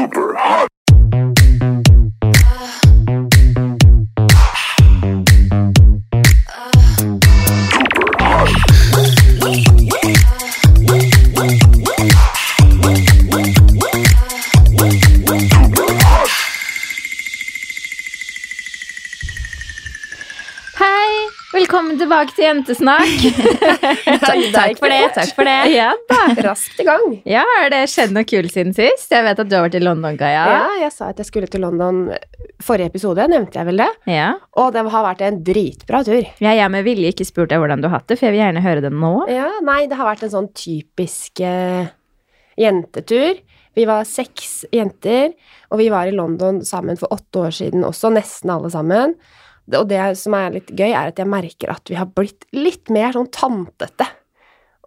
super 0.00 0.34
hot. 0.34 0.79
Tilbake 22.20 22.36
til 22.36 22.44
Jentesnakk. 22.44 23.22
Takk 24.54 24.78
for 24.78 24.92
det. 24.92 25.00
Takk 25.14 25.32
for 25.36 25.48
det. 25.48 25.56
Ja. 25.72 25.92
Raskt 26.44 26.80
i 26.80 26.84
gang. 26.84 27.14
Ja, 27.28 27.44
Har 27.56 27.70
det 27.72 27.82
skjedd 27.90 28.12
noe 28.14 28.26
kult 28.28 28.52
siden 28.52 28.74
sist? 28.76 29.10
Jeg 29.12 29.24
vet 29.24 29.40
at 29.40 29.48
du 29.48 29.56
har 29.56 29.64
vært 29.66 29.78
i 29.78 29.82
London, 29.82 30.18
Gaia. 30.20 30.42
Ja, 30.50 30.66
jeg 30.82 30.92
sa 30.92 31.10
at 31.14 31.20
jeg 31.20 31.28
skulle 31.30 31.48
til 31.50 31.64
London 31.64 32.10
forrige 32.60 32.90
episode, 32.92 33.24
nevnte 33.30 33.60
jeg 33.60 33.68
vel 33.70 33.80
det? 33.80 33.88
Ja. 34.10 34.34
Og 34.60 34.74
det 34.74 34.84
har 34.92 35.06
vært 35.06 35.24
en 35.24 35.40
dritbra 35.46 36.02
tur. 36.04 36.20
Ja, 36.42 36.52
Jeg 36.52 36.72
med 36.72 36.84
vilje 36.84 37.14
ikke 37.14 37.28
spurt 37.28 37.52
deg 37.52 37.62
hvordan 37.62 37.80
du 37.80 37.88
har 37.88 38.00
hatt 38.00 38.10
det, 38.10 38.18
for 38.20 38.28
jeg 38.28 38.36
vil 38.36 38.44
gjerne 38.44 38.64
høre 38.66 38.84
det 38.84 38.92
nå. 38.92 39.14
Ja, 39.32 39.48
nei, 39.64 39.84
det 39.88 39.96
har 40.00 40.10
vært 40.10 40.26
en 40.26 40.34
sånn 40.34 40.50
typisk 40.52 41.40
uh, 41.40 41.88
jentetur. 42.60 43.40
Vi 43.78 43.86
var 43.88 44.04
seks 44.04 44.66
jenter, 44.74 45.30
og 45.70 45.80
vi 45.80 45.88
var 45.92 46.10
i 46.10 46.16
London 46.16 46.60
sammen 46.66 46.98
for 47.00 47.14
åtte 47.14 47.46
år 47.46 47.54
siden 47.62 47.86
også, 47.86 48.10
nesten 48.12 48.52
alle 48.52 48.68
sammen. 48.72 49.14
Og 49.78 49.86
det 49.90 50.00
som 50.18 50.34
er 50.38 50.56
litt 50.56 50.72
gøy, 50.72 50.90
er 50.90 51.12
at 51.12 51.20
jeg 51.20 51.30
merker 51.30 51.74
at 51.74 51.90
vi 51.90 51.98
har 51.98 52.08
blitt 52.10 52.46
litt 52.56 52.90
mer 52.92 53.14
sånn 53.16 53.30
tantete. 53.34 54.08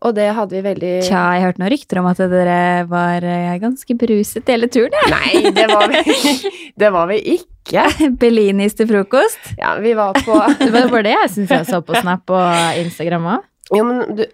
Og 0.04 0.12
det 0.18 0.26
hadde 0.36 0.58
vi 0.58 0.64
veldig 0.66 0.94
Tja, 1.06 1.22
jeg 1.38 1.46
hørte 1.46 1.62
noen 1.62 1.72
rykter 1.72 2.00
om 2.02 2.08
at 2.10 2.20
dere 2.32 2.58
var 2.92 3.24
eh, 3.24 3.54
ganske 3.62 3.96
beruset 4.00 4.50
hele 4.52 4.68
turen. 4.72 4.96
Ja. 5.00 5.06
Nei, 5.14 5.52
det 5.56 5.68
var 5.72 5.88
vi, 5.92 6.34
det 6.84 6.90
var 6.96 7.08
vi 7.12 7.20
ikke. 7.38 7.86
Bellinis 8.22 8.76
til 8.76 8.90
frokost. 8.90 9.54
Ja, 9.60 9.78
vi 9.80 9.96
var 9.96 10.18
på 10.20 10.36
Det 10.60 10.72
var 10.74 10.92
bare 10.92 11.08
det 11.08 11.16
jeg 11.16 11.32
syns 11.38 11.56
jeg 11.56 11.70
så 11.70 11.80
på 11.86 11.96
Snap 12.02 12.36
og 12.36 12.82
Instagram 12.84 13.30
òg. 13.38 13.48
Jo, 13.72 13.86
men 13.88 14.18
du, 14.20 14.26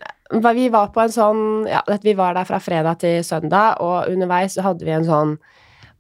vi 0.58 0.66
var 0.74 0.90
på 0.94 1.04
en 1.04 1.14
sånn 1.14 1.44
Ja, 1.70 1.84
vi 2.02 2.16
var 2.18 2.34
der 2.38 2.50
fra 2.50 2.58
fredag 2.64 3.04
til 3.06 3.22
søndag, 3.26 3.78
og 3.86 4.10
underveis 4.10 4.58
hadde 4.58 4.88
vi 4.88 4.96
en 4.96 5.06
sånn 5.06 5.38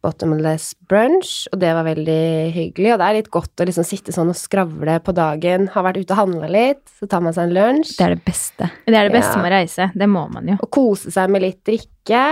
bottomless 0.01 0.73
brunch, 0.89 1.47
og 1.51 1.59
det 1.59 1.71
var 1.75 1.83
veldig 1.87 2.21
hyggelig. 2.55 2.93
Og 2.93 2.99
det 3.01 3.07
er 3.07 3.17
litt 3.17 3.31
godt 3.33 3.59
å 3.63 3.67
liksom 3.67 3.85
sitte 3.87 4.13
sånn 4.15 4.31
og 4.31 4.37
skravle 4.39 4.99
på 5.03 5.13
dagen. 5.17 5.67
Har 5.73 5.83
vært 5.83 5.99
ute 6.01 6.15
og 6.15 6.21
handla 6.21 6.49
litt, 6.51 6.81
så 6.99 7.07
tar 7.11 7.21
man 7.25 7.35
seg 7.35 7.49
en 7.49 7.55
lunsj. 7.57 7.95
Det 7.97 8.05
er 8.07 8.15
det 8.15 8.23
beste. 8.27 8.69
Det 8.87 8.95
er 8.95 9.09
det 9.09 9.15
beste 9.17 9.35
Ja. 9.35 9.41
med 9.41 9.51
å 9.51 9.55
reise. 9.57 9.91
Det 9.95 10.09
må 10.09 10.23
man 10.31 10.47
jo. 10.47 10.57
Og 10.61 10.69
kose 10.71 11.11
seg 11.11 11.29
med 11.29 11.41
litt 11.41 11.63
drikke, 11.67 12.23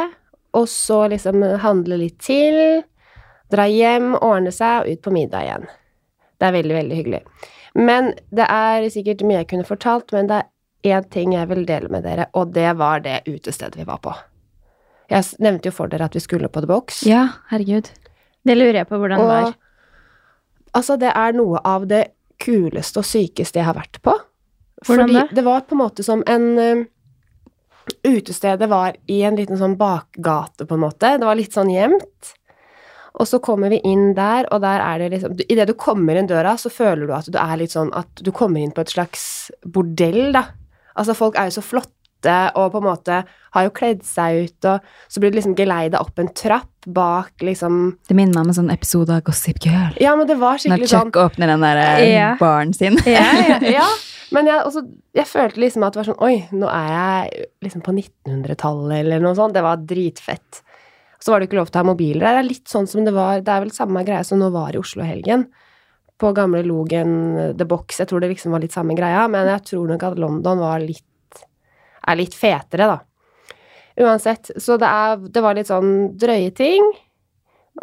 og 0.53 0.67
så 0.67 1.09
liksom 1.11 1.43
handle 1.59 1.97
litt 1.97 2.19
til. 2.19 2.83
Dra 3.51 3.63
hjem, 3.67 4.15
ordne 4.21 4.52
seg, 4.52 4.81
og 4.83 4.91
ut 4.91 5.02
på 5.02 5.11
middag 5.11 5.43
igjen. 5.43 5.67
Det 6.39 6.47
er 6.47 6.52
veldig, 6.52 6.75
veldig 6.75 6.95
hyggelig. 7.03 7.21
Men 7.75 8.13
det 8.33 8.47
er 8.49 8.87
sikkert 8.89 9.21
mye 9.23 9.43
jeg 9.43 9.47
kunne 9.47 9.67
fortalt, 9.67 10.11
men 10.13 10.27
det 10.27 10.43
er 10.83 11.02
én 11.02 11.09
ting 11.09 11.33
jeg 11.33 11.47
vil 11.49 11.65
dele 11.65 11.89
med 11.89 12.03
dere, 12.03 12.27
og 12.33 12.53
det 12.53 12.77
var 12.77 12.99
det 12.99 13.23
utestedet 13.27 13.75
vi 13.75 13.83
var 13.83 13.97
på. 13.99 14.13
Jeg 15.11 15.39
nevnte 15.44 15.69
jo 15.69 15.75
for 15.75 15.91
dere 15.91 16.09
at 16.09 16.16
vi 16.17 16.22
skulle 16.23 16.50
på 16.52 16.63
The 16.63 16.69
Box. 16.69 17.02
Ja, 17.08 17.23
herregud. 17.52 17.89
Det 18.47 18.55
lurer 18.58 18.81
jeg 18.81 18.89
på 18.89 19.00
hvordan 19.00 19.23
det 19.23 19.27
var. 19.30 19.55
Altså, 20.77 20.97
det 20.99 21.11
er 21.16 21.36
noe 21.36 21.61
av 21.66 21.88
det 21.89 22.03
kuleste 22.44 23.02
og 23.02 23.08
sykeste 23.08 23.61
jeg 23.61 23.67
har 23.67 23.77
vært 23.77 24.02
på. 24.03 24.14
Hvordan 24.86 25.08
Fordi 25.08 25.17
det? 25.17 25.39
det 25.39 25.45
var 25.47 25.66
på 25.66 25.75
en 25.75 25.81
måte 25.81 26.05
som 26.05 26.23
en 26.30 26.47
eh, 26.61 26.86
Utestedet 28.03 28.67
var 28.67 28.97
i 29.08 29.22
en 29.23 29.38
liten 29.39 29.55
sånn 29.55 29.77
bakgate, 29.80 30.66
på 30.67 30.75
en 30.75 30.81
måte. 30.81 31.14
Det 31.21 31.23
var 31.23 31.38
litt 31.39 31.55
sånn 31.55 31.69
gjemt. 31.71 32.33
Og 33.17 33.30
så 33.30 33.39
kommer 33.39 33.71
vi 33.71 33.80
inn 33.88 34.11
der, 34.17 34.45
og 34.52 34.59
der 34.61 34.83
er 34.83 34.99
det 34.99 35.08
liksom 35.16 35.38
Idet 35.47 35.69
du 35.71 35.73
kommer 35.80 36.19
inn 36.19 36.27
døra, 36.30 36.58
så 36.59 36.69
føler 36.69 37.08
du 37.08 37.14
at 37.16 37.30
du 37.31 37.39
er 37.39 37.55
litt 37.58 37.73
sånn 37.73 37.94
at 37.95 38.19
du 38.19 38.30
kommer 38.36 38.59
inn 38.61 38.73
på 38.75 38.83
et 38.83 38.92
slags 38.92 39.23
bordell, 39.64 40.33
da. 40.36 40.49
Altså, 40.99 41.15
folk 41.17 41.39
er 41.39 41.49
jo 41.49 41.58
så 41.58 41.64
flotte 41.65 41.96
og 42.26 42.72
på 42.73 42.78
en 42.82 42.88
måte 42.88 43.20
har 43.54 43.64
jo 43.67 43.70
kledd 43.78 44.02
seg 44.04 44.48
ut, 44.48 44.66
og 44.66 44.80
så 45.11 45.20
blir 45.22 45.32
du 45.32 45.38
liksom 45.38 45.55
geleida 45.55 46.00
opp 46.02 46.17
en 46.20 46.28
trapp 46.33 46.70
bak 46.88 47.44
liksom 47.44 47.98
Det 48.08 48.16
minner 48.16 48.33
meg 48.33 48.45
om 48.45 48.50
en 48.50 48.58
sånn 48.61 48.72
episode 48.73 49.11
av 49.14 49.22
Gossip 49.28 49.60
Girl. 49.66 49.94
Ja, 50.00 50.16
men 50.16 50.26
det 50.28 50.38
var 50.39 50.55
Når 50.58 50.64
skikkelig 50.64 50.88
sånn 50.89 51.11
Chuck 51.11 51.20
åpner 51.20 51.48
den 51.52 51.61
der 51.61 51.78
eh, 51.78 52.14
Ja. 52.16 52.30
baren 52.39 52.73
sin. 52.73 52.98
ja, 53.05 53.28
ja, 53.50 53.60
ja. 53.82 53.88
Men 54.32 54.48
jeg, 54.48 54.60
også, 54.66 54.82
jeg 55.16 55.28
følte 55.28 55.60
liksom 55.61 55.83
at 55.88 55.94
det 55.94 56.02
var 56.02 56.08
sånn 56.10 56.23
Oi, 56.23 56.48
nå 56.52 56.67
er 56.72 56.88
jeg 56.92 57.45
liksom 57.67 57.83
på 57.86 57.94
1900-tallet 57.95 58.98
eller 59.05 59.22
noe 59.23 59.36
sånt. 59.38 59.54
Det 59.55 59.64
var 59.64 59.78
dritfett. 59.88 60.61
Så 61.23 61.32
var 61.32 61.39
det 61.39 61.48
ikke 61.49 61.60
lov 61.60 61.70
til 61.72 61.80
å 61.80 61.84
ha 61.84 61.88
mobiler 61.92 62.23
der. 62.26 62.36
Det 62.38 62.44
er 62.44 62.49
litt 62.52 62.67
sånn 62.72 62.88
som 62.88 63.05
det 63.08 63.14
var 63.16 63.39
Det 63.42 63.52
er 63.54 63.64
vel 63.64 63.72
samme 63.76 64.04
greie 64.08 64.23
som 64.28 64.39
nå 64.39 64.49
var 64.54 64.76
i 64.76 64.82
Oslo 64.82 65.04
i 65.04 65.08
helgen. 65.11 65.48
På 66.20 66.32
gamle 66.36 66.64
Logen 66.66 67.55
The 67.58 67.66
Box. 67.67 67.99
Jeg 68.02 68.10
tror 68.10 68.23
det 68.23 68.32
liksom 68.34 68.52
var 68.55 68.64
litt 68.64 68.73
samme 68.76 68.95
greia, 68.98 69.28
men 69.32 69.48
jeg 69.52 69.64
tror 69.72 69.88
nok 69.92 70.04
at 70.08 70.20
London 70.20 70.60
var 70.64 70.80
litt 70.84 71.04
er 72.07 72.19
litt 72.19 72.35
fetere, 72.37 72.87
da. 72.87 72.97
Uansett. 73.97 74.51
Så 74.61 74.77
det, 74.77 74.87
er, 74.87 75.17
det 75.33 75.43
var 75.43 75.57
litt 75.57 75.69
sånn 75.71 76.13
drøye 76.19 76.53
ting. 76.55 76.85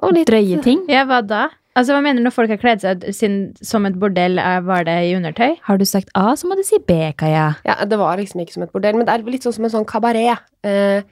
Og 0.03 0.15
litt 0.15 0.31
Drøye 0.31 0.61
ting. 0.63 0.83
Ja, 0.91 1.05
hva 1.09 1.21
da? 1.23 1.49
Altså, 1.75 1.95
Hva 1.95 2.03
mener 2.05 2.23
du 2.23 2.29
når 2.29 2.35
folk 2.37 2.53
har 2.53 2.61
kledd 2.63 2.85
seg 2.85 3.05
sin, 3.15 3.39
som 3.59 3.87
et 3.89 3.97
bordell? 3.99 4.39
Var 4.39 4.87
det 4.87 4.95
i 5.09 5.15
undertøy? 5.17 5.57
Har 5.67 5.79
du 5.81 5.85
sagt 5.89 6.13
A, 6.15 6.29
så 6.39 6.47
må 6.47 6.55
du 6.59 6.63
si 6.67 6.79
B, 6.79 6.97
Kaja. 7.19 7.49
Ja, 7.67 7.77
det 7.91 7.99
var 7.99 8.19
liksom 8.21 8.45
ikke 8.45 8.55
som 8.55 8.67
et 8.67 8.75
bordell, 8.75 8.99
men 8.99 9.09
det 9.09 9.15
er 9.15 9.27
litt 9.27 9.47
sånn 9.47 9.57
som 9.57 9.67
en 9.67 9.75
sånn 9.75 9.89
kabaret. 9.91 10.45
Eh, 10.63 11.03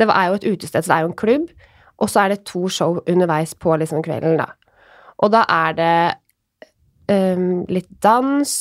det 0.00 0.08
er 0.08 0.30
jo 0.30 0.38
et 0.40 0.48
utested, 0.48 0.82
så 0.82 0.90
det 0.90 0.96
er 0.96 1.04
jo 1.04 1.12
en 1.12 1.20
klubb, 1.22 1.46
og 2.00 2.10
så 2.10 2.24
er 2.24 2.34
det 2.34 2.42
to 2.48 2.64
show 2.72 2.98
underveis 3.06 3.54
på 3.54 3.76
liksom 3.78 4.02
kvelden, 4.02 4.40
da. 4.40 4.48
Og 5.20 5.30
da 5.34 5.44
er 5.52 5.76
det 5.76 5.94
um, 7.12 7.62
litt 7.68 7.90
dans, 8.02 8.52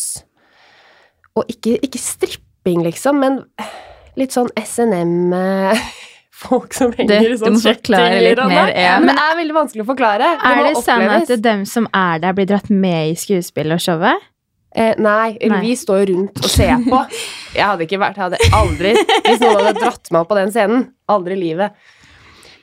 og 1.39 1.49
ikke, 1.49 1.77
ikke 1.87 2.01
stripping, 2.59 2.83
liksom, 2.83 3.19
men 3.19 3.43
litt 4.19 4.31
sånn 4.35 4.49
SNM 4.57 5.33
eh, 5.33 5.79
Folk 6.39 6.73
som 6.73 6.93
henger 6.95 7.19
i 7.19 7.31
du 7.33 7.37
sånn 7.37 7.57
må 7.57 7.59
forklare 7.59 8.19
litt 8.23 8.37
mer, 8.47 8.69
sånn. 8.69 8.79
ja. 8.79 8.93
Men 9.03 9.09
det 9.11 9.23
er 9.25 9.33
veldig 9.41 9.55
vanskelig 9.57 9.83
å 9.83 9.87
forklare. 9.89 10.27
Det 10.39 10.51
er 10.53 10.61
det 10.69 10.83
sånn 10.85 11.09
at 11.11 11.33
dem 11.43 11.65
som 11.67 11.87
er 11.91 12.21
der, 12.23 12.31
blir 12.37 12.47
dratt 12.47 12.69
med 12.71 13.09
i 13.09 13.15
skuespillet 13.19 13.75
og 13.75 13.83
showet? 13.83 14.23
Eh, 14.71 14.93
nei, 15.01 15.33
Nei. 15.51 15.59
vi 15.65 15.73
står 15.75 16.05
rundt 16.13 16.39
og 16.39 16.47
ser 16.47 16.77
på. 16.85 17.01
Jeg 17.57 17.65
hadde 17.65 17.83
ikke 17.83 17.99
vært, 17.99 18.19
jeg 18.21 18.23
hadde 18.29 18.39
aldri 18.53 18.91
Hvis 19.25 19.39
noen 19.41 19.55
hadde 19.65 19.79
dratt 19.81 20.11
meg 20.13 20.19
opp 20.21 20.29
på 20.29 20.37
den 20.37 20.51
scenen. 20.53 20.83
Aldri 21.11 21.35
i 21.35 21.41
livet. 21.41 21.75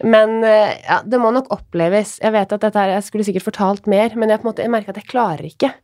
Men 0.06 0.38
eh, 0.46 0.76
ja, 0.86 1.00
det 1.04 1.18
må 1.20 1.34
nok 1.34 1.50
oppleves. 1.52 2.16
Jeg 2.22 2.32
vet 2.32 2.54
at 2.56 2.62
dette 2.68 2.78
her, 2.80 2.94
jeg 2.94 3.04
skulle 3.10 3.26
sikkert 3.28 3.48
fortalt 3.50 3.90
mer, 3.90 4.14
men 4.16 4.30
jeg, 4.32 4.40
på 4.40 4.46
en 4.46 4.52
måte, 4.54 4.62
jeg 4.64 4.72
merker 4.72 4.94
at 4.94 5.02
jeg 5.02 5.10
klarer 5.10 5.50
ikke. 5.50 5.74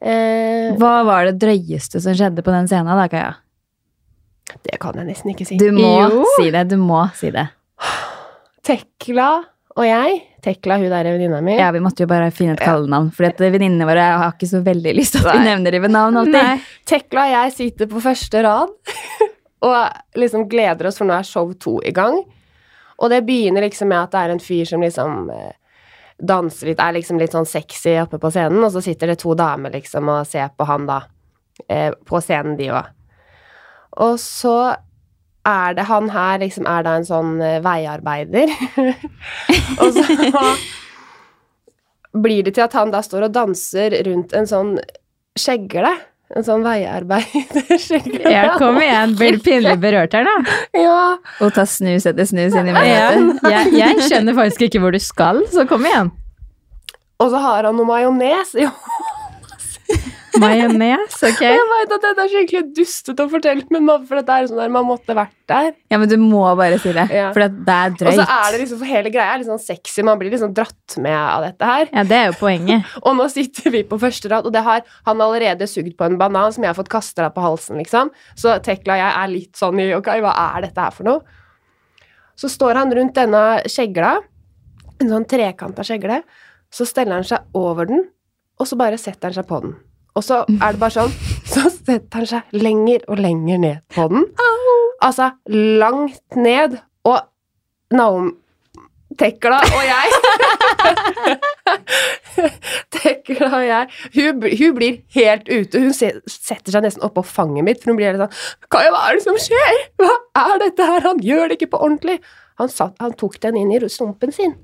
Eh, 0.00 0.72
Hva 0.80 1.02
var 1.04 1.28
det 1.28 1.36
drøyeste 1.42 2.00
som 2.00 2.16
skjedde 2.16 2.46
på 2.46 2.54
den 2.54 2.70
scenen 2.70 2.96
da, 2.96 3.10
Kaja? 3.12 3.34
Det 4.66 4.78
kan 4.82 4.96
jeg 5.00 5.08
nesten 5.08 5.32
ikke 5.34 5.46
si. 5.48 5.56
Du 5.60 5.70
må 5.76 6.08
Jo. 6.10 6.24
si 6.38 6.50
det. 6.50 6.66
Du 6.70 6.76
må 6.80 7.04
si 7.18 7.30
det. 7.34 7.48
Tekla 8.66 9.30
og 9.76 9.86
jeg 9.88 10.20
Tekla, 10.42 10.74
hun 10.82 10.90
der 10.90 11.06
venninna 11.06 11.38
mi. 11.40 11.52
Ja, 11.54 11.68
vi 11.70 11.78
måtte 11.78 12.02
jo 12.02 12.08
bare 12.10 12.32
finne 12.34 12.56
et 12.56 12.62
kallenavn, 12.66 13.12
for 13.14 13.30
venninnene 13.38 13.86
våre 13.86 14.02
har 14.18 14.32
ikke 14.34 14.48
så 14.50 14.58
veldig 14.66 14.94
lyst 14.98 15.14
til 15.14 15.22
at 15.22 15.36
vi 15.38 15.44
nevner 15.46 15.70
dem 15.70 15.84
ved 15.84 15.92
navn 15.94 16.16
alltid. 16.18 16.34
Nei. 16.34 16.56
Tekla 16.90 17.28
og 17.28 17.30
jeg 17.36 17.52
sitter 17.54 17.86
på 17.92 18.00
første 18.02 18.42
rad 18.42 18.72
og 19.68 20.18
liksom 20.18 20.48
gleder 20.50 20.88
oss, 20.90 20.98
for 20.98 21.06
nå 21.06 21.14
er 21.14 21.28
show 21.28 21.52
to 21.62 21.76
i 21.86 21.92
gang. 21.94 22.18
Og 22.98 23.10
det 23.14 23.20
begynner 23.28 23.62
liksom 23.62 23.92
med 23.94 24.00
at 24.00 24.10
det 24.16 24.18
er 24.24 24.34
en 24.34 24.42
fyr 24.42 24.66
som 24.66 24.82
liksom 24.82 25.30
eh, 25.30 25.54
danser 26.18 26.72
litt, 26.72 26.82
er 26.82 26.98
liksom 26.98 27.22
litt 27.22 27.38
sånn 27.38 27.46
sexy 27.46 27.94
oppe 28.02 28.18
på 28.18 28.32
scenen, 28.34 28.66
og 28.66 28.74
så 28.74 28.82
sitter 28.82 29.12
det 29.14 29.20
to 29.22 29.36
damer 29.38 29.70
liksom 29.78 30.10
og 30.10 30.26
ser 30.26 30.50
på 30.58 30.66
han 30.66 30.90
da, 30.90 31.04
eh, 31.70 31.92
på 32.02 32.18
scenen 32.18 32.58
de 32.58 32.66
òg. 32.74 32.90
Og 34.00 34.20
så 34.20 34.56
er 35.48 35.74
det 35.74 35.88
han 35.88 36.10
her 36.14 36.38
liksom 36.42 36.68
er 36.70 36.84
da 36.86 36.94
en 36.98 37.08
sånn 37.08 37.34
eh, 37.42 37.58
veiarbeider. 37.64 38.52
og 39.82 39.98
så 39.98 40.54
blir 42.12 42.46
det 42.46 42.54
til 42.56 42.66
at 42.66 42.76
han 42.76 42.92
da 42.92 43.02
står 43.04 43.26
og 43.28 43.34
danser 43.34 43.96
rundt 44.06 44.34
en 44.36 44.48
sånn 44.48 44.76
skjegle. 45.38 45.92
En 46.32 46.46
sånn 46.46 46.62
veiarbeiderskjegle. 46.64 48.30
Ja, 48.32 48.54
kom 48.60 48.78
igjen. 48.80 49.16
Blir 49.18 49.36
du 49.36 49.42
pinlig 49.44 49.74
berørt 49.82 50.14
her, 50.16 50.24
da? 50.24 50.56
Ja. 50.78 51.00
Og 51.44 51.52
ta 51.52 51.66
snus 51.68 52.06
etter 52.08 52.28
snus 52.28 52.56
inn 52.56 52.70
i 52.70 52.76
Ja. 52.88 53.10
Jeg, 53.52 53.74
jeg 53.76 54.06
skjønner 54.06 54.38
faktisk 54.38 54.68
ikke 54.68 54.80
hvor 54.84 54.96
du 54.96 55.00
skal, 55.02 55.42
så 55.52 55.66
kom 55.68 55.84
igjen. 55.88 56.12
Og 57.20 57.28
så 57.34 57.42
har 57.42 57.68
han 57.68 57.76
noe 57.76 57.86
majones. 57.86 58.56
Jo, 58.58 58.72
Majones, 60.40 61.16
ok? 61.28 61.40
jeg 61.44 61.64
vet 61.72 61.94
at 61.96 62.04
dette 62.06 62.24
er 62.24 62.30
skikkelig 62.32 62.62
dustete 62.76 63.24
å 63.24 63.30
fortelle, 63.32 63.64
men 63.74 63.84
man, 63.88 64.06
for 64.08 64.20
dette 64.20 64.36
er 64.36 64.48
sånn 64.48 64.60
der, 64.62 64.70
man 64.72 64.86
måtte 64.88 65.16
vært 65.16 65.34
der. 65.50 65.72
Ja, 65.92 65.98
men 66.00 66.08
du 66.08 66.14
må 66.20 66.44
bare 66.58 66.78
si 66.80 66.92
det, 66.96 67.04
Ja. 67.12 67.28
for 67.34 67.44
det 67.44 67.74
er 67.74 67.92
Og 67.92 68.16
så 68.16 68.24
er 68.24 68.54
det 68.54 68.62
liksom, 68.62 68.80
for 68.80 68.88
hele 68.88 69.12
greia 69.12 69.34
er 69.34 69.42
litt 69.42 69.50
sånn 69.50 69.60
sexy, 69.62 70.04
man 70.06 70.20
blir 70.20 70.32
liksom 70.32 70.54
dratt 70.56 70.96
med 71.02 71.16
av 71.18 71.44
dette 71.44 71.68
her. 71.68 71.90
Ja, 71.92 72.06
det 72.08 72.18
er 72.18 72.30
jo 72.30 72.38
poenget. 72.40 72.88
Og 73.06 73.18
nå 73.18 73.28
sitter 73.32 73.74
vi 73.74 73.84
på 73.88 74.00
første 74.00 74.32
rad, 74.32 74.48
og 74.48 74.54
det 74.56 74.64
har 74.64 74.82
han 75.08 75.22
allerede 75.26 75.68
sugd 75.70 75.94
på 75.98 76.08
en 76.08 76.18
banan 76.20 76.54
som 76.54 76.64
jeg 76.64 76.72
har 76.72 76.78
fått 76.78 76.92
kasta 76.92 77.28
på 77.34 77.44
halsen, 77.44 77.78
liksom. 77.82 78.10
Så 78.38 78.56
Tekla 78.64 78.96
og 78.96 79.02
jeg 79.04 79.12
er 79.22 79.32
litt 79.32 79.58
sånn 79.58 79.80
i 79.82 79.90
Ok, 79.96 80.08
hva 80.24 80.32
er 80.56 80.68
dette 80.68 80.80
her 80.88 80.94
for 80.94 81.08
noe? 81.08 81.22
Så 82.38 82.48
står 82.48 82.78
han 82.80 82.92
rundt 82.94 83.14
denne 83.18 83.62
skjegla, 83.68 84.16
en 85.02 85.10
sånn 85.10 85.26
trekanta 85.28 85.84
skjegle. 85.86 86.22
Så 86.72 86.86
steller 86.88 87.20
han 87.20 87.26
seg 87.28 87.44
over 87.58 87.90
den, 87.90 88.06
og 88.58 88.68
så 88.68 88.78
bare 88.80 88.96
setter 89.00 89.28
han 89.28 89.36
seg 89.36 89.48
på 89.50 89.60
den. 89.64 89.74
Og 90.14 90.24
så 90.24 90.44
er 90.48 90.74
det 90.74 90.80
bare 90.80 90.92
sånn, 90.92 91.12
så 91.48 91.70
setter 91.72 92.20
han 92.20 92.26
seg 92.28 92.56
lenger 92.56 93.04
og 93.08 93.18
lenger 93.22 93.58
ned 93.62 93.78
på 93.94 94.08
den. 94.12 94.26
Altså 95.02 95.30
langt 95.48 96.36
ned, 96.38 96.76
og 97.08 97.18
Naom 97.92 98.30
Tekla 99.18 99.58
og 99.60 99.82
jeg 99.84 100.12
Tekla 102.96 103.48
og 103.58 103.64
jeg 103.66 103.88
hun, 104.14 104.46
hun 104.46 104.76
blir 104.78 104.94
helt 105.16 105.50
ute. 105.50 105.82
Hun 105.82 105.92
setter 105.92 106.72
seg 106.72 106.86
nesten 106.86 107.04
oppå 107.04 107.24
fanget 107.26 107.66
mitt, 107.66 107.82
for 107.82 107.92
hun 107.92 107.98
blir 108.00 108.12
helt 108.12 108.22
sånn 108.22 108.70
Kaja, 108.72 108.92
hva 108.94 109.02
er 109.10 109.18
det 109.18 109.26
som 109.26 109.36
skjer? 109.40 109.74
Hva 110.00 110.14
er 110.44 110.54
dette 110.64 110.82
her? 110.88 111.00
Han 111.08 111.20
gjør 111.24 111.50
det 111.50 111.58
ikke 111.58 111.72
på 111.74 111.82
ordentlig. 111.84 112.16
Han, 112.60 112.68
satt, 112.72 112.96
han 113.02 113.12
tok 113.18 113.34
den 113.42 113.58
inn 113.60 113.74
i 113.74 113.82
stumpen 113.92 114.32
sin. 114.34 114.54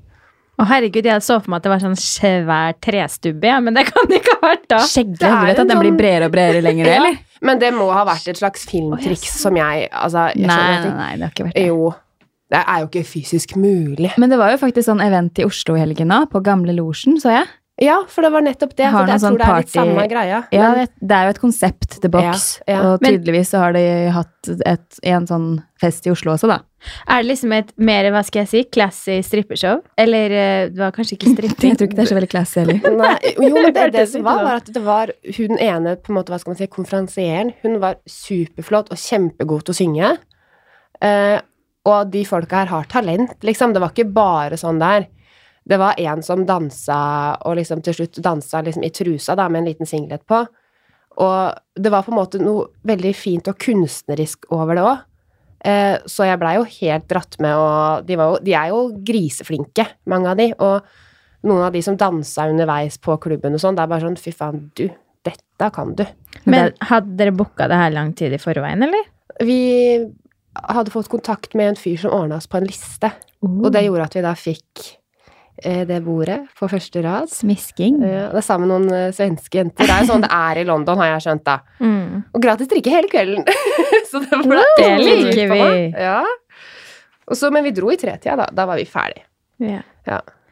Å 0.58 0.64
herregud, 0.66 1.06
jeg 1.06 1.22
så 1.22 1.36
for 1.38 1.52
meg 1.52 1.60
at 1.60 1.66
det 1.68 1.70
var 1.70 1.82
sånn 1.84 1.94
svær 2.02 2.72
trestubbe, 2.82 3.46
ja, 3.46 3.60
men 3.62 3.76
det 3.78 3.84
kan 3.86 4.08
det 4.10 4.18
ikke 4.18 4.32
ha 4.40 4.48
vært 4.48 4.64
da. 4.72 4.80
Skjegget, 4.90 5.20
Det 5.20 5.28
er 5.28 5.38
du 5.38 5.46
vet 5.52 5.60
at 5.62 5.68
den 5.70 5.78
blir 5.78 5.92
sånn- 5.92 6.00
bredere 6.00 6.26
og 6.26 6.32
bredere 6.34 6.62
lenger, 6.66 6.86
Ja, 6.90 6.96
eller? 6.98 7.18
Men 7.46 7.60
det 7.62 7.70
må 7.76 7.86
ha 7.94 8.02
vært 8.08 8.26
et 8.32 8.40
slags 8.40 8.64
filmtriks 8.66 9.30
som 9.38 9.54
jeg 9.54 9.86
Altså, 9.92 10.24
jeg 10.34 10.48
Nei, 10.50 10.56
nei, 10.58 10.90
nei, 10.96 11.10
det 11.20 11.22
har 11.28 11.30
ikke 11.36 11.46
vært 11.46 11.54
det. 11.60 11.66
Jo. 11.70 11.92
Det 12.50 12.62
er 12.64 12.80
jo 12.82 12.86
ikke 12.88 13.04
fysisk 13.06 13.54
mulig. 13.60 14.10
Men 14.18 14.30
det 14.32 14.38
var 14.40 14.50
jo 14.54 14.58
faktisk 14.58 14.88
sånn 14.88 15.02
event 15.04 15.38
i 15.38 15.44
Oslo 15.46 15.76
i 15.76 15.82
helgen 15.84 16.10
òg, 16.16 16.30
på 16.32 16.40
Gamle 16.42 16.72
Losjen, 16.74 17.18
så 17.22 17.30
jeg. 17.36 17.46
Ja, 17.78 18.00
for 18.10 18.26
det 18.26 18.32
var 18.34 18.42
nettopp 18.42 18.72
det. 18.74 18.88
For 18.90 19.06
jeg 19.06 19.20
sånn 19.22 19.36
tror 19.36 19.38
det 19.38 19.48
er 19.48 19.62
litt 19.62 19.74
samme 19.74 20.06
greia. 20.10 20.38
Ja, 20.50 20.70
Men- 20.74 20.88
det, 20.98 21.14
er 21.14 21.28
jo 21.28 21.34
et 21.34 21.40
konsept, 21.40 22.00
til 22.00 22.10
boks, 22.10 22.46
Ja, 22.66 22.72
ja. 22.74 22.80
og 22.88 23.00
tydeligvis 23.00 23.52
så 23.54 23.60
har 23.62 23.72
de 23.72 23.84
hatt 24.10 24.48
et, 24.66 24.98
en 25.04 25.26
sånn 25.26 25.62
fest 25.78 26.06
i 26.06 26.10
Oslo 26.10 26.32
også, 26.34 26.48
da. 26.50 26.58
Er 27.06 27.22
det 27.22 27.28
liksom 27.28 27.52
et 27.54 27.70
mer, 27.76 28.10
hva 28.14 28.24
skal 28.26 28.42
jeg 28.44 28.48
si, 28.48 28.64
classy 28.64 29.18
strippeshow? 29.22 29.82
Eller 29.98 30.30
eh, 30.30 30.68
det 30.70 30.78
var 30.78 30.94
kanskje 30.94 31.18
ikke 31.18 31.34
stripping? 31.34 31.70
Jeg 31.70 31.78
tror 31.78 31.88
ikke 31.88 31.98
det 31.98 32.04
er 32.04 32.10
så 32.10 32.18
veldig 32.18 32.30
classy 32.30 32.60
heller. 32.60 32.80
Nei, 33.02 33.34
jo, 33.34 33.52
men 33.54 33.74
det, 33.74 33.86
det 33.98 34.06
som 34.10 34.26
var, 34.26 34.42
var 34.46 34.62
at 34.62 34.72
det 34.74 34.82
var 34.82 35.12
hun 35.38 35.58
ene, 35.58 35.94
på 35.98 36.12
en 36.12 36.18
måte, 36.18 36.34
hva 36.34 36.38
skal 36.42 36.54
man 36.54 36.58
si, 36.60 36.70
konferansieren. 36.70 37.52
Hun 37.62 37.78
var 37.82 37.98
superflott 38.10 38.90
og 38.94 38.98
kjempegod 38.98 39.66
til 39.66 39.74
å 39.74 39.78
synge. 39.78 40.10
Eh, 41.02 41.36
og 41.88 42.10
de 42.12 42.24
folka 42.26 42.62
her 42.62 42.72
har 42.72 42.90
talent, 42.90 43.38
liksom. 43.46 43.74
Det 43.74 43.82
var 43.82 43.94
ikke 43.94 44.10
bare 44.14 44.58
sånn 44.60 44.82
der. 44.82 45.06
Det 45.68 45.76
var 45.80 45.98
en 46.00 46.22
som 46.24 46.46
dansa, 46.48 47.00
og 47.44 47.58
liksom 47.58 47.82
til 47.84 47.98
slutt 47.98 48.22
dansa 48.24 48.62
liksom 48.64 48.86
i 48.86 48.92
trusa, 48.94 49.36
da, 49.36 49.48
med 49.52 49.62
en 49.62 49.68
liten 49.68 49.88
singlet 49.88 50.24
på. 50.28 50.40
Og 51.18 51.82
det 51.82 51.92
var 51.92 52.06
på 52.06 52.12
en 52.14 52.20
måte 52.20 52.40
noe 52.40 52.70
veldig 52.88 53.12
fint 53.16 53.50
og 53.50 53.58
kunstnerisk 53.60 54.48
over 54.54 54.78
det 54.78 54.86
òg. 54.86 55.04
Eh, 55.66 55.96
så 56.06 56.28
jeg 56.28 56.38
blei 56.38 56.54
jo 56.56 56.64
helt 56.70 57.08
dratt 57.10 57.36
med, 57.42 57.56
og 57.58 58.06
de, 58.06 58.16
var 58.18 58.32
jo, 58.32 58.40
de 58.46 58.54
er 58.54 58.70
jo 58.70 58.80
griseflinke, 59.10 59.86
mange 60.10 60.30
av 60.30 60.38
de. 60.38 60.48
Og 60.54 61.48
noen 61.48 61.66
av 61.66 61.74
de 61.74 61.82
som 61.84 61.98
dansa 61.98 62.46
underveis 62.50 62.98
på 63.02 63.18
klubben 63.22 63.58
og 63.58 63.62
sånn, 63.62 63.76
det 63.78 63.84
er 63.84 63.90
bare 63.90 64.06
sånn 64.06 64.20
fy 64.20 64.32
faen, 64.34 64.68
du, 64.78 64.86
dette 65.26 65.70
kan 65.74 65.92
du. 65.98 66.06
Men 66.48 66.72
hadde 66.86 67.18
dere 67.18 67.34
booka 67.34 67.68
det 67.70 67.80
her 67.82 67.92
lang 67.94 68.14
tid 68.18 68.34
i 68.34 68.40
forveien, 68.42 68.86
eller? 68.86 69.10
Vi 69.44 69.60
hadde 70.58 70.94
fått 70.94 71.10
kontakt 71.10 71.52
med 71.58 71.74
en 71.74 71.78
fyr 71.78 71.98
som 72.00 72.14
ordna 72.14 72.38
oss 72.38 72.48
på 72.50 72.58
en 72.58 72.66
liste, 72.66 73.10
og 73.42 73.68
det 73.74 73.84
gjorde 73.84 74.08
at 74.08 74.16
vi 74.18 74.24
da 74.24 74.32
fikk 74.38 74.86
det 75.88 75.98
bordet 76.06 76.38
på 76.58 76.68
første 76.70 77.02
rad. 77.04 77.30
Smisking. 77.32 78.00
Eh, 78.04 78.28
det 78.32 78.40
er 78.40 78.46
sammen 78.46 78.68
med 78.68 78.74
noen 78.74 78.96
eh, 79.08 79.14
svenske 79.16 79.60
jenter. 79.60 79.86
Det 79.86 79.94
er 79.94 80.04
jo 80.04 80.12
sånn 80.12 80.24
det 80.26 80.32
er 80.34 80.62
i 80.62 80.66
London, 80.68 81.00
har 81.02 81.14
jeg 81.14 81.26
skjønt, 81.26 81.44
da. 81.48 81.58
Mm. 81.82 82.24
Og 82.32 82.42
gratis 82.44 82.70
drikke 82.70 82.94
hele 82.94 83.10
kvelden. 83.12 83.46
så 84.10 84.22
det 84.24 84.42
ble 84.44 84.64
Det 84.78 84.90
liker 85.02 85.54
vi. 85.54 85.62
Ja. 85.94 86.22
Og 87.28 87.36
så, 87.36 87.52
men 87.52 87.66
vi 87.66 87.74
dro 87.76 87.92
i 87.92 88.00
tretida, 88.00 88.36
da. 88.44 88.48
Da 88.54 88.68
var 88.68 88.80
vi 88.80 88.86
ferdig. 88.88 89.24
Ja. 89.62 89.82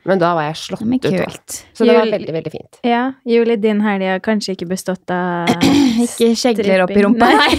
Men 0.07 0.21
da 0.23 0.33
var 0.39 0.47
jeg 0.47 0.59
slått 0.61 0.85
ut. 0.85 1.03
da. 1.03 1.11
kult. 1.25 1.57
Så 1.75 1.87
det 1.87 1.97
var 1.97 2.11
veldig, 2.11 2.33
veldig 2.39 2.53
fint. 2.53 2.79
ja. 2.87 3.05
Juli, 3.27 3.57
din 3.59 3.81
helg 3.83 4.07
har 4.07 4.21
kanskje 4.23 4.55
ikke 4.55 4.69
bestått 4.71 5.11
av 5.11 5.51
Ikke 6.07 6.31
skjegler 6.39 6.85
opp 6.85 6.95
i 6.95 7.03
rumpa. 7.03 7.31
Nei. 7.35 7.55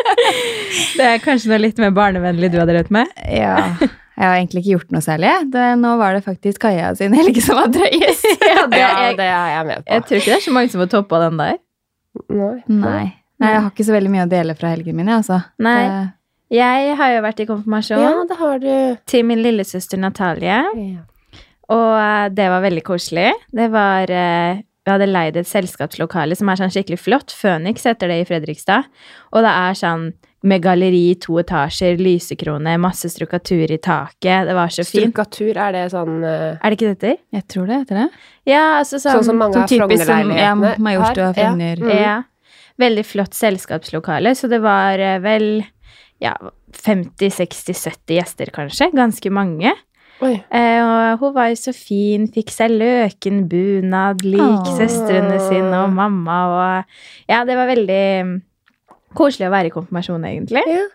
det 0.98 1.08
er 1.08 1.24
kanskje 1.24 1.50
noe 1.50 1.58
litt 1.64 1.80
mer 1.82 1.94
barnevennlig 1.96 2.52
du 2.52 2.60
hadde 2.60 2.74
drevet 2.74 2.94
med? 2.94 3.10
Ja. 3.26 3.74
Jeg 4.20 4.28
har 4.28 4.36
egentlig 4.36 4.60
ikke 4.60 4.74
gjort 4.74 4.90
noe 4.92 5.00
særlig. 5.00 5.30
Det, 5.54 5.62
nå 5.80 5.94
var 5.96 6.12
det 6.18 6.20
faktisk 6.26 6.60
Kaja 6.60 6.90
sin 6.98 7.14
helg 7.16 7.38
som 7.40 7.56
var 7.56 7.70
drøyest. 7.72 8.26
Ja, 8.50 8.66
det, 8.68 8.80
jeg, 8.84 9.16
det 9.16 9.26
er 9.32 9.50
jeg 9.54 9.66
med 9.70 9.82
på. 9.86 9.92
jeg 9.94 10.04
tror 10.04 10.18
ikke 10.20 10.30
det 10.34 10.36
er 10.36 10.44
så 10.44 10.52
mange 10.52 10.72
som 10.74 10.82
har 10.84 10.90
toppa 10.92 11.20
den 11.24 11.40
der. 11.40 11.58
Nei. 12.28 12.54
Nei. 12.68 13.02
Nei, 13.40 13.50
jeg 13.54 13.60
har 13.64 13.70
ikke 13.72 13.86
så 13.88 13.94
veldig 13.96 14.10
mye 14.12 14.24
å 14.26 14.30
dele 14.30 14.54
fra 14.58 14.72
helgen 14.74 14.98
min, 14.98 15.08
jeg, 15.08 15.22
altså. 15.22 15.38
Nei. 15.64 15.76
Det- 15.88 16.08
Jeg 16.60 16.96
har 16.98 17.12
jo 17.14 17.20
vært 17.22 17.40
i 17.40 17.46
konfirmasjon 17.46 18.00
Ja, 18.02 18.10
det 18.28 18.36
har 18.40 18.58
du. 18.58 18.72
til 19.06 19.22
min 19.24 19.38
lillesøster 19.40 19.96
Natalie. 20.02 20.58
Ja. 20.74 21.04
Og 21.70 21.92
eh, 21.94 22.28
det 22.34 22.48
var 22.50 22.60
veldig 22.66 22.82
koselig. 22.84 23.30
Det 23.54 23.68
var 23.70 24.10
eh, 24.10 24.58
Vi 24.84 24.90
hadde 24.90 25.06
leid 25.06 25.36
et 25.38 25.46
selskapslokale 25.46 26.34
som 26.36 26.48
er 26.50 26.58
sånn 26.58 26.72
skikkelig 26.74 26.98
flott. 26.98 27.30
Phoenix 27.38 27.84
heter 27.86 28.10
det 28.10 28.16
i 28.24 28.26
Fredrikstad. 28.26 28.88
Og 29.30 29.46
det 29.46 29.52
er 29.54 29.78
sånn 29.78 30.08
med 30.42 30.62
galleri 30.64 31.02
i 31.10 31.16
to 31.20 31.36
etasjer, 31.42 31.98
lysekrone, 32.00 32.76
masse 32.80 33.10
strukatur 33.12 33.70
i 33.70 33.76
taket. 33.82 34.48
Det 34.48 34.54
var 34.56 34.72
så 34.72 34.84
fint. 34.86 35.10
Strukatur, 35.10 35.52
er 35.52 35.76
det 35.76 35.82
sånn 35.92 36.22
uh... 36.24 36.56
Er 36.56 36.72
det 36.72 36.78
ikke 36.78 36.94
dette? 36.94 37.12
Jeg 37.36 37.46
tror 37.52 37.68
det 37.68 37.82
heter 37.82 38.00
det. 38.00 38.06
Ja, 38.48 38.62
altså 38.78 39.00
sånn, 39.02 39.20
Sånn 39.20 39.28
som 39.28 39.40
mange 39.42 39.58
Som 39.58 39.66
av 39.66 39.68
som 39.68 39.76
ja, 39.76 39.90
Frogner-leilighetene 39.90 40.86
Majorstua? 40.86 41.28
Frogner. 41.36 41.84
Ja. 41.84 41.90
Mm. 41.90 42.00
Ja. 42.00 42.16
Veldig 42.80 43.04
flott 43.04 43.36
selskapslokale, 43.36 44.32
så 44.38 44.48
det 44.48 44.62
var 44.64 45.02
eh, 45.04 45.18
vel 45.20 45.46
ja, 46.24 46.32
50-60-70 46.80 48.16
gjester, 48.16 48.52
kanskje. 48.54 48.88
Ganske 48.96 49.32
mange. 49.32 49.74
Oi. 50.20 50.34
Eh, 50.52 50.80
og 50.84 51.22
hun 51.22 51.34
var 51.36 51.48
jo 51.52 51.56
så 51.60 51.72
fin, 51.76 52.26
fikk 52.32 52.52
seg 52.52 52.72
løkenbunad 52.76 54.24
lik 54.24 54.44
Åh. 54.44 54.72
søstrene 54.76 55.36
sine 55.48 55.84
og 55.84 55.92
mamma. 55.96 56.38
Og 56.48 57.28
ja, 57.32 57.44
det 57.48 57.56
var 57.56 57.68
veldig 57.68 58.04
koselig 59.16 59.48
å 59.48 59.54
være 59.54 59.70
i 59.70 59.74
konfirmasjon, 59.74 60.28
egentlig. 60.28 60.62
Ja. 60.68 60.86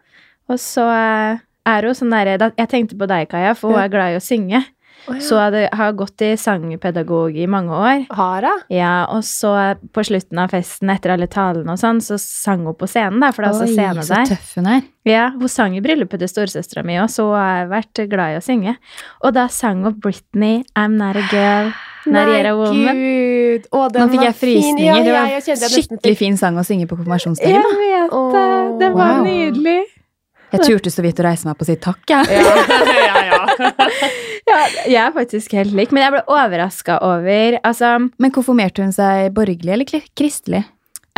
Og 0.52 0.62
så 0.62 0.86
eh, 0.94 1.44
er 1.66 1.88
hun 1.90 1.98
sånn 1.98 2.14
derre 2.14 2.52
Jeg 2.54 2.70
tenkte 2.70 2.98
på 3.00 3.08
deg, 3.10 3.28
Kaja, 3.32 3.56
for 3.58 3.74
hun 3.74 3.82
er 3.82 3.92
glad 3.94 4.14
i 4.16 4.20
å 4.20 4.24
synge. 4.24 4.62
Oh, 5.06 5.14
ja. 5.14 5.22
Så 5.22 5.38
jeg 5.38 5.70
har 5.78 5.92
gått 5.94 6.22
i 6.26 6.32
sangpedagog 6.40 7.36
i 7.38 7.46
mange 7.52 7.76
år. 7.78 8.06
Har 8.18 8.46
hun? 8.48 8.62
Ja, 8.74 9.06
og 9.14 9.22
så 9.28 9.52
på 9.94 10.04
slutten 10.08 10.40
av 10.42 10.54
festen, 10.56 10.90
etter 10.90 11.14
alle 11.14 11.28
talene 11.30 11.76
og 11.76 11.82
sånn, 11.82 12.00
så 12.02 12.18
sang 12.22 12.64
hun 12.66 12.78
på 12.78 12.90
scenen, 12.90 13.20
da, 13.22 13.30
for 13.36 13.46
det 13.46 13.52
er 13.52 13.58
også 13.58 13.68
Oi, 13.68 13.76
scene 13.76 14.06
så 14.06 14.16
der. 14.16 14.32
tøff 14.34 14.54
hun 14.58 14.70
er. 14.72 14.86
Ja, 15.06 15.28
hun 15.36 15.52
sang 15.52 15.76
i 15.78 15.84
bryllupet 15.86 16.24
til 16.24 16.32
storesøstera 16.32 16.86
mi 16.88 16.98
òg, 16.98 17.12
så 17.14 17.28
har 17.36 17.70
vært 17.70 18.02
glad 18.10 18.34
i 18.34 18.40
å 18.40 18.46
synge. 18.46 18.78
Og 19.22 19.36
da 19.38 19.46
sang 19.54 19.86
hun 19.86 20.00
Britney, 20.02 20.64
I'm 20.74 20.98
Not 20.98 21.20
a 21.22 21.28
Girl, 21.30 21.70
Woman. 22.06 23.00
gud! 23.02 23.68
Å, 23.72 23.84
den 23.94 24.02
Nå 24.06 24.08
fikk 24.14 24.24
jeg 24.28 24.36
frysninger. 24.40 24.86
Ja, 24.86 24.96
det 25.02 25.10
ja, 25.10 25.24
jeg 25.36 25.42
det 25.46 25.50
var 25.50 25.62
nesten 25.66 25.76
skikkelig 25.82 26.14
fikk- 26.14 26.18
fin 26.22 26.38
sang 26.38 26.58
å 26.58 26.64
synge 26.68 26.88
på 26.90 26.98
konfirmasjonsdagen. 27.00 27.56
Jeg 27.56 28.06
vet 28.06 28.16
det! 28.36 28.80
Det 28.84 28.90
var 28.94 29.14
wow. 29.20 29.26
nydelig. 29.26 29.78
Jeg 30.56 30.62
turte 30.70 30.92
så 30.94 31.02
vidt 31.04 31.18
å 31.20 31.26
reise 31.26 31.44
meg 31.48 31.56
opp 31.56 31.64
og 31.66 31.68
si 31.68 31.76
takk, 31.82 32.04
jeg. 32.08 32.30
Ja, 32.32 32.56
ja, 33.10 33.26
ja. 33.32 33.42
Ja, 34.46 34.58
jeg 34.86 35.00
er 35.02 35.12
faktisk 35.16 35.56
helt 35.58 35.74
lik, 35.74 35.90
men 35.92 36.04
jeg 36.06 36.14
ble 36.14 36.20
overraska 36.30 37.00
over 37.02 37.56
Altså, 37.66 37.96
Men 38.22 38.32
konfirmerte 38.36 38.84
hun 38.86 38.92
seg 38.94 39.32
borgerlig 39.34 39.74
eller 39.74 39.88
kristelig? 40.14 40.62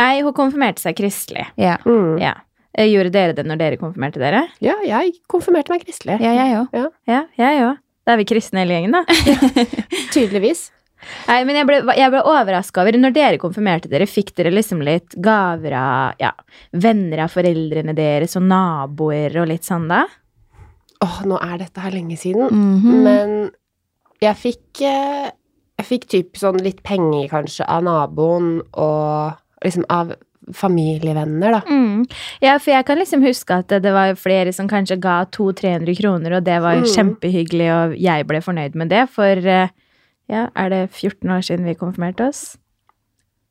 Nei, 0.00 0.22
hun 0.24 0.32
konfirmerte 0.32 0.80
seg 0.80 0.96
kristelig. 0.96 1.44
Ja, 1.60 1.76
Mm. 1.84 2.16
Ja. 2.22 2.32
Eh, 2.78 2.86
Gjorde 2.88 3.10
dere 3.12 3.34
det 3.36 3.44
når 3.46 3.58
dere 3.60 3.76
konfirmerte 3.80 4.18
dere? 4.22 4.46
ja, 4.64 4.78
jeg 4.86 5.12
konfirmerte 5.28 5.70
meg 5.74 5.84
kristelig. 5.84 6.16
ja 6.24 6.32
jeg 6.32 6.56
òg. 6.62 6.90
Ja, 7.06 7.22
jeg 7.36 7.62
òg. 7.68 7.76
Da 8.08 8.14
er 8.14 8.22
vi 8.22 8.24
kristne 8.30 8.62
hele 8.64 8.72
gjengen, 8.78 8.94
da. 8.96 9.02
Tydeligvis. 10.14 10.70
Nei, 11.28 11.44
men 11.46 11.56
jeg 11.56 11.66
ble, 11.68 11.76
jeg 11.96 12.10
ble 12.10 12.20
overraska 12.26 12.82
over 12.82 12.96
Når 12.98 13.12
dere 13.14 13.38
konfirmerte 13.38 13.88
dere, 13.88 14.06
fikk 14.10 14.32
dere 14.36 14.50
liksom 14.50 14.80
litt 14.82 15.14
gaver 15.22 15.72
av 15.78 16.18
ja, 16.20 16.32
venner 16.72 17.24
av 17.24 17.30
foreldrene 17.32 17.94
deres 17.96 18.34
og 18.36 18.42
naboer 18.50 19.36
og 19.42 19.48
litt 19.52 19.64
sånn 19.68 19.86
da? 19.88 20.04
Åh, 21.04 21.20
nå 21.30 21.38
er 21.38 21.58
dette 21.62 21.80
her 21.80 21.94
lenge 21.94 22.16
siden. 22.18 22.48
Mhm. 22.50 23.02
Men 23.04 23.50
jeg 24.20 24.34
fikk 24.36 24.82
eh, 24.82 25.30
Jeg 25.78 25.86
fikk 25.86 26.08
typ 26.10 26.36
sånn 26.40 26.58
litt 26.58 26.82
penger, 26.82 27.28
kanskje, 27.30 27.62
av 27.70 27.84
naboen 27.86 28.56
og 28.74 29.36
liksom 29.62 29.84
av 29.94 30.10
familievenner, 30.54 31.52
da. 31.52 31.60
Mm. 31.68 32.06
Ja, 32.42 32.56
for 32.58 32.72
jeg 32.72 32.86
kan 32.88 32.98
liksom 32.98 33.22
huske 33.22 33.60
at 33.62 33.68
det, 33.68 33.92
var 33.94 34.14
flere 34.18 34.52
som 34.56 34.66
kanskje 34.70 34.96
ga 35.02 35.20
200-300 35.34 35.94
kroner, 36.00 36.36
og 36.38 36.44
det 36.48 36.56
var 36.64 36.80
Mm. 36.80 36.88
kjempehyggelig, 36.94 37.68
og 37.76 37.94
jeg 38.00 38.26
ble 38.26 38.40
fornøyd 38.40 38.74
med 38.74 38.88
det, 38.88 39.04
for 39.08 39.26
eh, 39.46 39.68
ja, 40.28 40.46
er 40.56 40.68
det 40.72 40.80
14 40.92 41.30
år 41.30 41.44
siden 41.46 41.64
vi 41.68 41.74
konfirmerte 41.78 42.26
oss? 42.28 42.42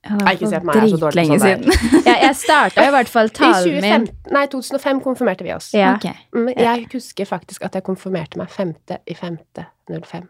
Ja, 0.08 0.16
det 0.22 0.38
ikke 0.38 0.48
se 0.52 0.60
på 0.62 0.68
meg, 0.70 0.76
jeg 0.78 0.84
er 0.86 0.92
så 0.94 1.00
dårlig 1.02 1.24
på 1.28 1.38
sånn 1.40 1.42
siden. 1.44 2.04
Ja, 2.06 2.14
jeg 2.22 2.36
starta 2.40 2.84
i 2.86 2.92
hvert 2.94 3.10
fall 3.12 3.32
talen 3.40 3.74
min. 3.74 4.06
2015, 4.06 4.32
nei, 4.38 4.44
2005 4.54 5.02
konfirmerte 5.04 5.44
vi 5.48 5.52
oss. 5.56 5.68
Ja. 5.76 5.96
Okay. 5.98 6.14
Mm, 6.38 6.48
Jeg 6.54 6.86
husker 6.94 7.28
faktisk 7.28 7.66
at 7.68 7.76
jeg 7.76 7.84
konfirmerte 7.88 8.40
meg 8.40 8.54
5. 8.54 8.72
i 9.10 9.18
5.05. 9.18 10.30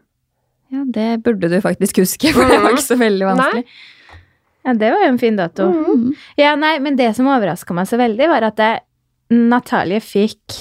Ja, 0.73 0.81
det 0.95 1.05
burde 1.23 1.51
du 1.51 1.59
faktisk 1.63 2.01
huske, 2.01 2.31
for 2.35 2.47
det 2.49 2.57
var 2.63 2.73
ikke 2.75 2.87
så 2.87 2.97
veldig 2.99 3.27
vanskelig. 3.29 3.67
ja, 4.65 4.73
det 4.81 4.89
var 4.95 5.03
jo 5.05 5.11
en 5.13 5.19
fin 5.21 5.37
dato. 5.39 5.67
Mm. 5.71 6.09
Ja, 6.41 6.55
nei, 6.59 6.73
men 6.83 6.97
det 6.99 7.11
som 7.19 7.29
overraska 7.31 7.75
meg 7.77 7.87
så 7.91 7.99
veldig, 8.01 8.27
var 8.33 8.47
at 8.49 8.63
Natalie 9.29 10.01
fikk 10.03 10.57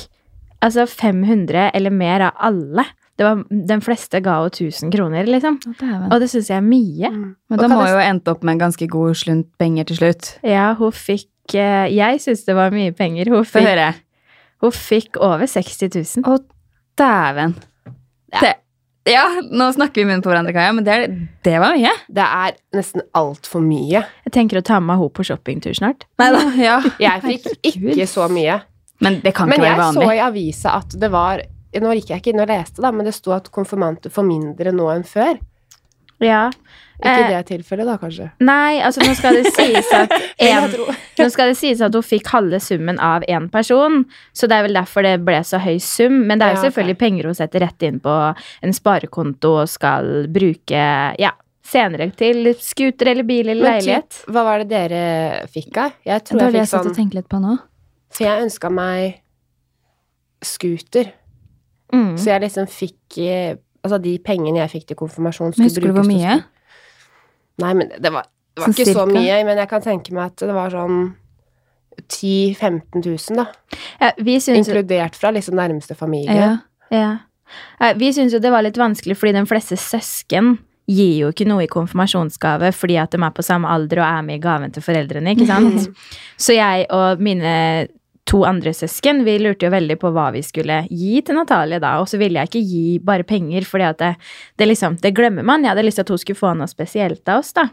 altså 0.66 0.84
500 0.90 1.70
eller 1.74 1.94
mer 1.94 2.28
av 2.28 2.38
alle 2.50 2.84
var, 3.24 3.44
den 3.48 3.80
fleste 3.80 4.20
ga 4.20 4.34
jo 4.44 4.50
1000 4.50 4.90
kroner, 4.92 5.24
liksom. 5.24 5.54
Dæven. 5.80 6.10
Og 6.12 6.20
det 6.20 6.28
syns 6.28 6.50
jeg 6.50 6.58
er 6.58 6.66
mye. 6.66 7.08
Mm. 7.14 7.30
Men 7.48 7.58
da 7.62 7.68
må 7.72 7.78
hun 7.80 7.88
jo 7.94 8.02
endt 8.04 8.28
opp 8.28 8.42
med 8.44 8.52
en 8.58 8.64
ganske 8.66 8.88
god 8.92 9.16
slunt 9.16 9.48
penger 9.58 9.88
til 9.88 9.96
slutt. 10.02 10.34
Ja, 10.44 10.74
hun 10.76 10.92
fikk 10.92 11.54
eh, 11.56 11.86
Jeg 11.94 12.20
syns 12.20 12.44
det 12.44 12.56
var 12.58 12.74
mye 12.74 12.92
penger. 12.92 13.30
Hun 13.32 13.44
fikk, 13.48 13.72
hun 14.60 14.72
fikk 14.76 15.16
over 15.24 15.46
60 15.48 15.88
000. 16.20 16.28
Å, 16.28 16.36
dæven. 17.00 17.56
Det, 18.40 18.52
ja, 19.08 19.24
nå 19.48 19.70
snakker 19.72 20.00
vi 20.00 20.04
i 20.04 20.10
munnen 20.10 20.22
på 20.24 20.28
hverandre, 20.32 20.52
Kaja, 20.52 20.72
men 20.76 20.84
det, 20.84 20.92
er- 20.98 21.18
det 21.46 21.56
var 21.62 21.76
mye. 21.78 21.92
Det 22.12 22.24
er 22.26 22.56
nesten 22.76 23.04
altfor 23.16 23.62
mye. 23.64 24.02
Jeg 24.26 24.32
tenker 24.34 24.60
å 24.60 24.64
ta 24.66 24.80
med 24.82 24.98
henne 24.98 25.14
på 25.14 25.24
shoppingtur 25.24 25.72
snart. 25.78 26.04
Neida, 26.20 26.40
ja. 26.60 26.78
Jeg 27.00 27.22
fikk 27.22 27.52
ikke 27.72 28.08
så 28.10 28.28
mye. 28.28 28.60
Men 29.04 29.20
det 29.22 29.34
kan 29.36 29.48
Men 29.48 29.60
ikke 29.60 29.72
jeg 29.72 29.94
så 29.94 30.06
i 30.12 30.20
avisa 30.24 30.76
at 30.80 30.94
det 31.00 31.10
var 31.12 31.42
Nå 31.82 31.92
gikk 31.98 32.10
jeg 32.14 32.22
ikke 32.22 32.32
inn 32.34 32.42
og 32.44 32.48
leste, 32.50 32.80
da, 32.82 32.92
men 32.94 33.06
det 33.08 33.14
sto 33.16 33.34
at 33.36 33.50
konfirmanter 33.54 34.12
får 34.12 34.26
mindre 34.26 34.72
nå 34.74 34.88
enn 34.94 35.04
før. 35.06 35.38
Ja. 36.24 36.46
Ikke 36.96 37.12
Eh, 37.12 37.28
det 37.28 37.40
tilfellet, 37.50 37.84
da, 37.84 37.98
kanskje. 38.00 38.30
Nei, 38.40 38.78
altså 38.80 39.02
nå 39.04 39.12
skal 39.18 39.36
det 39.36 39.50
sies 39.58 39.90
at 39.92 40.12
en. 40.40 40.70
Nå 41.18 41.26
skal 41.28 41.50
det 41.52 41.58
sies 41.60 41.82
at 41.84 41.92
hun 41.92 42.04
fikk 42.06 42.30
halve 42.32 42.56
summen 42.64 42.96
av 43.04 43.26
én 43.28 43.50
person, 43.52 44.06
så 44.32 44.48
det 44.48 44.56
er 44.56 44.64
vel 44.64 44.78
derfor 44.78 45.04
det 45.04 45.18
ble 45.26 45.42
så 45.44 45.60
høy 45.60 45.76
sum. 45.84 46.22
Men 46.30 46.40
det 46.40 46.46
er 46.48 46.56
jo 46.56 46.62
selvfølgelig 46.70 46.98
penger 47.02 47.28
hun 47.28 47.36
setter 47.36 47.66
rett 47.66 47.84
inn 47.84 48.00
på 48.00 48.14
en 48.64 48.72
sparekonto 48.72 49.52
og 49.60 49.68
skal 49.68 50.08
bruke 50.32 50.86
ja, 51.20 51.34
senere 51.66 52.08
til 52.16 52.48
scooter 52.64 53.12
eller 53.12 53.28
bil 53.28 53.50
eller 53.52 53.68
Men 53.68 53.76
leilighet. 53.76 54.08
typ, 54.22 54.32
hva 54.32 54.46
var 54.48 54.64
det 54.64 54.70
dere 54.72 55.04
fikk 55.52 55.76
av? 55.84 56.00
Jeg 56.06 56.24
Det 56.24 56.30
tror 56.30 56.40
var 56.40 56.48
det 56.48 56.62
jeg 56.62 56.64
jeg 56.64 56.72
satt 56.72 56.80
og 56.80 56.88
sånn 56.88 56.98
tenkte 57.02 57.20
litt 57.20 57.28
på 57.28 57.42
nå. 57.44 57.58
For 58.16 58.24
jeg 58.24 58.46
ønska 58.46 58.72
meg 58.72 59.20
scooter. 60.40 61.12
Mm. 61.94 62.16
Så 62.18 62.32
jeg 62.32 62.42
liksom 62.46 62.66
fikk 62.70 63.18
eh, 63.22 63.56
Altså, 63.86 64.00
de 64.02 64.16
pengene 64.18 64.58
jeg 64.58 64.70
fikk 64.72 64.88
til 64.90 64.96
konfirmasjon, 64.98 65.52
Men 65.54 65.70
skulle 65.70 65.70
husker 65.70 65.92
du 65.92 65.94
hvor 65.94 66.06
mye? 66.08 66.32
Nei, 67.62 67.68
men 67.78 67.92
det 68.02 68.10
var, 68.10 68.24
det 68.26 68.64
var 68.64 68.72
Sånn 68.72 68.74
ikke 68.74 68.94
så 68.96 69.04
mye. 69.06 69.36
Men 69.46 69.60
jeg 69.62 69.70
kan 69.70 69.84
tenke 69.84 70.14
meg 70.16 70.32
at 70.32 70.42
det 70.42 70.56
var 70.56 70.72
sånn 70.74 70.96
10 72.02 72.56
000-15 72.58 73.04
000, 73.06 73.38
da. 73.38 73.46
Ja, 74.00 74.10
vi 74.18 74.34
syns 74.42 74.66
Inkludert 74.66 75.14
fra 75.14 75.30
liksom 75.30 75.54
nærmeste 75.54 75.94
familie. 75.94 76.34
Ja. 76.34 76.50
ja. 76.90 77.92
Vi 77.94 78.10
syns 78.16 78.34
jo 78.34 78.40
det 78.42 78.50
var 78.50 78.66
litt 78.66 78.78
vanskelig, 78.80 79.16
fordi 79.20 79.36
de 79.38 79.44
fleste 79.48 79.78
søsken 79.78 80.56
gir 80.86 81.14
jo 81.24 81.30
ikke 81.32 81.46
noe 81.48 81.64
i 81.64 81.70
konfirmasjonsgave 81.70 82.70
fordi 82.76 82.98
at 83.02 83.14
de 83.14 83.18
er 83.18 83.32
på 83.34 83.42
samme 83.42 83.70
alder 83.70 84.04
og 84.04 84.06
er 84.06 84.26
med 84.26 84.38
i 84.38 84.42
gaven 84.42 84.74
til 84.74 84.84
foreldrene, 84.86 85.34
ikke 85.34 85.48
sant? 85.48 85.88
Så 86.44 86.54
jeg 86.54 86.86
og 86.94 87.22
mine 87.22 87.54
to 88.26 88.42
andre 88.46 88.72
søsken, 88.74 89.22
vi 89.26 89.36
lurte 89.38 89.68
jo 89.68 89.72
veldig 89.74 89.96
på 90.02 90.10
hva 90.14 90.30
vi 90.34 90.42
skulle 90.42 90.80
gi 90.90 91.20
til 91.22 91.38
Natalie 91.38 91.78
da, 91.82 91.96
og 92.02 92.08
så 92.10 92.18
ville 92.18 92.40
jeg 92.40 92.50
ikke 92.50 92.64
gi 92.66 92.98
bare 93.06 93.26
penger, 93.26 93.68
at 93.86 94.02
det, 94.02 94.12
det 94.58 94.66
liksom, 94.66 94.98
det 95.02 95.14
glemmer 95.14 95.46
man. 95.46 95.62
Jeg 95.62 95.74
hadde 95.74 95.86
lyst 95.86 96.00
til 96.00 96.06
at 96.08 96.12
hun 96.14 96.22
skulle 96.22 96.42
få 96.42 96.52
noe 96.58 96.70
spesielt 96.70 97.28
av 97.30 97.44
oss 97.44 97.54
da. 97.56 97.68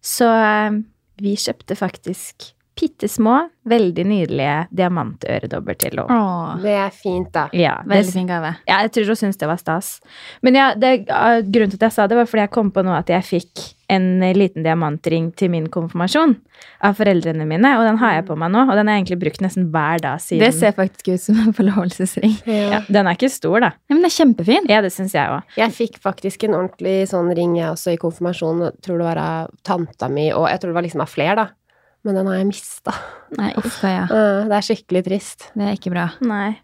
Så 0.00 0.30
eh, 0.30 0.78
vi 1.20 1.34
kjøpte 1.36 1.76
faktisk 1.78 2.52
pittesmå, 2.80 3.36
veldig 3.70 4.04
nydelige 4.08 4.54
diamantøredobber 4.72 5.76
til 5.80 6.00
henne. 6.00 6.16
Åh, 6.16 6.62
Det 6.62 6.76
er 6.80 6.94
fint, 6.96 7.28
da. 7.34 7.48
Ja, 7.52 7.74
veldig 7.86 8.12
fin 8.14 8.26
gave. 8.30 8.54
ja, 8.66 8.80
jeg 8.86 8.92
tror 8.96 9.12
hun 9.12 9.16
syntes 9.20 9.38
det 9.38 9.48
var 9.50 9.60
stas. 9.60 10.00
Men 10.42 10.56
ja, 10.56 10.70
det, 10.74 10.94
uh, 11.10 11.40
grunnen 11.44 11.70
til 11.70 11.78
at 11.80 11.88
jeg 11.90 11.96
sa 11.98 12.06
det, 12.10 12.16
var 12.16 12.26
fordi 12.30 12.46
jeg 12.46 12.50
kom 12.56 12.70
på 12.72 12.84
nå 12.86 12.94
at 12.96 13.12
jeg 13.12 13.26
fikk 13.26 13.66
en 13.90 14.22
eh, 14.22 14.36
liten 14.36 14.62
diamantring 14.62 15.32
til 15.34 15.50
min 15.50 15.64
konfirmasjon 15.66 16.36
av 16.86 16.94
foreldrene 16.94 17.42
mine, 17.48 17.72
og 17.74 17.82
den 17.88 17.98
har 17.98 18.12
jeg 18.20 18.26
på 18.28 18.36
meg 18.38 18.52
nå, 18.54 18.60
og 18.70 18.76
den 18.78 18.86
har 18.86 18.94
jeg 18.96 19.02
egentlig 19.02 19.18
brukt 19.24 19.40
nesten 19.42 19.66
hver 19.74 19.98
dag 20.04 20.20
siden. 20.22 20.44
Det 20.44 20.52
ser 20.54 20.76
faktisk 20.76 21.08
ut 21.10 21.20
som 21.24 21.40
en 21.42 21.52
forlovelsesring. 21.56 22.36
ja, 22.46 22.82
Den 22.88 23.08
er 23.10 23.18
ikke 23.18 23.32
stor, 23.32 23.58
da. 23.64 23.72
Ja, 23.90 23.96
men 23.96 24.04
den 24.04 24.10
er 24.10 24.14
kjempefin. 24.14 24.68
Ja, 24.70 24.80
det 24.84 24.92
syns 24.94 25.16
jeg 25.18 25.26
òg. 25.26 25.42
Jeg 25.58 25.74
fikk 25.74 25.98
faktisk 26.04 26.44
en 26.46 26.54
ordentlig 26.60 27.08
sånn 27.10 27.32
ring 27.34 27.56
jeg 27.58 27.72
også 27.72 27.96
i 27.96 28.00
konfirmasjonen. 28.00 28.68
Jeg 28.70 28.86
tror 28.86 29.02
det 29.02 29.08
var 29.10 29.22
av 29.24 29.50
tanta 29.66 30.08
mi, 30.12 30.28
og 30.32 30.46
jeg 30.52 30.60
tror 30.62 30.70
det 30.70 30.78
var 30.78 30.86
liksom 30.86 31.02
av 31.02 31.10
flere, 31.10 31.34
da. 31.42 31.48
Men 32.06 32.16
den 32.16 32.30
har 32.30 32.40
jeg 32.40 32.48
mista. 32.48 32.94
Nei, 33.36 33.52
Kaja. 33.60 34.06
Det 34.50 34.56
er 34.56 34.66
skikkelig 34.66 35.04
trist. 35.06 35.50
Det 35.54 35.68
er 35.68 35.76
ikke 35.76 35.92
bra. 35.92 36.10
Nei. 36.24 36.54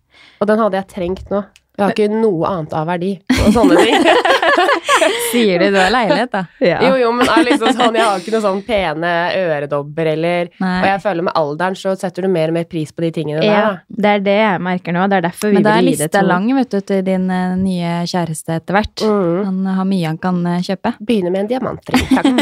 Og 0.40 0.49
den 0.49 0.61
hadde 0.62 0.81
jeg 0.81 0.93
trengt 0.95 1.33
nå. 1.33 1.45
Jeg 1.76 1.85
har 1.85 1.93
ikke 1.93 2.09
noe 2.09 2.49
annet 2.49 2.73
av 2.73 2.87
verdi 2.88 3.11
og 3.37 3.49
sånne 3.52 3.83
ting. 3.85 4.07
Sier 5.31 5.61
du 5.61 5.66
du 5.75 5.76
har 5.76 5.90
leilighet, 5.93 6.31
da? 6.33 6.45
Ja. 6.66 6.78
Jo, 6.81 6.95
jo, 6.97 7.11
men 7.12 7.28
er 7.28 7.45
liksom 7.45 7.69
sånn, 7.76 7.99
jeg 7.99 8.07
har 8.07 8.23
ikke 8.23 8.33
noen 8.33 8.45
sånn 8.47 8.62
pene 8.64 9.11
øredobber 9.37 10.09
eller 10.14 10.49
Nei. 10.62 10.73
Og 10.81 10.87
jeg 10.88 11.02
føler 11.05 11.26
med 11.28 11.37
alderen 11.37 11.76
så 11.76 11.93
setter 12.00 12.25
du 12.25 12.31
mer 12.33 12.49
og 12.49 12.57
mer 12.57 12.64
pris 12.71 12.95
på 12.97 13.05
de 13.05 13.11
tingene 13.19 13.45
der, 13.45 13.50
Ja, 13.50 13.61
da. 13.66 14.00
det 14.02 14.14
er 14.14 14.25
det 14.25 14.38
jeg 14.40 14.64
merker 14.71 14.97
nå. 14.97 15.05
Det 15.12 15.19
er 15.19 15.26
derfor 15.28 15.52
vi 15.52 15.59
Men 15.59 15.69
er 15.69 15.76
vil 15.76 15.76
gi 15.76 15.85
det 15.85 16.07
lista 16.07 16.11
til 16.16 16.31
lang 16.33 16.49
vet 16.57 16.73
du, 16.73 16.78
til 16.90 17.05
din 17.11 17.28
uh, 17.28 17.55
nye 17.61 17.93
kjæreste 18.09 18.57
etter 18.57 18.78
hvert. 18.78 19.05
Mm. 19.05 19.38
Han 19.45 19.73
har 19.76 19.88
mye 19.93 20.09
han 20.09 20.21
kan 20.25 20.43
uh, 20.49 20.59
kjøpe. 20.64 20.97
Begynner 21.12 21.37
med 21.37 21.45
en 21.45 21.52
diamantring, 21.52 22.09
takk. 22.16 22.33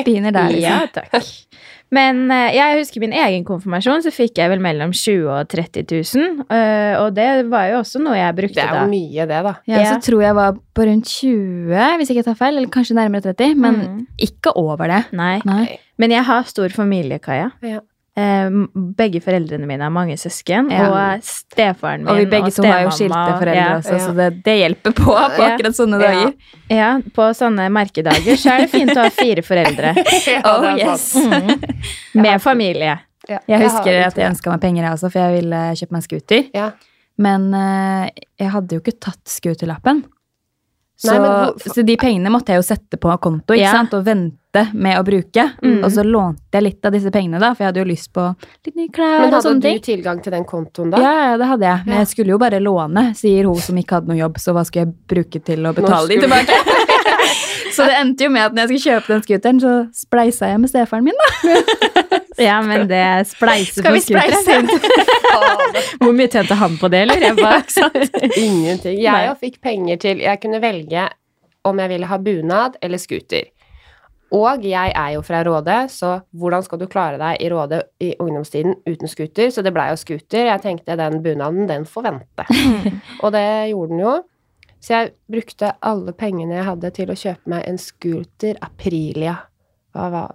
Begynner 0.00 0.32
der, 0.32 0.56
liksom. 0.56 0.64
Ja, 0.64 0.80
takk. 0.96 1.66
Men 1.94 2.30
eh, 2.34 2.50
jeg 2.56 2.78
husker 2.80 3.00
min 3.00 3.12
egen 3.14 3.44
konfirmasjon, 3.46 4.02
så 4.02 4.10
fikk 4.10 4.40
jeg 4.40 4.50
vel 4.50 4.58
mellom 4.64 4.90
20 4.90 5.28
og 5.30 5.48
30 5.52 5.84
000. 5.86 6.46
eh, 6.50 6.94
og 6.98 7.14
det 7.14 7.28
var 7.48 7.68
jo 7.70 7.78
også 7.78 8.00
noe 8.02 8.16
jeg 8.18 8.34
brukte 8.34 8.58
da. 8.58 8.62
Det 8.62 8.68
er 8.68 8.74
da. 8.74 8.82
jo 8.82 8.90
mye, 8.90 9.26
det, 9.30 9.42
da. 9.46 9.54
Ja, 9.70 9.78
Ja. 9.84 9.92
så 9.94 10.00
tror 10.02 10.22
jeg 10.22 10.34
var 10.34 10.52
på 10.74 10.86
rundt 10.88 11.06
20, 11.06 11.96
hvis 12.00 12.10
ikke 12.10 12.22
jeg 12.24 12.28
tar 12.30 12.34
feil, 12.40 12.56
eller 12.56 12.68
kanskje 12.74 12.96
nærmere 12.98 13.22
30, 13.32 13.54
men 13.56 13.74
Mm. 13.76 14.06
ikke 14.18 14.52
over 14.56 14.86
det. 14.88 15.04
Nei. 15.12 15.40
Nei. 15.44 15.78
Men 15.98 16.10
jeg 16.10 16.24
har 16.24 16.42
stor 16.44 16.68
familie, 16.74 17.18
Kaja. 17.22 17.52
Ja. 17.62 17.80
Eh, 18.16 18.48
begge 18.96 19.20
foreldrene 19.20 19.66
mine 19.68 19.84
har 19.84 19.90
mange 19.92 20.14
søsken, 20.16 20.70
Ja. 20.72 20.86
og 20.88 21.22
stefaren 21.22 22.00
min 22.00 22.08
Og 22.08 22.16
vi 22.16 22.24
begge 22.32 22.50
to 22.50 22.62
har 22.64 22.80
jo 22.86 22.90
skilte 22.96 23.34
foreldre 23.36 23.54
ja. 23.54 23.74
også, 23.76 23.92
Ja. 23.92 23.98
så 24.06 24.14
det, 24.16 24.28
det 24.46 24.54
hjelper 24.62 24.94
på 24.96 25.04
på 25.36 25.42
akkurat 25.44 25.76
sånne 25.76 26.00
Ja. 26.00 26.08
dager. 26.08 26.32
Ja, 26.70 26.88
på 27.12 27.26
sånne 27.36 27.68
merkedager 27.70 28.36
så 28.40 28.54
er 28.54 28.58
det 28.64 28.70
fint 28.72 28.90
å 28.96 29.02
ha 29.04 29.10
fire 29.10 29.42
foreldre 29.44 29.92
Oh, 30.48 30.64
yes. 30.78 31.14
mm. 31.14 31.60
med 32.14 32.40
familie. 32.40 32.98
Ja, 33.28 33.38
Jeg 33.48 33.60
husker 33.66 33.90
jeg 33.92 34.06
at 34.06 34.16
jeg 34.16 34.30
ønska 34.30 34.50
meg 34.50 34.60
penger, 34.62 34.82
jeg 34.84 34.92
også, 34.96 35.10
for 35.12 35.18
jeg 35.20 35.42
ville 35.42 35.60
kjøpe 35.76 35.92
meg 35.92 36.02
scooter. 36.02 36.44
Ja. 36.54 36.70
Men 37.18 37.52
eh, 37.54 38.10
jeg 38.38 38.50
hadde 38.52 38.76
jo 38.76 38.80
ikke 38.80 38.98
tatt 39.00 39.24
scooterlappen. 39.28 40.04
Så, 40.96 41.12
Nei, 41.12 41.18
hvor- 41.20 41.58
så 41.74 41.82
de 41.84 41.94
pengene 42.00 42.30
måtte 42.32 42.54
jeg 42.54 42.62
jo 42.62 42.64
sette 42.74 42.96
på 42.96 43.10
konto 43.20 43.52
ikke 43.52 43.60
Ja. 43.60 43.72
sant? 43.72 43.92
og 43.92 44.04
vente 44.06 44.72
med 44.72 44.96
å 44.96 45.04
bruke. 45.04 45.42
Mm. 45.62 45.84
Og 45.84 45.90
så 45.92 46.00
lånte 46.02 46.40
jeg 46.56 46.62
litt 46.62 46.86
av 46.88 46.92
disse 46.92 47.10
pengene, 47.12 47.38
da, 47.38 47.52
for 47.52 47.64
jeg 47.64 47.68
hadde 47.74 47.82
jo 47.84 47.90
lyst 47.90 48.10
på 48.14 48.24
litt 48.64 48.74
nye 48.76 48.88
klær 48.88 49.20
Men 49.20 49.32
hadde 49.36 49.52
du 49.54 49.60
ting. 49.60 49.80
tilgang 49.80 50.22
til 50.22 50.32
den 50.32 50.44
kontoen 50.48 50.90
da? 50.90 50.96
Ja, 50.96 51.12
ja, 51.32 51.36
det 51.36 51.46
hadde 51.46 51.60
jeg. 51.68 51.84
Men 51.84 51.94
Ja. 51.94 52.00
jeg 52.00 52.08
skulle 52.08 52.28
jo 52.32 52.38
bare 52.38 52.58
låne, 52.64 53.14
sier 53.14 53.44
hun 53.44 53.56
som 53.56 53.76
ikke 53.76 53.90
hadde 54.00 54.08
noe 54.08 54.16
jobb, 54.16 54.38
så 54.38 54.54
hva 54.54 54.64
skulle 54.64 54.86
jeg 54.86 54.94
bruke 55.06 55.44
til 55.44 55.58
å 55.66 55.74
betale 55.74 56.08
de 56.08 56.16
tilbake? 56.16 56.56
så 57.76 57.84
det 57.84 57.94
endte 58.00 58.24
jo 58.24 58.30
med 58.30 58.42
at 58.46 58.52
når 58.54 58.66
jeg 58.68 58.80
skulle 58.80 59.00
kjøpe 59.00 59.06
den 59.08 59.22
scooteren, 59.22 59.60
så 59.60 59.88
spleisa 59.92 60.48
jeg 60.48 60.60
med 60.60 60.70
stefaren 60.70 61.04
min, 61.04 61.14
da. 61.20 62.02
Ja, 62.48 62.60
men 62.62 62.88
det 62.88 63.02
spleiser 63.30 63.80
Skal 63.82 63.90
på 63.90 63.96
vi 63.96 64.00
spleise? 64.04 64.42
skulderen. 64.44 64.70
Hvor 66.02 66.12
mye 66.16 66.28
tjente 66.32 66.54
han 66.60 66.76
på 66.80 66.90
det, 66.92 67.02
eller? 67.06 67.22
jeg 67.22 67.36
på? 67.38 67.50
Ingenting. 68.46 68.98
Jeg 69.02 69.28
jo 69.30 69.34
fikk 69.40 69.60
penger 69.64 70.00
til 70.02 70.20
Jeg 70.24 70.40
kunne 70.42 70.60
velge 70.62 71.08
om 71.66 71.80
jeg 71.82 71.90
ville 71.90 72.06
ha 72.06 72.18
bunad 72.22 72.76
eller 72.84 73.00
scooter. 73.02 73.48
Og 74.36 74.62
jeg 74.66 74.92
er 74.94 75.10
jo 75.14 75.22
fra 75.22 75.40
Råde, 75.46 75.74
så 75.90 76.16
hvordan 76.34 76.62
skal 76.66 76.80
du 76.82 76.86
klare 76.90 77.18
deg 77.18 77.42
i 77.42 77.50
Råde 77.50 77.80
i 78.02 78.12
ungdomstiden 78.22 78.74
uten 78.86 79.10
scooter? 79.10 79.50
Så 79.54 79.62
det 79.62 79.72
blei 79.74 79.88
jo 79.92 79.98
scooter. 79.98 80.48
Jeg 80.50 80.62
tenkte 80.64 80.96
den 80.98 81.20
bunaden, 81.22 81.66
den 81.70 81.86
får 81.86 82.06
vente. 82.08 82.46
Og 83.22 83.32
det 83.34 83.44
gjorde 83.70 83.92
den 83.94 84.02
jo. 84.02 84.14
Så 84.82 84.92
jeg 84.94 85.12
brukte 85.30 85.72
alle 85.82 86.12
pengene 86.14 86.58
jeg 86.58 86.66
hadde 86.68 86.90
til 86.94 87.10
å 87.10 87.18
kjøpe 87.18 87.50
meg 87.54 87.66
en 87.70 87.78
scooter 87.82 88.58
Aprilia. 88.62 89.36
Hva 89.94 90.10
var 90.12 90.34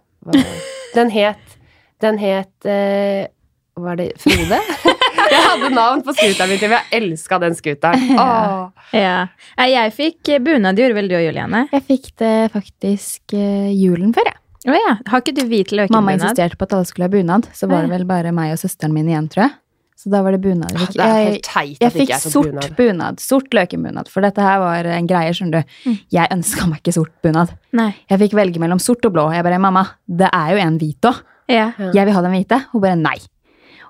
Den 0.96 1.12
het 1.14 1.58
Den 2.02 2.18
het 2.22 2.66
eh, 2.66 3.30
Var 3.82 4.00
det 4.00 4.12
Frode? 4.22 4.60
Jeg 5.32 5.44
hadde 5.46 5.70
navn 5.72 6.02
på 6.04 6.12
scooteren 6.16 6.50
min 6.52 6.60
for 6.60 6.74
jeg 6.76 6.98
elska 6.98 7.38
den 7.40 7.54
scooteren. 7.56 8.02
Ja. 8.18 8.72
Ja. 8.92 9.68
Jeg 9.70 9.94
fikk 9.96 10.32
bunad, 10.44 10.80
gjorde 10.80 10.98
vel 10.98 11.08
du 11.08 11.16
og 11.16 11.24
Juliane? 11.24 11.62
Jeg 11.72 11.86
fikk 11.88 12.10
det 12.20 12.34
faktisk 12.52 13.36
eh, 13.38 13.70
julen 13.72 14.12
før, 14.16 14.28
jeg. 14.28 14.40
Oh, 14.68 14.76
ja. 14.76 14.98
Har 15.08 15.24
ikke 15.24 15.38
du 15.40 15.46
hvit 15.48 15.72
Mamma 15.94 16.18
insisterte 16.18 16.60
på 16.60 16.68
at 16.68 16.76
alle 16.76 16.90
skulle 16.90 17.08
ha 17.08 17.14
bunad, 17.14 17.48
så 17.56 17.70
var 17.72 17.86
det 17.86 17.94
vel 17.94 18.04
bare 18.10 18.34
meg 18.36 18.52
og 18.54 18.60
søsteren 18.62 18.92
min 18.94 19.08
igjen, 19.08 19.30
tror 19.32 19.48
jeg. 19.48 19.56
Så 20.02 20.10
da 20.10 20.24
var 20.26 20.34
det 20.34 20.42
bunad. 20.42 20.74
Jeg, 20.74 20.98
er 20.98 21.36
jeg, 21.38 21.76
jeg 21.78 21.94
fikk 21.94 22.12
sort 22.18 22.48
bunad. 22.50 22.72
bunad. 22.78 23.20
Sort 23.22 23.54
løkenbunad, 23.54 24.08
for 24.10 24.26
dette 24.26 24.42
her 24.42 24.58
var 24.62 24.88
en 24.90 25.10
greie, 25.10 25.34
skjønner 25.38 25.62
du. 25.62 25.76
Mm. 25.86 25.98
Jeg 26.18 26.34
ønska 26.36 26.66
meg 26.70 26.82
ikke 26.82 26.96
sort 26.96 27.14
bunad. 27.22 27.54
Nei. 27.78 27.92
Jeg 28.10 28.22
fikk 28.24 28.34
velge 28.40 28.62
mellom 28.62 28.82
sort 28.82 29.06
og 29.06 29.14
blå. 29.14 29.28
Jeg 29.36 29.46
bare, 29.46 29.62
mamma, 29.62 29.86
det 30.10 30.32
er 30.34 30.56
jo 30.56 30.64
en 30.66 30.80
hvit 30.82 31.10
òg. 31.10 31.22
Ja. 31.52 31.70
Jeg 31.94 32.08
vil 32.08 32.16
ha 32.16 32.24
den 32.26 32.36
hvite. 32.36 32.60
Hun 32.72 32.84
bare 32.84 33.00
nei. 33.00 33.20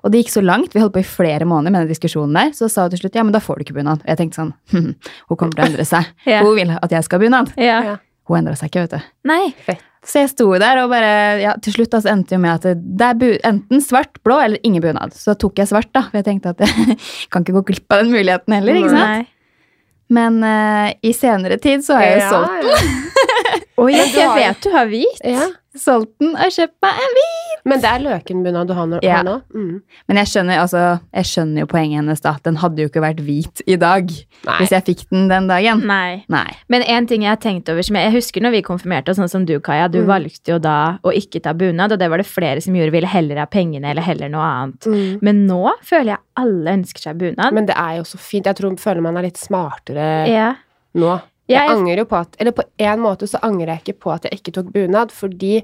Og 0.02 0.10
det 0.10 0.24
gikk 0.24 0.32
så 0.34 0.42
langt, 0.42 0.72
vi 0.74 0.82
holdt 0.82 0.96
på 0.96 1.02
i 1.02 1.06
flere 1.06 1.46
måneder 1.46 1.74
med 1.74 1.84
den 1.84 1.94
diskusjonen 1.94 2.34
der, 2.34 2.50
så 2.56 2.66
sa 2.70 2.88
hun 2.88 2.94
til 2.94 3.04
slutt 3.04 3.18
ja, 3.18 3.22
men 3.22 3.34
da 3.34 3.42
får 3.42 3.60
du 3.60 3.66
ikke 3.66 3.76
bunad. 3.76 4.02
Og 4.02 4.10
jeg 4.10 4.18
tenkte 4.18 4.40
sånn, 4.40 4.50
hm, 4.74 4.88
hun 5.30 5.38
kommer 5.38 5.54
til 5.54 5.62
å 5.62 5.68
endre 5.70 5.86
seg. 5.88 6.10
Ja. 6.26 6.42
Hun 6.42 6.58
vil 6.58 6.74
at 6.74 6.94
jeg 6.96 7.06
skal 7.06 7.20
ha 7.20 7.24
bunad. 7.26 7.54
Ja. 7.60 7.78
Ja. 7.86 7.96
Hun 8.30 8.38
endra 8.38 8.54
seg 8.58 8.70
ikke, 8.70 8.86
vet 8.86 8.96
du. 8.98 9.10
Nei. 9.30 9.78
Så 10.02 10.24
jeg 10.24 10.32
sto 10.32 10.48
der 10.58 10.80
og 10.82 10.90
bare 10.90 11.10
ja, 11.38 11.52
Til 11.62 11.76
slutt 11.76 11.92
altså, 11.94 12.10
endte 12.10 12.34
jo 12.34 12.40
med 12.42 12.56
at 12.56 12.78
det, 12.82 13.06
er 13.06 13.18
bu 13.18 13.28
enten 13.46 13.82
svart, 13.82 14.18
blå 14.26 14.40
eller 14.42 14.62
ingen 14.66 14.82
bunad. 14.82 15.14
Så 15.14 15.32
da 15.32 15.38
tok 15.42 15.62
jeg 15.62 15.70
svart, 15.70 15.90
da. 15.94 16.04
For 16.08 16.18
jeg 16.18 16.26
tenkte 16.26 16.54
at 16.54 16.64
jeg 16.66 16.98
kan 17.30 17.46
ikke 17.46 17.60
gå 17.60 17.64
glipp 17.70 17.94
av 17.94 18.02
den 18.02 18.10
muligheten 18.14 18.58
heller. 18.58 18.80
ikke 18.80 18.94
sant? 18.94 19.22
Nei. 19.22 19.28
Men 20.12 20.42
uh, 20.44 20.90
i 21.00 21.14
senere 21.16 21.56
tid 21.62 21.86
så 21.86 21.96
har 21.96 22.08
jeg 22.10 22.18
jo 22.20 22.32
solgt, 22.34 22.66
ja. 22.68 23.38
Oi, 23.82 23.90
jeg, 23.96 24.12
jeg 24.14 24.30
vet 24.36 24.62
du 24.62 24.70
har 24.74 24.86
hvit. 24.86 25.20
ja. 25.24 25.48
solgt 25.72 26.20
har 26.36 26.50
kjøpt 26.52 26.74
meg 26.84 26.98
en 27.00 27.14
hvit. 27.16 27.60
Men 27.64 27.80
det 27.80 27.88
er 27.88 28.00
løkenbunad 28.04 28.66
du 28.68 28.72
har, 28.76 28.86
nå- 28.90 28.98
Ja. 29.02 29.22
nå? 29.24 29.38
Mm. 29.54 29.78
Men 30.10 30.18
jeg 30.20 30.26
skjønner, 30.28 30.58
altså, 30.60 30.82
jeg 31.14 31.24
skjønner 31.30 31.62
jo 31.62 31.66
poenget 31.70 31.96
hennes, 32.02 32.20
da. 32.20 32.34
Den 32.44 32.56
hadde 32.60 32.82
jo 32.82 32.88
ikke 32.90 33.00
vært 33.00 33.22
hvit 33.24 33.62
i 33.66 33.76
dag 33.80 34.10
Nei. 34.44 34.56
hvis 34.58 34.74
jeg 34.74 34.84
fikk 34.84 35.04
den 35.10 35.28
den 35.30 35.46
dagen. 35.48 35.80
Nei. 35.88 36.24
Nei. 36.28 36.50
Men 36.68 36.82
en 36.82 37.06
ting 37.08 37.22
jeg 37.24 37.30
har 37.32 37.40
tenkt 37.40 37.70
over, 37.72 37.80
som 37.82 37.96
jeg, 37.96 38.10
jeg 38.12 38.16
husker 38.18 38.44
når 38.44 38.50
vi 38.58 38.62
konfirmerte 38.68 39.08
oss, 39.14 39.16
sånn 39.22 39.30
som 39.32 39.46
du, 39.48 39.54
Kaja, 39.64 39.88
du 39.88 40.02
Mm. 40.02 40.06
valgte 40.12 40.52
jo 40.52 40.58
da 40.58 40.98
å 41.02 41.08
ikke 41.16 41.40
ta 41.42 41.54
bunad, 41.54 41.92
og 41.96 41.98
det 42.04 42.10
var 42.10 42.18
det 42.20 42.26
flere 42.28 42.60
som 42.60 42.74
gjorde, 42.76 42.92
ville 42.92 43.08
heller 43.08 43.38
ha 43.40 43.46
pengene 43.46 43.88
eller 43.94 44.02
heller 44.02 44.28
noe 44.28 44.44
annet. 44.44 44.80
Mm. 44.92 45.18
Men 45.22 45.46
nå 45.48 45.72
føler 45.82 46.12
jeg 46.16 46.18
alle 46.36 46.76
ønsker 46.76 47.00
seg 47.08 47.16
bunad. 47.16 47.52
Men 47.56 47.64
det 47.64 47.76
er 47.80 47.96
jo 47.96 48.02
så 48.04 48.18
fint. 48.20 48.44
Jeg 48.44 48.56
tror 48.60 48.76
føler 48.76 49.00
man 49.00 49.16
er 49.16 49.22
litt 49.30 49.40
smartere 49.40 50.28
ja. 50.28 50.54
nå. 50.94 51.16
Jeg 51.52 51.68
Jeg- 51.68 51.76
angrer 51.76 52.02
jo 52.02 52.04
på 52.10 52.16
at 52.20 52.36
Eller 52.40 52.52
på 52.56 52.64
en 52.78 52.98
måte 53.04 53.28
så 53.28 53.38
angrer 53.42 53.66
jeg 53.76 53.82
ikke 53.84 53.98
på 54.00 54.12
at 54.14 54.24
jeg 54.28 54.40
ikke 54.40 54.52
tok 54.58 54.72
bunad, 54.72 55.12
fordi 55.12 55.62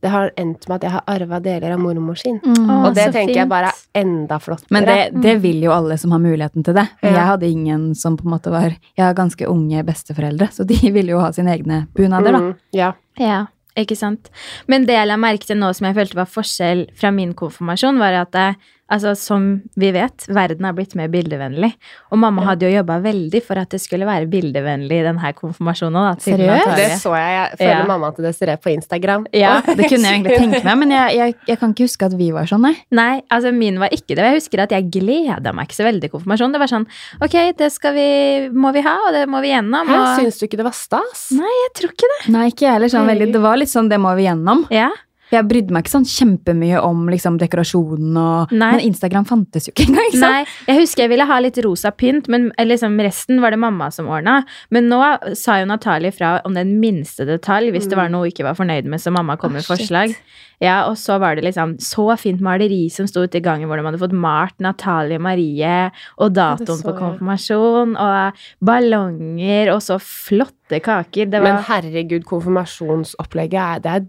det 0.00 0.08
har 0.08 0.30
endt 0.40 0.66
med 0.66 0.76
at 0.78 0.82
jeg 0.86 0.90
har 0.92 1.02
arva 1.12 1.38
deler 1.44 1.72
av 1.74 1.78
mormor 1.78 2.16
sin. 2.16 2.38
Mm. 2.40 2.70
Og 2.86 2.94
det 2.96 3.10
så 3.10 3.12
tenker 3.12 3.34
jeg 3.34 3.48
bare 3.50 3.68
er 3.68 4.00
enda 4.00 4.38
flottere. 4.40 4.70
Men 4.72 4.86
det, 4.88 5.22
det 5.22 5.34
vil 5.42 5.60
jo 5.60 5.72
alle 5.76 5.98
som 6.00 6.10
har 6.14 6.18
muligheten 6.24 6.64
til 6.64 6.72
det. 6.78 6.86
Ja. 7.02 7.10
jeg 7.10 7.26
hadde 7.28 7.50
ingen 7.50 7.94
som 7.94 8.16
på 8.16 8.24
en 8.24 8.30
måte 8.32 8.50
var 8.50 8.70
Jeg 8.96 9.04
har 9.04 9.12
ganske 9.14 9.44
unge 9.46 9.82
besteforeldre, 9.84 10.48
så 10.50 10.64
de 10.66 10.78
ville 10.96 11.10
jo 11.12 11.20
ha 11.20 11.30
sine 11.36 11.52
egne 11.52 11.86
bunader, 11.94 12.32
da. 12.32 12.38
Mm, 12.38 12.54
ja. 12.72 12.92
Ja, 13.20 13.46
ikke 13.76 13.94
sant. 13.96 14.30
Men 14.66 14.86
det 14.86 14.94
jeg 14.96 15.06
la 15.06 15.16
merke 15.20 15.44
til 15.44 15.56
nå 15.60 15.68
som 15.76 15.86
jeg 15.90 15.94
følte 16.00 16.16
var 16.16 16.24
forskjell 16.32 16.86
fra 16.96 17.10
min 17.12 17.34
konfirmasjon, 17.34 17.98
var 18.00 18.12
at 18.22 18.32
det, 18.32 18.56
altså, 18.90 19.14
som 19.18 19.44
vi 19.80 19.90
vet, 19.94 20.26
verden 20.28 20.66
har 20.68 20.74
blitt 20.76 20.94
mer 20.98 21.08
bildevennlig. 21.12 21.72
Og 22.10 22.18
mamma 22.20 22.44
hadde 22.50 22.66
jo 22.68 22.72
jobba 22.74 22.98
veldig 23.04 23.42
for 23.46 23.60
at 23.62 23.70
det 23.74 23.80
skulle 23.82 24.08
være 24.08 24.28
bildevennlig 24.30 25.00
i 25.00 25.06
denne 25.06 25.32
konfirmasjonen. 25.38 25.98
Da, 26.10 26.14
Seriøst? 26.24 26.74
Det 26.76 26.88
så 27.00 27.14
jeg. 27.16 27.30
Jeg 27.40 27.58
følger 27.60 27.76
Ja. 27.80 27.86
mamma 27.88 28.10
til 28.16 28.24
Desiree 28.28 28.56
på 28.60 28.72
Instagram. 28.74 29.26
Ja. 29.36 29.60
Det 29.64 29.88
kunne 29.88 30.04
jeg 30.10 30.20
egentlig 30.20 30.38
tenke 30.38 30.62
meg, 30.64 30.78
men 30.82 30.90
jeg, 30.96 31.16
jeg, 31.16 31.34
jeg 31.48 31.58
kan 31.62 31.74
ikke 31.74 31.86
huske 31.88 32.06
at 32.10 32.16
vi 32.18 32.30
var 32.34 32.50
sånn, 32.50 32.62
nei. 32.66 32.74
Nei, 32.90 33.22
altså 33.30 33.52
min 33.54 33.78
var 33.80 33.88
ikke 33.94 34.16
det. 34.18 34.26
Jeg 34.30 34.40
husker 34.40 34.64
at 34.66 34.74
jeg 34.74 34.90
gleda 34.92 35.52
meg 35.56 35.68
ikke 35.70 35.78
så 35.80 35.86
veldig 35.86 36.02
til 36.04 36.12
konfirmasjon. 36.14 36.52
Det 36.54 36.60
var 36.62 36.70
sånn 36.72 36.86
Ok, 37.22 37.36
det 37.58 37.70
skal 37.72 37.94
vi, 37.96 38.08
må 38.52 38.72
vi 38.76 38.82
ha, 38.86 38.96
og 39.08 39.14
det 39.16 39.26
må 39.30 39.40
vi 39.44 39.52
gjennom. 39.52 39.86
Hæ, 39.88 39.98
Og... 40.00 40.20
syns 40.20 40.40
du 40.40 40.46
ikke 40.48 40.58
det 40.60 40.66
var 40.66 40.76
stas? 40.76 41.28
Nei, 41.36 41.50
jeg 41.64 41.72
tror 41.78 41.94
ikke 41.94 42.10
det. 42.14 42.18
Nei, 42.34 42.46
ikke 42.52 42.66
jeg 42.66 42.74
heller. 42.78 42.92
Sånn 42.92 43.06
veldig, 43.10 43.30
det 43.34 43.42
var 43.44 43.60
litt 43.60 43.70
sånn, 43.72 43.88
det 43.92 43.98
må 44.02 44.12
vi 44.18 44.26
gjennom. 44.26 44.64
Ja. 44.74 44.90
Jeg 45.30 45.46
brydde 45.50 45.74
meg 45.74 45.84
ikke 45.84 45.94
sånn 45.94 46.08
kjempemye 46.10 46.80
om 46.82 47.04
liksom, 47.12 47.38
dekorasjonen 47.40 48.18
og 48.20 48.54
Nei. 48.54 48.72
Men 48.74 48.84
Instagram 48.88 49.28
fantes 49.28 49.68
jo 49.68 49.74
ikke 49.74 49.88
engang, 49.88 50.08
ikke 50.10 50.22
sant? 50.22 50.34
Nei, 50.34 50.58
jeg 50.70 50.82
husker 50.82 51.04
jeg 51.06 51.12
ville 51.14 51.28
ha 51.30 51.38
litt 51.42 51.60
rosa 51.64 51.94
pynt, 51.94 52.30
men 52.32 52.50
liksom 52.58 52.98
resten 53.04 53.40
var 53.44 53.54
det 53.54 53.60
mamma 53.62 53.90
som 53.94 54.10
ordna. 54.10 54.40
Men 54.74 54.90
nå 54.90 55.00
sa 55.38 55.60
jo 55.60 55.70
Natalie 55.70 56.12
fra 56.14 56.38
om 56.46 56.56
den 56.58 56.76
minste 56.82 57.26
detalj 57.28 57.72
hvis 57.74 57.88
det 57.90 57.98
var 57.98 58.10
noe 58.12 58.26
hun 58.26 58.34
ikke 58.34 58.46
var 58.46 58.58
fornøyd 58.58 58.88
med, 58.90 59.00
så 59.02 59.12
mamma 59.14 59.38
kom 59.40 59.54
med 59.56 59.64
oh, 59.64 59.70
forslag. 59.70 60.14
Ja, 60.60 60.84
Og 60.90 60.98
så 61.00 61.16
var 61.20 61.38
det 61.38 61.46
liksom 61.46 61.78
så 61.80 62.04
fint 62.20 62.42
maleri 62.44 62.82
som 62.92 63.06
sto 63.08 63.22
ute 63.24 63.40
i 63.40 63.44
gangen 63.44 63.68
hvor 63.68 63.80
de 63.80 63.86
hadde 63.86 64.00
fått 64.02 64.16
malt 64.16 64.58
Natalie 64.60 65.20
Marie, 65.22 65.86
og 66.20 66.34
datoen 66.36 66.82
på 66.84 66.96
konfirmasjon, 66.98 67.94
og 67.96 68.42
ballonger, 68.64 69.72
og 69.72 69.80
så 69.84 69.96
flotte 70.02 70.82
kaker. 70.84 71.30
Det 71.32 71.40
Men 71.40 71.62
herregud, 71.64 72.26
konfirmasjonsopplegget 72.28 73.86
Det 73.86 73.94
er, 73.96 74.04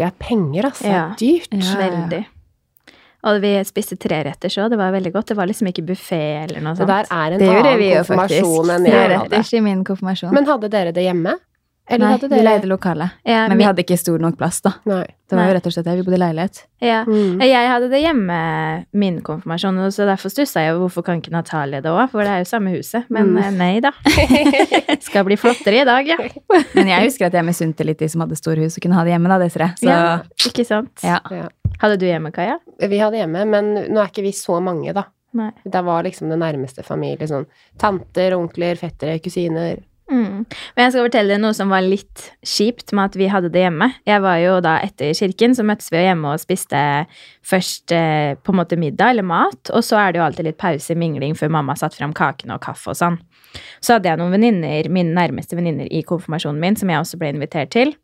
det 0.00 0.06
er 0.08 0.14
penger, 0.18 0.64
altså. 0.70 0.84
Det 0.88 0.92
Ja. 0.96 1.06
er 1.10 1.16
dyrt. 1.20 1.56
Ja, 1.60 1.76
veldig. 1.84 2.20
Og 3.28 3.40
vi 3.42 3.50
spiste 3.68 3.98
treretters 4.00 4.54
så, 4.56 4.64
det 4.72 4.78
var 4.80 4.92
veldig 4.94 5.10
godt. 5.12 5.26
Det 5.28 5.36
var 5.36 5.46
liksom 5.50 5.68
ikke 5.68 5.84
buffé 5.84 6.20
eller 6.46 6.62
noe 6.64 6.72
Det 6.72 6.80
sånt. 6.80 6.88
der 6.88 7.04
er 7.12 7.32
en 7.34 7.38
Det 7.38 7.48
annen 7.50 7.96
konfirmasjon 8.00 8.70
enn 8.72 8.86
jeg 8.88 8.94
hadde. 8.96 9.28
Treretters 9.28 9.52
i 9.52 9.60
min 9.60 9.82
konfirmasjon. 9.84 10.32
Men 10.32 10.46
hadde 10.48 10.70
dere 10.72 10.92
det 10.96 11.04
hjemme? 11.04 11.34
Eller 11.90 12.06
Nei, 12.06 12.10
hadde 12.14 12.28
vi 12.30 12.38
leide 12.46 12.68
lokale. 12.70 13.08
Ja, 13.26 13.48
Men 13.50 13.58
vi 13.58 13.64
hadde 13.66 13.82
ikke 13.82 13.96
stor 13.98 14.20
nok 14.22 14.36
plass, 14.38 14.60
da. 14.62 14.70
Nei. 14.86 15.02
Det 15.30 15.36
var 15.38 15.48
jo 15.48 15.54
rett 15.56 15.66
og 15.66 15.72
slett 15.74 15.86
det. 15.88 15.94
Vi 15.98 16.04
bodde 16.06 16.16
i 16.16 16.20
leilighet. 16.22 16.60
Ja. 16.82 17.00
Mm. 17.06 17.40
Jeg 17.42 17.68
hadde 17.70 17.88
det 17.90 18.00
hjemme, 18.02 18.36
min 19.02 19.18
konfirmasjon, 19.26 19.78
og 19.84 19.92
så 19.94 20.06
derfor 20.08 20.30
stussa 20.32 20.62
jeg 20.64 20.76
hvorfor 20.78 21.04
kan 21.06 21.18
ikke 21.20 21.32
Natalie 21.34 21.82
det 21.82 21.90
òg, 21.90 22.08
for 22.12 22.22
det 22.22 22.30
er 22.30 22.44
jo 22.44 22.48
samme 22.50 22.72
huset. 22.76 23.04
Men 23.10 23.32
Mm. 23.34 23.38
eh, 23.42 23.50
nei 23.58 23.80
da. 23.84 23.90
Skal 25.06 25.24
bli 25.26 25.36
flottere 25.40 25.82
i 25.82 25.84
dag, 25.86 26.06
ja. 26.08 26.16
Men 26.74 26.90
jeg 26.92 27.06
husker 27.08 27.26
at 27.28 27.36
jeg 27.38 27.46
misunte 27.46 27.86
litt 27.86 27.98
de 28.02 28.08
som 28.10 28.22
hadde 28.24 28.38
store 28.38 28.64
hus 28.64 28.78
og 28.78 28.82
kunne 28.86 28.98
ha 28.98 29.04
det 29.06 29.14
hjemme, 29.14 29.30
da, 29.32 29.38
Desiree. 29.42 29.70
Så 29.80 29.88
ja. 29.90 30.18
Ikke 30.50 30.66
sant? 30.66 30.92
ja. 31.06 31.18
Ja. 31.30 31.48
Hadde 31.80 31.96
du 32.00 32.04
hjemme, 32.06 32.30
Kaja? 32.34 32.58
Vi 32.82 32.98
hadde 33.00 33.16
hjemme, 33.22 33.46
men 33.48 33.70
nå 33.88 34.00
er 34.02 34.10
ikke 34.10 34.22
vi 34.26 34.32
så 34.36 34.58
mange, 34.62 34.92
da. 34.96 35.06
Nei. 35.38 35.52
Det 35.64 35.80
var 35.86 36.02
liksom 36.02 36.28
det 36.28 36.40
nærmeste 36.42 36.82
familie. 36.84 37.28
Sånn 37.30 37.46
tanter, 37.78 38.34
onkler, 38.36 38.74
fettere, 38.76 39.20
kusiner. 39.22 39.78
Mm. 40.10 40.42
Men 40.74 40.84
jeg 40.84 40.94
skal 40.94 41.06
fortelle 41.06 41.34
deg 41.34 41.42
noe 41.42 41.54
som 41.54 41.70
var 41.70 41.84
litt 41.86 42.24
kjipt 42.42 42.90
med 42.96 43.12
at 43.12 43.18
vi 43.18 43.28
hadde 43.30 43.50
det 43.54 43.62
hjemme. 43.62 43.90
Jeg 44.08 44.22
var 44.24 44.40
jo 44.42 44.56
da 44.64 44.76
Etter 44.82 45.14
kirken 45.14 45.54
så 45.54 45.64
møttes 45.66 45.92
vi 45.92 46.02
hjemme 46.02 46.34
og 46.34 46.42
spiste 46.42 46.80
først 47.46 47.94
eh, 47.94 48.34
på 48.34 48.52
en 48.52 48.60
måte 48.60 48.78
middag 48.80 49.14
eller 49.14 49.26
mat, 49.26 49.70
og 49.70 49.84
så 49.86 50.00
er 50.02 50.12
det 50.12 50.20
jo 50.20 50.26
alltid 50.26 50.50
litt 50.50 50.60
pause, 50.60 50.96
mingling, 50.98 51.36
før 51.38 51.54
mamma 51.56 51.78
satte 51.78 52.00
fram 52.00 52.14
kakene 52.16 52.58
og 52.58 52.64
kaffe 52.66 52.92
og 52.92 52.98
sånn. 52.98 53.20
Så 53.82 53.96
hadde 53.96 54.10
jeg 54.10 54.20
noen 54.20 54.34
venninner, 54.34 54.90
mine 54.92 55.14
nærmeste 55.16 55.58
venninner 55.58 55.88
i 55.90 56.02
konfirmasjonen 56.06 56.60
min, 56.62 56.78
som 56.78 56.90
jeg 56.90 57.02
også 57.02 57.18
ble 57.20 57.32
invitert 57.34 57.72
til. 57.74 57.94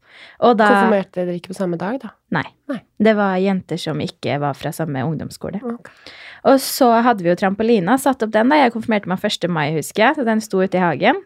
Og 0.45 0.57
da 0.59 0.69
Konfirmerte 0.71 1.25
dere 1.27 1.37
ikke 1.39 1.53
på 1.53 1.59
samme 1.59 1.79
dag, 1.81 1.99
da? 2.03 2.13
Nei. 2.35 2.47
Nei. 2.71 2.81
Det 3.03 3.13
var 3.19 3.37
jenter 3.43 3.81
som 3.81 4.01
ikke 4.03 4.39
var 4.43 4.57
fra 4.59 4.73
samme 4.75 5.05
ungdomsskole. 5.05 5.61
Okay. 5.61 6.15
Og 6.49 6.61
så 6.63 6.89
hadde 7.05 7.25
vi 7.25 7.31
jo 7.31 7.37
trampolina, 7.39 7.99
satt 8.01 8.25
opp 8.25 8.33
den 8.35 8.53
da. 8.53 8.61
Jeg 8.63 8.75
konfirmerte 8.75 9.11
meg 9.11 9.25
1. 9.29 9.49
mai, 9.53 9.69
husker 9.77 10.09
jeg, 10.09 10.19
så 10.19 10.27
den 10.27 10.43
sto 10.45 10.63
ute 10.63 10.81
i 10.81 10.83
hagen. 10.83 11.21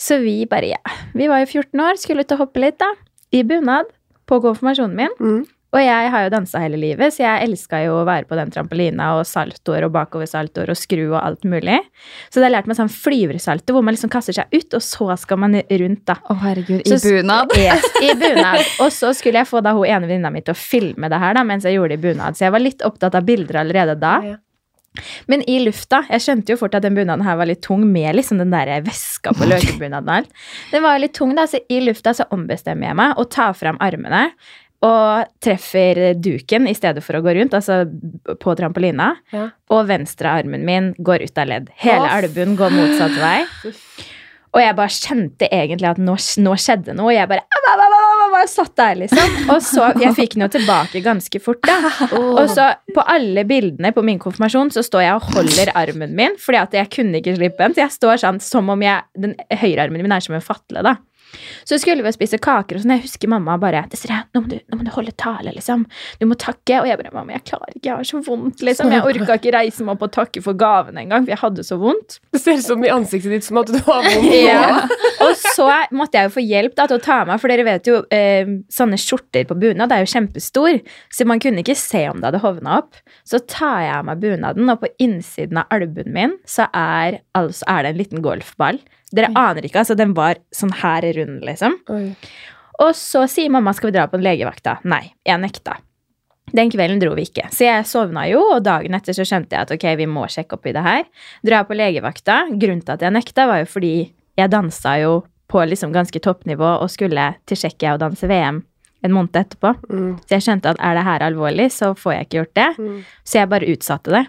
Så 0.00 0.20
vi 0.22 0.42
bare, 0.50 0.74
ja, 0.74 0.98
vi 1.14 1.28
var 1.30 1.42
jo 1.42 1.50
14 1.62 1.84
år, 1.86 1.98
skulle 2.00 2.24
ut 2.26 2.36
og 2.36 2.46
hoppe 2.46 2.62
litt 2.62 2.78
da, 2.82 2.92
i 3.32 3.42
bunad 3.46 3.90
på 4.28 4.40
konfirmasjonen 4.44 4.96
min. 4.98 5.18
Mm. 5.20 5.42
Og 5.72 5.80
jeg 5.80 6.08
har 6.12 6.26
jo 6.26 6.32
dansa 6.34 6.60
hele 6.60 6.76
livet, 6.76 7.14
så 7.14 7.22
jeg 7.22 7.46
elska 7.46 7.78
jo 7.86 7.94
å 8.02 8.04
være 8.04 8.26
på 8.28 8.36
den 8.36 8.50
trampolina 8.52 9.06
og 9.16 9.22
saltoer 9.24 9.86
og 9.86 9.94
bakoversaltoer 9.94 10.68
og 10.68 10.76
skru 10.76 11.06
og 11.06 11.16
alt 11.22 11.46
mulig. 11.48 11.78
Så 12.28 12.40
det 12.40 12.50
har 12.50 12.54
lært 12.58 12.68
meg 12.68 12.76
sånn 12.76 12.92
flyversalto, 12.92 13.72
hvor 13.72 13.86
man 13.86 13.96
liksom 13.96 14.12
kaster 14.12 14.36
seg 14.36 14.52
ut, 14.52 14.68
og 14.76 14.84
så 14.84 15.16
skal 15.22 15.40
man 15.40 15.56
rundt, 15.56 16.04
da. 16.10 16.18
Å, 16.28 16.36
herregud. 16.44 16.84
I 16.84 17.00
bunad. 17.00 17.56
Yes, 17.62 17.88
I 18.04 18.12
bunad. 18.20 18.60
Og 18.84 18.92
så 18.92 19.14
skulle 19.16 19.40
jeg 19.40 19.48
få 19.48 19.62
da 19.64 19.72
hun 19.78 19.88
ene 19.88 20.10
venninna 20.10 20.32
mi 20.34 20.44
til 20.44 20.52
å 20.52 20.60
filme 20.60 21.08
det 21.08 21.20
her 21.24 21.40
da, 21.40 21.46
mens 21.48 21.64
jeg 21.64 21.78
gjorde 21.78 21.96
det 21.96 22.02
i 22.02 22.04
bunad. 22.10 22.36
Så 22.36 22.44
jeg 22.50 22.52
var 22.52 22.64
litt 22.66 22.84
opptatt 22.84 23.16
av 23.16 23.24
bilder 23.24 23.62
allerede 23.64 23.96
da. 24.02 24.16
Ja. 24.28 24.38
Men 25.30 25.40
i 25.48 25.58
lufta 25.64 26.02
Jeg 26.10 26.20
skjønte 26.20 26.52
jo 26.52 26.58
fort 26.60 26.74
at 26.76 26.84
den 26.84 26.96
bunaden 26.96 27.24
her 27.24 27.38
var 27.40 27.48
litt 27.48 27.62
tung 27.64 27.84
med 27.88 28.16
liksom 28.18 28.42
den 28.42 28.52
der 28.52 28.74
veska 28.84 29.32
på 29.36 29.48
løkebunaden. 29.52 30.28
Den 30.72 30.84
var 30.84 31.00
litt 31.00 31.14
tung, 31.16 31.32
da, 31.38 31.46
så 31.48 31.62
i 31.72 31.80
lufta 31.84 32.14
så 32.16 32.28
ombestemmer 32.34 32.90
jeg 32.90 32.98
meg 33.00 33.16
og 33.20 33.30
tar 33.32 33.56
fram 33.58 33.80
armene. 33.84 34.28
Og 34.82 35.28
treffer 35.38 36.16
duken 36.18 36.66
i 36.66 36.74
stedet 36.74 37.04
for 37.06 37.14
å 37.14 37.22
gå 37.22 37.36
rundt, 37.36 37.54
altså 37.54 37.84
på 38.42 38.54
trampolina. 38.58 39.12
Ja. 39.30 39.44
Og 39.70 39.86
venstre 39.86 40.32
armen 40.40 40.64
min 40.66 40.90
går 40.98 41.22
ut 41.28 41.38
av 41.38 41.52
ledd. 41.52 41.70
Hele 41.78 42.08
albuen 42.10 42.56
går 42.58 42.74
motsatt 42.74 43.14
vei. 43.22 43.44
Og 44.52 44.60
jeg 44.60 44.76
bare 44.76 44.92
kjente 44.92 45.48
egentlig 45.54 45.88
at 45.92 46.02
nå, 46.02 46.16
nå 46.42 46.56
skjedde 46.58 46.96
noe. 46.98 47.12
Og 47.12 47.14
jeg 47.14 47.30
bare 47.30 47.46
«Au, 47.46 47.62
au, 47.62 47.70
au, 47.70 47.78
au, 47.78 47.86
au, 47.86 47.86
au», 47.86 47.91
satt 48.50 48.74
der, 48.78 48.98
liksom. 49.02 49.36
Og 49.52 49.62
så 49.64 49.88
Jeg 50.00 50.14
fikk 50.16 50.36
den 50.36 50.46
jo 50.46 50.50
tilbake 50.52 51.02
ganske 51.04 51.40
fort, 51.42 51.62
da. 51.66 51.76
Og 52.16 52.44
så 52.50 52.70
på 52.94 53.04
alle 53.14 53.44
bildene 53.48 53.92
på 53.94 54.04
min 54.06 54.20
konfirmasjon 54.22 54.72
så 54.74 54.84
står 54.86 55.04
jeg 55.06 55.18
og 55.18 55.30
holder 55.36 55.72
armen 55.78 56.16
min, 56.18 56.36
fordi 56.40 56.60
at 56.62 56.76
jeg 56.76 56.90
kunne 56.94 57.20
ikke 57.20 57.36
slippe 57.38 57.62
den. 57.62 57.76
Så 57.76 57.84
jeg 57.84 57.96
står 57.98 58.22
sånn 58.24 58.42
som 58.42 58.70
om 58.72 58.82
jeg 58.82 59.02
Den 59.22 59.34
høyrearmen 59.50 60.02
min 60.02 60.14
er 60.14 60.24
som 60.24 60.34
en 60.36 60.44
fatle, 60.44 60.82
da. 60.84 60.96
Så 61.64 61.78
skulle 61.80 62.04
vi 62.04 62.12
spise 62.14 62.40
kaker, 62.42 62.78
og 62.78 62.84
sånn. 62.84 62.96
Jeg 62.96 63.06
husker 63.06 63.30
mamma 63.32 63.56
bare 63.60 63.84
'Desiree, 63.88 64.24
nå, 64.34 64.42
nå 64.46 64.78
må 64.78 64.84
du 64.84 64.90
holde 64.94 65.12
tale, 65.16 65.52
liksom. 65.56 65.86
Du 66.20 66.26
må 66.26 66.36
takke.' 66.38 66.80
Og 66.82 66.88
jeg 66.88 66.98
bare 66.98 67.12
'Mamma, 67.12 67.32
jeg 67.38 67.44
klarer 67.52 67.74
ikke. 67.74 67.88
Jeg 67.88 67.96
har 67.96 68.08
så 68.08 68.22
vondt', 68.24 68.62
liksom. 68.62 68.92
Jeg 68.92 69.02
orka 69.02 69.38
ikke 69.38 69.54
reise 69.54 69.84
meg 69.84 69.96
opp 69.96 70.06
og 70.08 70.12
takke 70.12 70.42
for 70.42 70.54
gaven 70.54 70.98
engang, 70.98 71.24
for 71.24 71.34
jeg 71.34 71.42
hadde 71.42 71.64
så 71.66 71.78
vondt. 71.80 72.18
Det 72.32 72.40
ser 72.40 72.58
ut 72.60 72.66
som 72.66 72.84
i 72.84 72.92
ansiktet 72.92 73.30
ditt 73.30 73.44
som 73.44 73.58
at 73.58 73.72
du 73.72 73.78
har 73.78 74.02
vondt. 74.02 74.34
Ja. 74.42 74.86
Og 75.22 75.36
så 75.38 75.68
måtte 75.94 76.18
jeg 76.18 76.28
jo 76.28 76.34
få 76.36 76.44
hjelp 76.44 76.74
da, 76.78 76.86
til 76.86 76.98
å 76.98 77.02
ta 77.02 77.20
av 77.22 77.28
meg, 77.30 77.40
for 77.42 77.52
dere 77.52 77.66
vet 77.66 77.86
jo, 77.86 78.02
eh, 78.10 78.48
sånne 78.72 78.98
skjorter 79.00 79.46
på 79.48 79.58
bunad 79.58 79.92
er 79.92 80.02
jo 80.04 80.10
kjempestor, 80.12 80.80
så 81.12 81.26
man 81.28 81.42
kunne 81.42 81.62
ikke 81.62 81.78
se 81.78 82.08
om 82.10 82.20
det 82.20 82.30
hadde 82.30 82.42
hovna 82.42 82.80
opp. 82.82 82.98
Så 83.28 83.40
tar 83.46 83.84
jeg 83.84 83.94
av 83.94 84.08
meg 84.08 84.22
bunaden, 84.22 84.72
og 84.72 84.82
på 84.82 84.90
innsiden 85.02 85.60
av 85.62 85.70
albuen 85.74 86.12
min 86.12 86.36
så 86.48 86.68
er, 86.74 87.20
altså, 87.38 87.66
er 87.70 87.84
det 87.84 87.92
en 87.92 88.02
liten 88.02 88.24
golfball. 88.24 88.80
Dere 89.12 89.32
aner 89.36 89.66
ikke, 89.68 89.82
altså 89.82 89.96
den 89.98 90.14
var 90.16 90.40
sånn 90.54 90.72
her 90.82 91.06
rund, 91.18 91.40
liksom. 91.46 91.78
Oi. 91.92 92.04
Og 92.82 92.92
så 92.96 93.26
sier 93.30 93.52
mamma 93.52 93.74
skal 93.76 93.90
vi 93.90 93.96
dra 93.98 94.06
på 94.10 94.18
en 94.18 94.24
legevakt 94.24 94.64
da? 94.66 94.78
Nei, 94.88 95.04
jeg 95.28 95.40
nekta. 95.42 95.76
Den 96.52 96.72
kvelden 96.72 97.00
dro 97.00 97.12
vi 97.16 97.26
ikke. 97.28 97.46
Så 97.54 97.64
jeg 97.68 97.84
sovna 97.88 98.24
jo, 98.28 98.40
og 98.56 98.64
dagen 98.66 98.96
etter 98.96 99.16
så 99.16 99.24
skjønte 99.28 99.56
jeg 99.56 99.68
at 99.68 99.74
ok, 99.76 99.86
vi 100.00 100.08
må 100.10 100.26
sjekke 100.32 100.58
opp 100.58 100.66
i 100.68 100.74
det 100.74 100.82
her. 100.84 101.04
Dra 101.46 101.62
på 101.68 101.76
legevakta. 101.78 102.42
Grunnen 102.50 102.82
til 102.84 102.96
at 102.96 103.04
jeg 103.06 103.14
nekta, 103.14 103.46
var 103.48 103.62
jo 103.62 103.70
fordi 103.70 103.94
jeg 104.40 104.52
dansa 104.52 104.96
jo 105.04 105.14
på 105.52 105.62
liksom 105.68 105.92
ganske 105.94 106.20
toppnivå 106.24 106.76
og 106.80 106.90
skulle 106.90 107.30
til 107.48 107.60
Tsjekkia 107.60 107.94
og 107.96 108.02
danse 108.02 108.28
VM 108.28 108.62
en 109.02 109.14
måned 109.14 109.36
etterpå. 109.36 109.74
Mm. 109.90 110.12
Så 110.24 110.36
jeg 110.36 110.44
skjønte 110.46 110.72
at 110.72 110.80
er 110.80 110.96
det 110.98 111.06
her 111.06 111.24
alvorlig, 111.26 111.68
så 111.74 111.92
får 111.98 112.14
jeg 112.14 112.26
ikke 112.26 112.38
gjort 112.38 112.54
det. 112.58 112.68
Mm. 112.78 112.98
Så 113.26 113.40
jeg 113.40 113.50
bare 113.50 113.70
utsatte 113.72 114.14
det. 114.14 114.22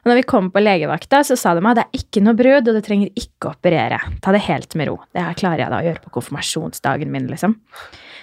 Og 0.00 0.10
når 0.10 0.20
vi 0.20 0.26
kom 0.32 0.50
på 0.52 0.62
legevakta, 0.62 1.22
så 1.26 1.36
sa 1.38 1.54
de 1.56 1.64
at 1.64 1.78
det 1.78 1.86
er 1.86 2.02
ikke 2.02 2.22
noe 2.24 2.38
brudd, 2.38 2.68
og 2.70 2.76
du 2.76 2.82
trenger 2.84 3.12
ikke 3.20 3.52
operere. 3.52 4.00
Ta 4.24 4.34
det 4.34 4.42
helt 4.46 4.76
med 4.78 4.90
ro. 4.90 4.98
Det 5.12 5.24
her 5.24 5.38
klarer 5.38 5.64
jeg 5.64 5.72
da 5.72 5.80
å 5.80 5.86
gjøre 5.88 6.04
på 6.04 6.14
konfirmasjonsdagen 6.18 7.12
min, 7.12 7.30
liksom. 7.30 7.56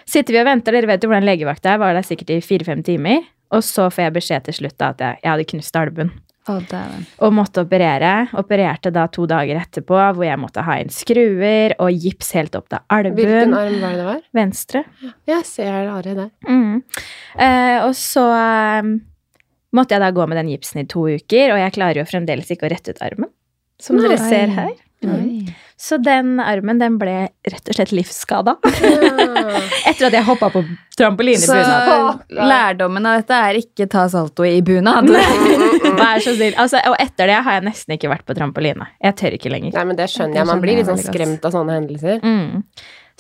Sitter 0.07 0.37
vi 0.37 0.43
og 0.43 0.47
venter, 0.47 0.75
dere 0.75 0.89
vet 0.89 1.03
jo 1.03 1.11
hvordan 1.11 1.27
legevakta 1.27 1.75
er, 1.75 1.81
var 1.83 1.97
der 1.97 2.07
sikkert 2.07 2.31
i 2.33 2.39
fire-fem 2.43 2.85
timer. 2.87 3.25
Og 3.55 3.63
så 3.63 3.87
får 3.91 4.07
jeg 4.07 4.17
beskjed 4.17 4.47
til 4.47 4.57
slutt 4.61 4.79
da 4.79 4.91
at 4.95 5.03
jeg, 5.03 5.21
jeg 5.23 5.31
hadde 5.31 5.51
knust 5.53 5.79
albuen 5.79 6.15
dæven. 6.47 7.05
og 7.19 7.33
måtte 7.33 7.63
operere. 7.65 8.27
Opererte 8.39 8.91
da 8.93 9.07
to 9.11 9.25
dager 9.29 9.59
etterpå, 9.61 9.97
hvor 10.15 10.25
jeg 10.25 10.39
måtte 10.39 10.63
ha 10.63 10.77
inn 10.81 10.91
skruer 10.93 11.75
og 11.83 11.91
gips 11.91 12.31
helt 12.37 12.55
opp 12.55 12.69
til 12.71 13.11
Hvilken 13.17 13.53
arm 13.57 13.79
var 13.81 13.91
det 13.91 13.99
det 13.99 14.07
var? 14.07 14.21
Venstre. 14.33 14.83
Jeg 15.27 15.45
ser 15.45 15.91
Ari 15.91 16.15
der. 16.15 16.31
Mm. 16.47 16.83
Eh, 17.37 17.85
og 17.85 17.93
så 17.95 18.25
eh, 18.31 18.93
måtte 19.77 19.95
jeg 19.95 20.03
da 20.03 20.11
gå 20.15 20.25
med 20.27 20.41
den 20.41 20.51
gipsen 20.51 20.83
i 20.83 20.89
to 20.89 21.05
uker, 21.07 21.53
og 21.53 21.61
jeg 21.61 21.77
klarer 21.77 22.01
jo 22.01 22.09
fremdeles 22.09 22.51
ikke 22.53 22.67
å 22.67 22.73
rette 22.73 22.93
ut 22.93 23.05
armen. 23.05 23.31
Som 23.81 24.01
dere 24.01 24.17
ser 24.17 24.51
her. 24.55 24.75
Oi. 25.05 25.45
Så 25.77 25.99
den 26.01 26.39
armen 26.41 26.79
den 26.81 26.95
ble 26.97 27.27
rett 27.45 27.69
og 27.69 27.77
slett 27.77 27.91
livsskada. 27.93 28.55
Etter 29.89 30.07
at 30.07 30.15
jeg 30.15 30.25
hoppa 30.25 30.49
på 30.49 30.63
trampoline 30.97 31.37
i 31.37 31.45
Så 31.45 31.57
lærdommen 32.33 33.05
av 33.05 33.19
dette 33.19 33.37
er 33.37 33.59
ikke 33.59 33.85
ta 33.91 34.07
salto 34.09 34.45
i 34.47 34.55
bunad. 34.65 35.11
Vær 36.01 36.23
så 36.25 36.33
snill. 36.33 36.57
Altså, 36.57 36.81
og 36.89 36.97
etter 36.97 37.29
det 37.29 37.37
har 37.45 37.59
jeg 37.59 37.67
nesten 37.67 37.93
ikke 37.93 38.09
vært 38.09 38.25
på 38.25 38.33
trampoline. 38.39 38.89
Jeg 39.05 39.19
tør 39.21 39.37
ikke 39.37 39.53
lenger. 39.53 39.77
Nei, 39.77 39.85
men 39.91 39.99
det 39.99 40.09
skjønner 40.15 40.41
jeg. 40.41 40.49
Man 40.49 40.65
blir 40.65 40.81
litt 40.81 40.89
sånn 40.89 41.03
skremt 41.03 41.45
av 41.45 41.53
sånne 41.53 41.77
hendelser. 41.77 42.25
Mm. 42.25 42.65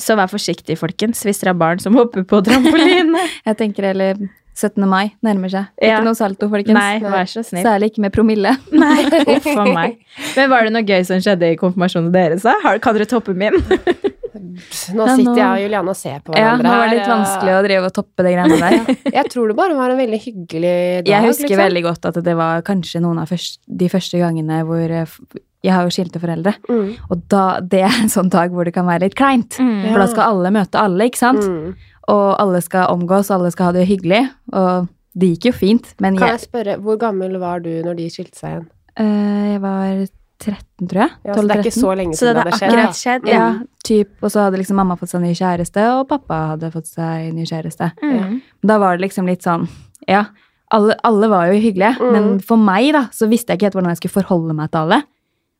Så 0.01 0.17
vær 0.17 0.33
forsiktig, 0.33 0.79
folkens, 0.81 1.21
hvis 1.25 1.43
dere 1.43 1.53
har 1.53 1.61
barn 1.61 1.81
som 1.81 1.97
hopper 1.97 2.25
på 2.25 2.41
trampoline. 2.45 3.21
Jeg 3.47 3.61
tenker 3.61 3.91
heller 3.91 4.17
17. 4.57 4.87
mai 4.89 5.11
nærmer 5.21 5.51
seg. 5.53 5.67
Ja. 5.77 5.99
Ikke 5.99 6.07
noe 6.07 6.17
salto, 6.17 6.49
folkens. 6.49 6.73
Nei, 6.77 6.97
vær 7.03 7.29
så 7.29 7.43
snill. 7.45 7.61
Særlig 7.65 7.91
ikke 7.91 8.01
med 8.07 8.13
promille. 8.15 8.55
Nei, 8.83 9.03
uff 9.37 9.47
a 9.53 9.65
meg. 9.69 9.99
Men 10.35 10.49
var 10.53 10.65
det 10.65 10.73
noe 10.73 10.85
gøy 10.87 11.05
som 11.05 11.21
skjedde 11.21 11.53
i 11.53 11.59
konfirmasjonen 11.61 12.09
deres? 12.15 12.45
da? 12.47 12.55
Kan 12.81 12.97
dere 12.97 13.05
toppe 13.09 13.35
min? 13.37 13.53
Nå 14.37 15.05
sitter 15.13 15.37
jeg 15.37 15.47
og 15.47 15.59
Juliane 15.63 15.91
og 15.93 15.97
ser 15.97 16.19
på 16.25 16.33
hverandre. 16.33 16.41
Ja, 16.41 16.53
nå 16.61 16.71
var 16.81 16.89
det 16.89 16.97
litt 16.97 17.09
vanskelig 17.09 17.53
å 17.57 17.59
drive 17.65 17.89
og 17.89 17.93
toppe 17.95 18.25
det 18.25 18.31
greiene 18.35 18.57
der. 18.61 18.95
Jeg 19.13 19.29
tror 19.33 19.51
det 19.51 19.55
bare 19.57 19.77
var 19.77 19.93
en 19.93 19.99
veldig 19.99 20.19
hyggelig 20.23 20.71
dag. 21.03 21.09
Jeg 21.11 21.25
husker 21.27 21.47
liksom. 21.51 21.61
veldig 21.63 21.83
godt 21.87 22.07
at 22.09 22.19
det 22.25 22.35
var 22.37 22.63
kanskje 22.67 23.01
noen 23.03 23.21
av 23.21 23.33
de 23.33 23.89
første 23.93 24.21
gangene 24.21 24.59
hvor 24.67 24.93
eh, 25.01 25.13
Jeg 25.65 25.73
har 25.73 25.87
jo 25.87 25.93
skilte 25.93 26.21
foreldre, 26.21 26.53
Mm. 26.69 26.89
og 27.09 27.21
da, 27.33 27.43
det 27.61 27.81
er 27.87 27.95
en 28.03 28.11
sånn 28.13 28.29
dag 28.33 28.53
hvor 28.53 28.65
det 28.69 28.73
kan 28.75 28.85
være 28.87 29.07
litt 29.07 29.15
kleint. 29.17 29.57
Mm. 29.59 29.87
For 29.91 29.99
da 30.03 30.07
skal 30.11 30.29
alle 30.35 30.51
møte 30.53 30.79
alle, 30.79 31.07
ikke 31.09 31.19
sant? 31.21 31.41
Mm. 31.43 31.73
Og 32.07 32.27
alle 32.39 32.61
skal 32.63 32.87
omgås, 32.93 33.29
og 33.31 33.39
alle 33.41 33.51
skal 33.51 33.65
ha 33.71 33.71
det 33.75 33.87
hyggelig. 33.89 34.21
Og 34.53 34.87
det 35.17 35.31
gikk 35.33 35.49
jo 35.49 35.55
fint, 35.57 35.89
men 35.99 36.15
Kan 36.17 36.29
jeg, 36.29 36.39
jeg 36.39 36.47
spørre, 36.49 36.77
hvor 36.79 36.97
gammel 37.01 37.39
var 37.41 37.59
du 37.65 37.71
når 37.83 37.97
de 37.99 38.05
skilte 38.13 38.37
seg 38.37 38.53
igjen? 38.53 38.67
Uh, 38.97 39.51
jeg 39.51 39.61
var 39.61 40.07
13, 40.37 40.87
tror 40.87 41.01
jeg. 41.01 41.11
Ja, 41.25 41.33
så 41.33 41.41
det 41.47 41.55
er 41.57 41.63
ikke 41.65 41.73
så 41.73 41.93
lenge 41.97 42.17
siden 42.17 42.35
det 42.37 42.43
det 42.43 42.43
hadde 42.45 42.57
skjedd. 42.59 42.71
akkurat 42.71 42.99
skjedd? 43.01 43.27
Ja, 43.31 43.47
typ, 43.83 44.11
og 44.21 44.31
så 44.33 44.43
hadde 44.45 44.59
liksom 44.61 44.77
mamma 44.77 44.95
fått 44.99 45.09
seg 45.15 45.23
ny 45.25 45.31
kjæreste, 45.37 45.85
og 45.97 46.07
pappa 46.11 46.41
hadde 46.53 46.69
fått 46.73 46.87
seg 46.91 47.31
ny 47.33 47.45
kjæreste. 47.49 47.91
Mm. 48.05 48.35
Da 48.69 48.77
var 48.83 48.97
det 48.97 49.07
liksom 49.07 49.25
litt 49.29 49.41
sånn 49.45 49.65
Ja, 50.07 50.25
alle, 50.71 50.95
alle 51.03 51.27
var 51.31 51.49
jo 51.51 51.59
hyggelige, 51.59 51.97
Mm. 51.99 52.11
men 52.13 52.39
for 52.39 52.57
meg 52.61 52.93
da, 52.93 53.07
så 53.11 53.27
visste 53.27 53.51
jeg 53.51 53.57
ikke 53.57 53.65
helt 53.71 53.77
hvordan 53.79 53.91
jeg 53.95 53.97
skulle 54.03 54.21
forholde 54.21 54.53
meg 54.53 54.69
til 54.71 54.79
alle. 54.85 55.01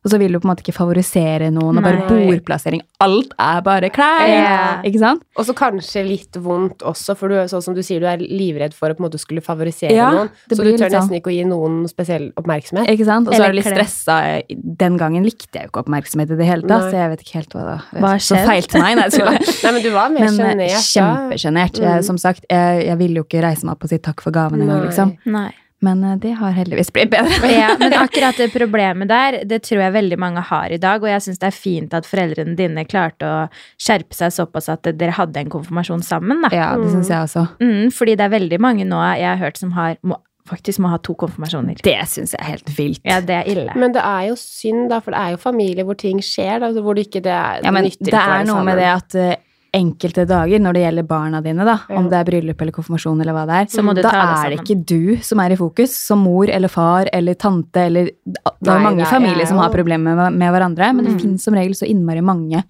Og 0.08 0.13
så 0.13 0.20
vil 0.22 0.32
du 0.32 0.39
på 0.39 0.48
en 0.48 0.54
måte 0.54 0.63
ikke 0.63 0.76
favorisere 0.78 1.50
noen, 1.52 1.82
og 1.82 1.84
bare 1.84 2.06
bordplassering. 2.08 2.80
Alt 3.04 3.34
er 3.43 3.60
bare 3.65 3.89
klær! 3.91 4.24
Yeah. 4.32 4.86
Ikke 4.88 5.02
sant? 5.02 5.26
Og 5.36 5.48
så 5.50 5.56
kanskje 5.58 6.06
litt 6.08 6.38
vondt 6.39 6.86
også, 6.88 7.15
for 7.20 7.34
du, 7.34 7.36
sånn 7.52 7.65
som 7.65 7.76
du 7.76 7.82
sier, 7.84 8.00
du 8.00 8.08
er 8.08 8.24
livredd 8.24 8.76
for 8.78 8.93
å 8.93 8.96
på 8.96 9.04
en 9.04 9.08
måte 9.10 9.20
skulle 9.20 9.43
favorisere 9.43 9.91
Ja, 9.91 10.08
noen. 10.15 10.32
Så 10.48 10.62
du 10.62 10.70
tør 10.70 10.86
sånn. 10.86 10.96
nesten 10.96 11.20
ikke 11.20 11.34
å 11.34 11.36
gi 11.36 11.43
noen 11.50 11.82
spesiell 11.91 12.30
oppmerksomhet. 12.39 12.88
Ikke 12.93 13.10
sant? 13.10 13.28
Og 13.28 13.36
så 13.36 13.50
er 13.50 13.52
du 13.52 13.60
litt 13.60 13.67
stressa. 13.67 14.17
Den 14.48 14.98
gangen 15.02 15.28
likte 15.28 15.60
jeg 15.60 15.67
jo 15.67 15.74
ikke 15.74 15.84
oppmerksomhet 15.84 16.32
i 16.32 16.39
det 16.39 16.48
hele 16.48 16.72
tatt, 16.72 16.88
så 16.88 17.04
jeg 17.04 17.13
vet 17.17 17.28
ikke 17.28 17.39
helt 17.41 17.60
hva 17.60 17.67
det 17.67 18.02
Hva 18.08 18.15
Så 18.24 18.39
feilte 18.48 18.84
meg. 18.84 19.04
Nei, 19.04 19.38
Nei, 19.67 19.76
men 19.76 19.84
du 19.84 19.91
var 19.91 20.15
mer 20.15 20.30
eh, 20.30 20.34
sjenert. 20.39 20.89
kjempesjenert. 20.96 21.84
Mm. 21.84 22.04
Som 22.08 22.20
sagt, 22.22 22.48
jeg, 22.48 22.88
jeg 22.88 23.00
ville 23.04 23.20
jo 23.20 23.28
ikke 23.28 23.43
reise 23.43 23.67
meg 23.67 23.76
opp 23.76 23.88
og 23.88 23.91
si 23.91 24.00
takk 24.00 24.24
for 24.24 24.36
gaven 24.36 24.63
engang, 24.63 24.88
liksom. 24.88 25.17
Nei. 25.36 25.50
Men 25.80 26.04
eh, 26.04 26.16
det 26.18 26.34
har 26.40 26.56
heldigvis 26.56 26.92
blitt 26.94 27.12
bedre. 27.13 27.52
Ja, 27.58 27.76
men 27.80 27.94
akkurat 28.04 28.38
det 28.38 28.50
problemet 28.54 29.10
der, 29.10 29.42
det 29.48 29.62
tror 29.68 29.84
jeg 29.86 29.96
veldig 29.96 30.20
mange 30.22 30.44
har 30.50 30.74
i 30.74 30.80
dag, 30.82 31.04
og 31.04 31.10
jeg 31.10 31.26
syns 31.26 31.42
det 31.42 31.50
er 31.50 31.58
fint 31.58 31.98
at 31.98 32.08
foreldrene 32.10 32.56
dine 32.58 32.86
klarte 32.90 33.28
å 33.28 33.42
skjerpe 33.82 34.18
seg 34.18 34.34
såpass 34.36 34.70
at 34.74 34.90
dere 34.98 35.16
hadde 35.18 35.42
en 35.42 35.52
konfirmasjon 35.54 36.06
sammen, 36.06 36.42
da. 36.46 36.52
Ja, 36.56 36.70
det 36.80 36.92
synes 36.94 37.12
jeg 37.13 37.30
også. 37.30 37.48
Mm, 37.63 37.92
fordi 37.94 38.18
det 38.18 38.28
er 38.28 38.34
veldig 38.38 38.62
mange 38.63 38.88
nå 38.88 39.02
jeg 39.18 39.30
har 39.30 39.42
hørt 39.42 39.60
som 39.62 39.74
har, 39.78 39.98
må, 40.06 40.20
faktisk 40.50 40.82
må 40.84 40.92
ha 40.92 41.00
to 41.04 41.16
konfirmasjoner. 41.20 41.82
Det 41.86 41.98
syns 42.10 42.36
jeg 42.36 42.42
er 42.44 42.52
helt 42.56 42.72
vilt. 42.78 43.04
Ja, 43.08 43.20
det 43.24 43.36
er 43.42 43.52
ille. 43.52 43.76
Men 43.80 43.96
det 43.96 44.04
er 44.06 44.30
jo 44.32 44.38
synd, 44.40 44.88
da, 44.94 45.02
for 45.04 45.16
det 45.16 45.24
er 45.24 45.36
jo 45.36 45.42
familie 45.42 45.86
hvor 45.88 45.98
ting 46.00 46.22
skjer, 46.26 46.62
da, 46.63 46.72
hvor 46.82 46.98
det 46.98 47.08
ikke 47.10 47.24
det 47.26 47.36
er 47.36 47.66
Ja, 47.66 47.74
men 47.76 47.88
nytter 47.90 48.12
det 48.12 48.24
er 48.24 48.48
noe 48.50 48.63
med 48.68 48.82
det 48.82 48.90
at 48.94 49.20
eh, 49.20 49.36
enkelte 49.78 50.26
dager, 50.28 50.60
når 50.63 50.74
det 50.78 50.82
gjelder 50.86 51.08
barna 51.08 51.42
dine, 51.46 51.63
da, 51.68 51.78
Ja. 51.90 51.98
om 52.00 52.10
det 52.10 52.18
er 52.20 52.26
bryllup 52.32 52.62
eller 52.62 52.72
konfirmasjon 52.76 53.22
eller 53.22 53.34
hva 53.38 53.46
det 53.48 53.56
er, 53.62 53.66
Så 53.78 53.84
må 53.86 53.94
du 53.96 54.02
da 54.02 54.10
det 54.10 54.18
er 54.18 54.50
det 54.56 54.60
ikke 54.66 54.86
du 54.86 55.18
som 55.22 55.40
er 55.40 55.52
i 55.54 55.56
fokus, 55.60 55.92
som 55.96 56.20
mor 56.26 56.50
eller 56.50 56.68
far 56.68 57.08
eller 57.13 57.34
tante 57.36 57.78
eller 57.86 58.06
Det 58.26 58.68
er 58.68 58.80
mange 58.80 58.98
nei, 58.98 59.06
er- 59.06 59.13
familier 59.13 59.48
som 59.48 59.58
har 59.60 59.70
problemer 59.70 60.16
med, 60.16 60.34
med 60.38 60.52
hverandre, 60.54 60.94
men 60.96 61.06
det 61.06 61.13
Mm. 61.13 61.22
finnes 61.22 61.42
som 61.44 61.54
regel 61.54 61.74
så 61.74 61.88
innmari 61.88 62.22
mange 62.24 62.63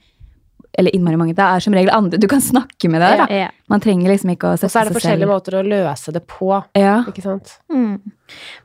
eller 0.78 0.94
innmari 0.96 1.18
mange, 1.18 1.34
det 1.38 1.42
er 1.44 1.64
som 1.64 1.74
regel 1.74 1.90
andre 1.94 2.20
du 2.22 2.28
kan 2.30 2.42
snakke 2.44 2.90
med 2.94 3.02
der, 3.02 3.24
da. 3.24 3.26
Ja. 3.34 3.48
Man 3.72 3.82
trenger 3.84 4.12
liksom 4.14 4.30
ikke 4.36 4.52
å 4.52 4.60
sette 4.60 4.70
seg 4.70 4.76
selv 4.76 4.76
Og 4.76 4.76
så 4.76 4.80
er 4.82 4.90
det 4.92 4.98
forskjellige 5.00 5.30
måter 5.32 5.58
å 5.58 5.64
løse 5.66 6.14
det 6.14 6.22
på, 6.30 6.52
Ja. 6.78 7.00
ikke 7.10 7.24
sant? 7.26 7.56
Mm. 7.74 7.96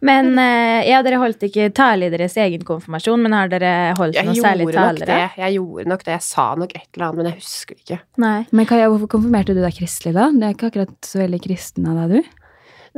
Men 0.05 0.29
eh, 0.43 0.91
ja, 0.91 1.01
dere 1.07 1.21
holdt 1.23 1.47
ikke 1.47 1.71
tale 1.75 2.09
i 2.09 2.13
deres 2.13 2.37
egen 2.43 2.67
konfirmasjon, 2.69 3.23
men 3.23 3.37
har 3.37 3.49
dere 3.53 3.73
holdt 3.99 4.19
Jeg 4.19 4.29
noe 4.29 4.37
særlig 4.37 4.69
gjorde 4.69 4.85
nok 4.91 5.03
det. 5.09 5.19
Jeg 5.39 5.57
gjorde 5.57 5.89
nok 5.95 6.05
det. 6.05 6.13
Jeg 6.19 6.27
sa 6.29 6.47
nok 6.59 6.77
et 6.77 6.87
eller 6.93 7.07
annet, 7.09 7.21
men 7.23 7.31
jeg 7.31 7.41
husker 7.41 7.81
ikke. 7.81 8.01
Nei. 8.23 8.37
Men 8.53 8.69
Kaja, 8.69 8.93
hvorfor 8.93 9.13
konfirmerte 9.17 9.57
du 9.57 9.63
deg 9.65 9.77
kristelig, 9.81 10.15
da? 10.19 10.29
Det 10.37 10.49
er 10.49 10.57
ikke 10.57 10.71
akkurat 10.73 10.95
så 11.07 11.23
veldig 11.23 11.43
kristen 11.49 11.89
av 11.89 12.03
deg, 12.03 12.17
du? 12.19 12.39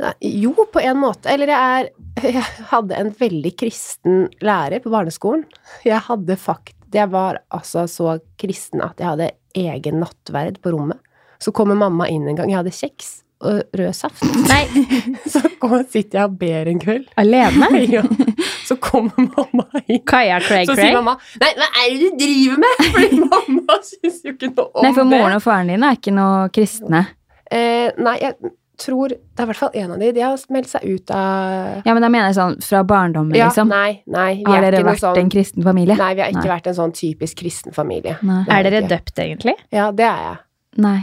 Nei, 0.03 0.11
jo, 0.43 0.51
på 0.73 0.81
en 0.83 0.97
måte. 0.99 1.29
Eller 1.31 1.53
jeg 1.53 1.75
er 1.79 1.91
Jeg 2.35 2.43
hadde 2.71 2.97
en 2.99 3.11
veldig 3.15 3.51
kristen 3.59 4.25
lærer 4.43 4.83
på 4.83 4.91
barneskolen. 4.93 5.45
Jeg 5.87 6.01
hadde 6.09 6.35
fakt... 6.39 6.74
Jeg 6.95 7.11
var 7.11 7.41
altså 7.53 7.85
så 7.91 8.17
kristen 8.39 8.83
at 8.85 8.99
jeg 9.01 9.09
hadde 9.11 9.31
egen 9.55 10.01
nattverd 10.03 10.61
på 10.63 10.71
rommet. 10.75 10.99
Så 11.39 11.51
kommer 11.55 11.75
mamma 11.75 12.07
inn 12.09 12.27
en 12.27 12.37
gang. 12.39 12.49
Jeg 12.51 12.61
hadde 12.61 12.73
kjeks 12.75 13.09
og 13.45 13.61
rød 13.75 13.91
saft. 13.93 14.23
Nei, 14.47 14.63
Så 15.33 15.41
sitter 15.91 16.19
jeg 16.21 16.23
og 16.29 16.37
ber 16.39 16.69
en 16.71 16.79
kveld. 16.81 17.09
alene? 17.19 17.67
Ja. 17.97 18.03
Så 18.65 18.77
kommer 18.81 19.27
mamma 19.27 19.67
inn. 19.85 19.99
Kaja 20.07 20.39
Craig 20.41 20.65
Så 20.69 20.73
sier 20.79 20.95
mamma 20.95 21.17
Nei, 21.41 21.51
hva 21.59 21.67
er 21.83 21.91
det 21.91 21.99
du 21.99 22.15
driver 22.23 22.61
med? 22.63 22.79
Fordi 22.95 23.19
mamma 23.21 23.77
syns 23.85 24.21
jo 24.25 24.33
ikke 24.33 24.49
noe 24.55 24.69
om 24.71 24.79
det. 24.79 24.87
Nei, 24.87 24.93
for 24.97 25.11
moren 25.11 25.37
og 25.37 25.43
faren 25.45 25.73
din 25.73 25.85
er 25.85 25.99
ikke 25.99 26.15
noe 26.15 26.47
kristne. 26.55 27.03
Eh, 27.51 27.91
nei, 28.01 28.15
jeg 28.23 28.55
tror 28.77 29.09
Det 29.09 29.39
er 29.39 29.43
i 29.43 29.49
hvert 29.49 29.59
fall 29.59 29.71
en 29.81 29.91
av 29.95 29.99
de. 30.01 30.11
De 30.15 30.21
har 30.23 30.37
meldt 30.53 30.69
seg 30.71 30.83
ut 30.85 31.11
av 31.15 31.81
Ja, 31.85 31.93
men 31.95 32.01
da 32.05 32.09
mener 32.09 32.29
jeg 32.31 32.37
sånn 32.39 32.55
fra 32.65 32.83
barndommen, 32.87 33.35
Ja, 33.37 33.47
liksom. 33.49 33.67
nei, 33.71 34.01
nei. 34.07 34.37
Vi 34.43 34.51
Har 34.51 34.57
er 34.63 34.71
dere 34.71 34.83
ikke 34.83 34.91
vært 34.93 35.03
sånn 35.03 35.19
en 35.23 35.29
kristen 35.33 35.63
familie? 35.65 35.97
Nei, 35.99 36.13
vi 36.17 36.21
har 36.25 36.29
ikke 36.33 36.43
Nei. 36.45 36.53
vært 36.55 36.67
en 36.71 36.77
sånn 36.79 36.93
typisk 36.95 37.37
kristen 37.41 37.73
familie. 37.75 38.17
Nei. 38.21 38.43
Er 38.49 38.63
dere 38.67 38.83
ikke. 38.83 38.89
døpt, 38.95 39.19
egentlig? 39.19 39.55
Ja, 39.71 39.91
det 39.91 40.05
er 40.05 40.23
jeg. 40.29 40.37
Nei. 40.85 40.99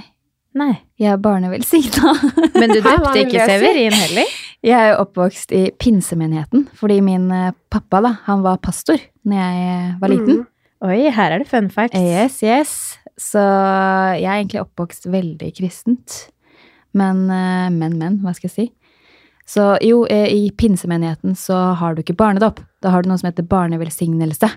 Nei. 0.55 0.73
Jeg 1.01 1.13
er 1.15 1.21
barnevelsigna. 1.25 2.13
Men 2.61 2.69
du 2.75 2.81
døpte 2.85 3.19
ikke? 3.25 3.47
Severin 3.49 3.93
heller? 3.97 4.33
Jeg 4.63 4.79
er 4.93 5.01
oppvokst 5.03 5.51
i 5.59 5.73
pinsemenigheten, 5.75 6.69
fordi 6.79 7.01
min 7.03 7.25
eh, 7.35 7.49
pappa 7.69 7.99
da, 8.05 8.13
han 8.29 8.45
var 8.45 8.61
pastor 8.63 9.01
når 9.27 9.41
jeg 9.41 9.65
eh, 9.73 9.89
var 9.99 10.13
liten. 10.13 10.37
Mm. 10.45 10.47
Oi, 10.87 10.99
her 11.17 11.33
er 11.35 11.43
det 11.43 11.49
fun 11.51 11.67
facts. 11.71 11.99
Yes, 11.99 12.37
yes. 12.47 12.75
Så 13.19 13.43
jeg 13.43 14.23
er 14.29 14.37
egentlig 14.39 14.61
oppvokst 14.63 15.09
veldig 15.11 15.51
kristent. 15.59 16.29
Men, 16.95 17.25
eh, 17.31 17.69
men, 17.71 17.99
men, 17.99 18.19
hva 18.25 18.35
skal 18.37 18.51
jeg 18.51 18.55
si? 18.57 18.67
Så 19.49 19.77
jo, 19.83 20.05
eh, 20.07 20.29
i 20.31 20.51
pinsemenigheten 20.51 21.35
så 21.37 21.75
har 21.81 21.95
du 21.95 22.03
ikke 22.03 22.17
barnedåp. 22.17 22.61
Da 22.83 22.91
har 22.95 23.03
du 23.03 23.09
noe 23.11 23.19
som 23.19 23.31
heter 23.31 23.47
barnevelsignelse. 23.49 24.51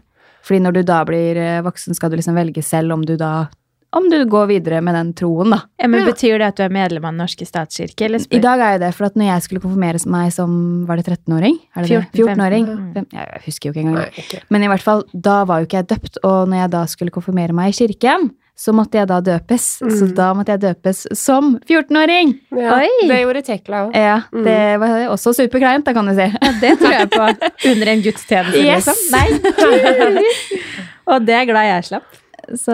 Fordi 0.45 0.61
når 0.61 0.73
du 0.77 0.81
da 0.83 1.03
blir 1.07 1.37
eh, 1.41 1.61
voksen, 1.65 1.95
skal 1.97 2.11
du 2.13 2.19
liksom 2.19 2.37
velge 2.37 2.61
selv 2.63 2.93
om 2.93 3.05
du 3.05 3.15
da 3.17 3.47
om 3.95 4.09
du 4.11 4.17
går 4.27 4.49
videre 4.49 4.81
med 4.83 4.91
den 4.97 5.13
troen, 5.15 5.53
da. 5.53 5.61
Ja, 5.79 5.87
men 5.87 6.01
Ja. 6.01 6.09
Betyr 6.11 6.39
det 6.41 6.47
at 6.49 6.57
du 6.57 6.63
er 6.65 6.69
medlem 6.73 7.05
av 7.05 7.13
Den 7.13 7.21
norske 7.23 7.45
statskirke? 7.47 8.05
Eller 8.09 8.19
I 8.29 8.39
dag 8.43 8.59
er 8.59 8.73
jo 8.73 8.79
det, 8.83 8.89
for 8.97 9.05
at 9.07 9.15
når 9.15 9.29
jeg 9.29 9.43
skulle 9.45 9.61
konfirmere 9.63 10.01
meg 10.11 10.33
som 10.35 10.85
Var 10.85 10.97
det 10.99 11.05
13-åring? 11.05 11.55
Er 11.77 11.81
det 11.85 11.89
det? 11.89 12.01
14, 12.11 12.35
14-åring? 12.35 12.65
15. 12.67 12.93
Fem- 12.93 13.07
Jeg 13.13 13.41
husker 13.45 13.69
jo 13.69 13.71
ikke 13.71 13.83
engang. 13.85 13.95
Nei, 14.01 14.25
ikke. 14.25 14.41
Men 14.49 14.63
i 14.63 14.67
hvert 14.67 14.83
fall, 14.83 15.03
da 15.13 15.37
var 15.45 15.61
jo 15.61 15.69
ikke 15.69 15.79
jeg 15.79 15.87
døpt, 15.93 16.17
og 16.25 16.49
når 16.51 16.57
jeg 16.65 16.71
da 16.75 16.83
skulle 16.91 17.11
konfirmere 17.15 17.55
meg 17.55 17.71
i 17.71 17.77
kirken, 17.79 18.31
så 18.55 18.71
måtte 18.71 18.95
jeg 19.01 19.07
da 19.09 19.17
døpes. 19.19 19.65
Mm. 19.83 19.89
Så 19.99 20.05
da 20.15 20.29
måtte 20.33 20.53
jeg 20.55 20.61
døpes 20.63 21.01
som 21.19 21.57
14-åring! 21.67 22.29
Ja, 22.55 22.77
Oi. 22.79 22.87
Det 23.09 23.17
gjorde 23.21 23.41
Tekla 23.43 23.81
òg. 23.87 23.95
Ja, 23.99 24.21
Mm. 24.31 24.43
det 24.47 24.79
var 24.79 24.93
også 25.11 25.33
superkleint, 25.35 25.83
da 25.85 25.93
kan 25.93 26.05
du 26.07 26.13
si. 26.15 26.29
Det 26.61 26.77
tror 26.79 26.93
jeg 26.95 27.09
på. 27.11 27.27
Under 27.71 27.87
en 27.93 28.01
gudstjeneste, 28.05 28.63
Yes. 28.63 28.87
liksom? 28.87 28.97
Nei. 29.11 30.25
Og 31.11 31.25
det 31.27 31.35
er 31.37 31.45
glad 31.49 31.67
jeg 31.69 31.87
slapp. 31.91 32.15
Så 32.57 32.73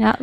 ja. 0.00 0.14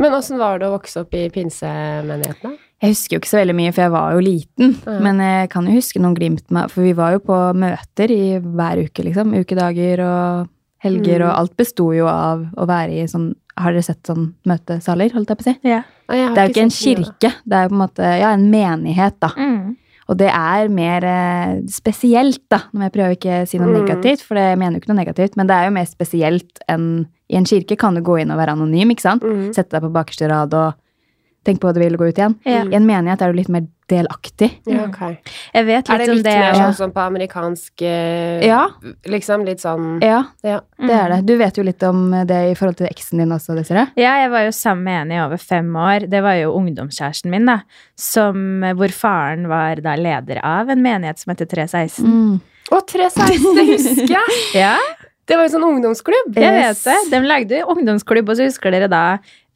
Men 0.00 0.14
åssen 0.16 0.38
var 0.40 0.58
det 0.58 0.68
å 0.68 0.74
vokse 0.74 1.02
opp 1.04 1.14
i 1.14 1.26
pinsemenigheten? 1.32 2.54
da? 2.54 2.68
Jeg 2.82 2.96
husker 2.96 3.14
jo 3.14 3.20
ikke 3.20 3.30
så 3.30 3.38
veldig 3.38 3.54
mye, 3.54 3.72
for 3.76 3.84
jeg 3.84 3.92
var 3.94 4.14
jo 4.16 4.22
liten. 4.26 4.72
Ja. 4.88 4.96
Men 5.04 5.20
jeg 5.22 5.50
kan 5.52 5.68
jo 5.68 5.76
huske 5.76 6.00
noen 6.02 6.16
glimt 6.18 6.48
med 6.50 6.72
For 6.72 6.82
vi 6.82 6.94
var 6.98 7.12
jo 7.14 7.20
på 7.22 7.36
møter 7.54 8.10
i 8.10 8.24
hver 8.42 8.80
uke, 8.88 9.04
liksom. 9.06 9.36
Ukedager 9.38 10.02
og 10.02 10.48
helger, 10.82 11.20
Mm. 11.22 11.28
og 11.28 11.36
alt 11.38 11.56
besto 11.56 11.92
jo 11.94 12.08
av 12.10 12.40
å 12.58 12.66
være 12.66 13.04
i 13.04 13.06
sånn 13.06 13.28
Har 13.58 13.72
dere 13.72 13.82
sett 13.84 14.02
sånn 14.08 14.34
møtesaler, 14.48 15.12
holdt 15.12 15.28
jeg 15.28 15.38
på 15.38 15.44
å 15.44 15.50
si? 15.50 15.54
Ja. 15.68 15.82
Det 16.08 16.38
er 16.38 16.48
jo 16.48 16.52
ikke 16.54 16.62
en 16.66 16.70
kirke, 16.70 17.30
det 17.44 17.56
er 17.58 17.62
jo 17.66 17.68
på 17.68 17.76
en 17.76 17.82
måte 17.82 18.02
ja, 18.20 18.30
en 18.32 18.50
menighet, 18.50 19.18
da. 19.20 19.28
Mm. 19.36 19.76
Og 20.08 20.16
det 20.18 20.28
er 20.34 20.68
mer 20.68 21.04
eh, 21.04 21.52
spesielt, 21.70 22.42
da. 22.50 22.58
Nå 22.72 22.80
må 22.80 22.88
jeg 22.88 22.92
prøve 22.96 23.16
ikke 23.16 23.36
å 23.42 23.48
si 23.48 23.58
noe 23.58 23.68
Mm. 23.70 23.76
negativt, 23.86 24.22
for 24.26 24.34
det- 24.34 24.48
jeg 24.50 24.58
mener 24.58 24.72
jo 24.72 24.80
ikke 24.80 24.88
noe 24.94 25.04
negativt, 25.04 25.36
men 25.36 25.46
det 25.46 25.54
er 25.56 25.64
jo 25.68 25.70
mer 25.70 25.84
spesielt 25.86 26.58
enn 26.68 27.06
I 27.32 27.36
en 27.36 27.44
kirke 27.44 27.78
kan 27.78 27.94
du 27.94 28.02
gå 28.02 28.20
inn 28.20 28.30
og 28.30 28.36
være 28.36 28.52
anonym, 28.52 28.90
ikke 28.92 29.00
sant? 29.00 29.22
Mm. 29.22 29.54
Sette 29.54 29.70
deg 29.70 29.80
på 29.82 29.92
bakerste 29.92 30.28
rad 30.28 30.52
og 30.52 30.74
tenke 31.44 31.60
på 31.62 31.68
hva 31.70 31.74
du 31.74 31.80
vil 31.82 31.94
og 31.96 32.02
gå 32.04 32.08
ut 32.12 32.18
igjen. 32.20 32.34
Ja. 32.46 32.62
I 32.64 32.76
en 32.78 32.86
menighet 32.86 33.22
er 33.22 33.32
du 33.32 33.38
litt 33.40 33.48
mer 33.52 33.64
delaktig. 33.92 34.48
Ja, 34.64 34.86
okay. 34.86 35.18
Jeg 35.52 35.66
vet 35.68 35.90
Er 35.90 35.98
litt 35.98 36.06
det 36.06 36.12
om 36.12 36.16
litt 36.16 36.24
det. 36.24 36.36
mer 36.38 36.54
sånn 36.56 36.76
som 36.78 36.92
på 36.94 37.00
amerikansk 37.02 37.82
eh, 37.84 38.44
Ja, 38.46 38.60
Liksom 39.04 39.44
litt 39.44 39.60
sånn 39.60 39.98
ja, 40.00 40.22
Ja. 40.46 40.60
det 40.80 40.94
er 40.96 41.08
det. 41.12 41.18
Du 41.28 41.34
vet 41.36 41.58
jo 41.60 41.64
litt 41.66 41.82
om 41.84 42.06
det 42.26 42.38
i 42.52 42.54
forhold 42.56 42.78
til 42.78 42.88
eksen 42.88 43.18
din 43.20 43.34
også, 43.36 43.54
Desiree. 43.58 43.88
Ja, 44.00 44.14
jeg 44.22 44.30
var 44.32 44.46
jo 44.46 44.54
sammen 44.56 44.84
med 44.86 45.00
en 45.02 45.12
i 45.12 45.20
over 45.26 45.36
fem 45.42 45.68
år. 45.76 46.08
Det 46.08 46.22
var 46.24 46.38
jo 46.40 46.54
ungdomskjæresten 46.56 47.30
min, 47.34 47.44
da. 47.50 47.58
Som, 47.98 48.62
hvor 48.78 48.94
faren 48.96 49.44
var 49.50 49.82
da 49.84 49.94
leder 50.00 50.40
av 50.46 50.70
en 50.72 50.82
menighet 50.82 51.18
som 51.20 51.34
heter 51.34 51.50
316. 51.52 52.06
Mm. 52.08 52.40
Å, 52.72 52.80
316, 52.88 53.54
det 53.58 53.66
husker 53.74 54.14
jeg! 54.16 54.40
Ja, 54.62 54.76
Det 55.28 55.36
var 55.38 55.46
jo 55.46 55.52
sånn 55.52 55.64
ungdomsklubb. 55.68 56.32
jeg 56.34 56.42
Yes. 56.64 56.80
vet 56.84 56.88
det. 56.88 57.10
De 57.12 57.20
lagde 57.28 57.60
ungdomsklubb, 57.70 58.28
og 58.32 58.36
så 58.40 58.48
husker 58.48 58.72
dere 58.74 58.88
da 58.90 59.02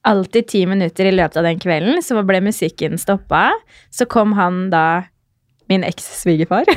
alltid 0.06 0.46
ti 0.52 0.62
minutter 0.70 1.08
i 1.10 1.14
løpet 1.14 1.40
av 1.40 1.46
den 1.48 1.60
kvelden, 1.62 2.00
så 2.04 2.22
ble 2.26 2.40
musikken 2.44 2.96
stoppa. 3.00 3.48
Så 3.90 4.06
kom 4.10 4.32
han 4.38 4.68
da, 4.72 4.84
min 5.70 5.82
eks-svigerfar, 5.86 6.68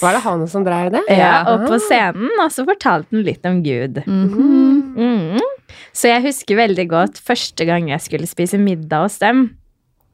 Var 0.00 0.16
det 0.16 0.22
han 0.24 0.46
som 0.48 0.64
dreier 0.64 0.90
det? 0.94 1.02
ja, 1.12 1.42
opp 1.52 1.66
på 1.68 1.78
scenen, 1.84 2.30
og 2.40 2.48
så 2.54 2.64
fortalte 2.68 3.12
han 3.12 3.26
litt 3.26 3.44
om 3.48 3.62
Gud. 3.66 4.02
Mhm. 4.06 4.74
Mm. 4.98 5.46
Så 5.92 6.08
jeg 6.08 6.24
husker 6.24 6.56
veldig 6.58 6.86
godt 6.90 7.18
første 7.22 7.66
gang 7.68 7.90
jeg 7.90 8.00
skulle 8.00 8.26
spise 8.30 8.58
middag 8.58 9.04
hos 9.04 9.18
dem. 9.20 9.50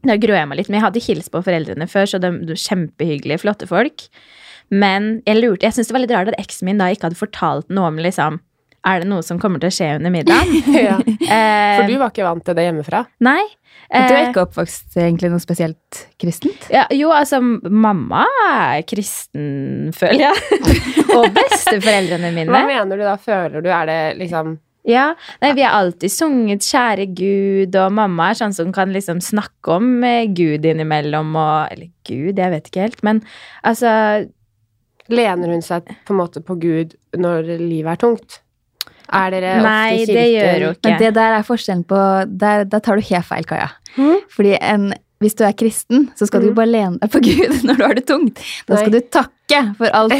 Da 0.04 0.16
gruer 0.20 0.42
jeg 0.42 0.48
meg 0.50 0.58
litt, 0.58 0.68
men 0.68 0.80
jeg 0.80 0.84
hadde 0.88 1.02
hilst 1.06 1.30
på 1.32 1.40
foreldrene 1.46 1.87
før, 1.88 2.08
så 2.10 2.18
de, 2.20 2.30
de 2.44 2.52
var 2.52 2.60
kjempehyggelige, 2.60 3.40
flotte 3.44 3.68
folk. 3.70 4.08
Men 4.74 5.20
jeg 5.28 5.38
lurte, 5.40 5.64
jeg 5.64 5.76
syntes 5.76 5.92
det 5.92 5.96
var 5.96 6.02
litt 6.04 6.12
rart 6.16 6.32
at 6.32 6.40
eksen 6.42 6.68
min 6.68 6.80
da 6.82 6.90
ikke 6.92 7.08
hadde 7.08 7.20
fortalt 7.20 7.70
noe 7.72 7.88
om 7.92 8.00
liksom, 8.02 8.40
er 8.85 9.01
det 9.01 9.09
noe 9.09 9.23
som 9.25 9.38
kommer 9.40 9.61
til 9.62 9.70
å 9.70 9.75
skje 9.75 9.90
under 9.97 10.12
middagen? 10.12 10.51
ja. 10.88 10.97
Eh, 11.01 11.77
For 11.81 11.88
du 11.88 11.94
var 12.01 12.11
ikke 12.12 12.27
vant 12.27 12.44
til 12.44 12.57
det 12.59 12.66
hjemmefra? 12.68 13.05
Nei. 13.25 13.42
Du 13.90 13.97
er 13.99 14.12
Eh, 14.16 14.29
ikke 14.31 14.42
oppvokst 14.47 14.94
egentlig 14.97 15.29
noe 15.31 15.42
spesielt 15.42 16.05
kristent? 16.20 16.68
ja, 16.73 16.87
jo, 16.94 17.11
altså, 17.12 17.40
mamma 17.42 18.23
er 18.49 18.83
kristen, 18.88 19.90
føler 19.94 20.29
jeg. 20.31 20.61
Og 21.18 21.27
besteforeldrene 21.37 22.31
mine. 22.35 22.49
Hva 22.53 22.62
mener 22.68 22.97
du 23.01 23.05
da? 23.05 23.16
Føler 23.20 23.61
du 23.64 23.68
Er 23.70 23.87
det 23.90 23.99
liksom 24.23 24.55
Ja, 24.88 25.14
nei, 25.40 25.53
vi 25.57 25.62
har 25.64 25.79
alltid 25.79 26.12
sunget 26.12 26.61
'Kjære 26.64 27.07
Gud', 27.16 27.77
og 27.81 27.92
mamma 27.97 28.31
er 28.31 28.37
sånn 28.40 28.53
som 28.57 28.73
kan 28.73 28.92
liksom 28.92 29.20
snakke 29.25 29.77
om 29.79 30.05
eh, 30.05 30.27
Gud 30.29 30.64
innimellom, 30.68 31.35
og 31.37 31.73
Eller 31.73 31.88
Gud, 32.05 32.37
jeg 32.40 32.51
vet 32.53 32.68
ikke 32.68 32.85
helt, 32.88 33.03
men 33.03 33.23
altså 33.64 34.29
Lener 35.12 35.51
hun 35.53 35.61
seg 35.64 35.85
på 36.07 36.14
en 36.14 36.20
måte 36.23 36.40
på 36.40 36.57
Gud 36.61 36.94
når 37.20 37.44
livet 37.61 37.92
er 37.92 38.01
tungt? 38.01 38.38
Er 39.12 39.31
dere 39.31 39.62
Nei, 39.62 39.95
ofte 40.01 40.11
i 40.11 40.14
det 40.14 40.27
gjør 40.33 40.53
hun 40.67 40.75
ikke. 40.75 40.88
Men 40.90 40.99
det 41.03 41.14
der 41.14 41.38
er 41.38 41.43
forskjellen 41.43 41.85
på 41.87 42.03
Der, 42.38 42.64
der 42.64 42.81
tar 42.81 42.97
du 42.97 43.03
helt 43.03 43.27
feil, 43.27 43.45
Kaja. 43.45 43.69
Mm. 43.97 44.17
Fordi 44.31 44.57
en, 44.61 44.93
hvis 45.23 45.35
du 45.38 45.45
er 45.47 45.53
kristen, 45.53 46.09
så 46.19 46.27
skal 46.27 46.40
du 46.43 46.49
Mhm. 46.51 46.55
bare 46.57 46.67
lene 46.73 46.99
deg 47.01 47.11
på 47.11 47.21
Gud 47.23 47.61
når 47.69 47.77
du 47.77 47.85
har 47.85 47.95
det 47.95 48.07
tungt. 48.07 48.40
Da 48.67 48.77
skal 48.77 48.90
Nei. 48.90 49.01
du 49.01 49.09
takke 49.14 49.31
for 49.79 49.87
alt 49.93 50.12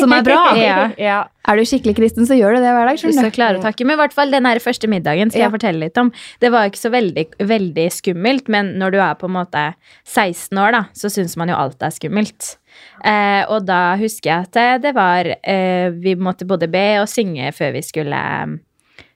som 0.00 0.12
er 0.12 0.22
bra. 0.26 0.40
Ja. 0.58 0.90
ja. 0.98 1.18
Er 1.46 1.56
du 1.60 1.62
skikkelig 1.68 1.94
kristen, 1.98 2.24
så 2.26 2.32
gjør 2.36 2.56
du 2.56 2.62
det 2.64 2.72
hver 2.72 2.88
dag. 2.88 2.96
Du 2.96 3.30
klarer 3.36 3.58
å 3.60 3.62
takke. 3.62 3.84
Men 3.84 3.98
i 3.98 4.00
hvert 4.02 4.14
fall 4.16 4.30
den 4.32 4.46
her 4.48 4.58
første 4.64 4.88
middagen 4.88 5.30
skal 5.30 5.40
Ja. 5.44 5.46
jeg 5.50 5.54
fortelle 5.60 5.78
litt 5.84 5.98
om. 6.00 6.10
Det 6.40 6.50
var 6.50 6.64
ikke 6.70 6.80
så 6.80 6.90
veldig, 6.90 7.26
veldig 7.44 7.86
skummelt, 7.92 8.48
men 8.48 8.74
når 8.80 8.90
du 8.96 8.98
er 9.04 9.14
på 9.20 9.28
en 9.28 9.36
måte 9.36 9.74
16 10.08 10.56
år, 10.58 10.72
da, 10.72 10.82
så 10.96 11.12
syns 11.12 11.36
man 11.36 11.48
jo 11.52 11.54
alt 11.60 11.82
er 11.84 11.92
skummelt. 11.92 12.56
Eh, 13.04 13.42
og 13.48 13.64
da 13.66 13.96
husker 14.00 14.30
jeg 14.30 14.46
at 14.48 14.52
det, 14.56 14.68
det 14.88 14.94
var 14.96 15.26
eh, 15.42 15.90
Vi 15.90 16.14
måtte 16.16 16.46
både 16.48 16.68
be 16.70 16.86
og 17.02 17.08
synge 17.10 17.50
før 17.52 17.72
vi 17.78 17.82
skulle 17.82 18.20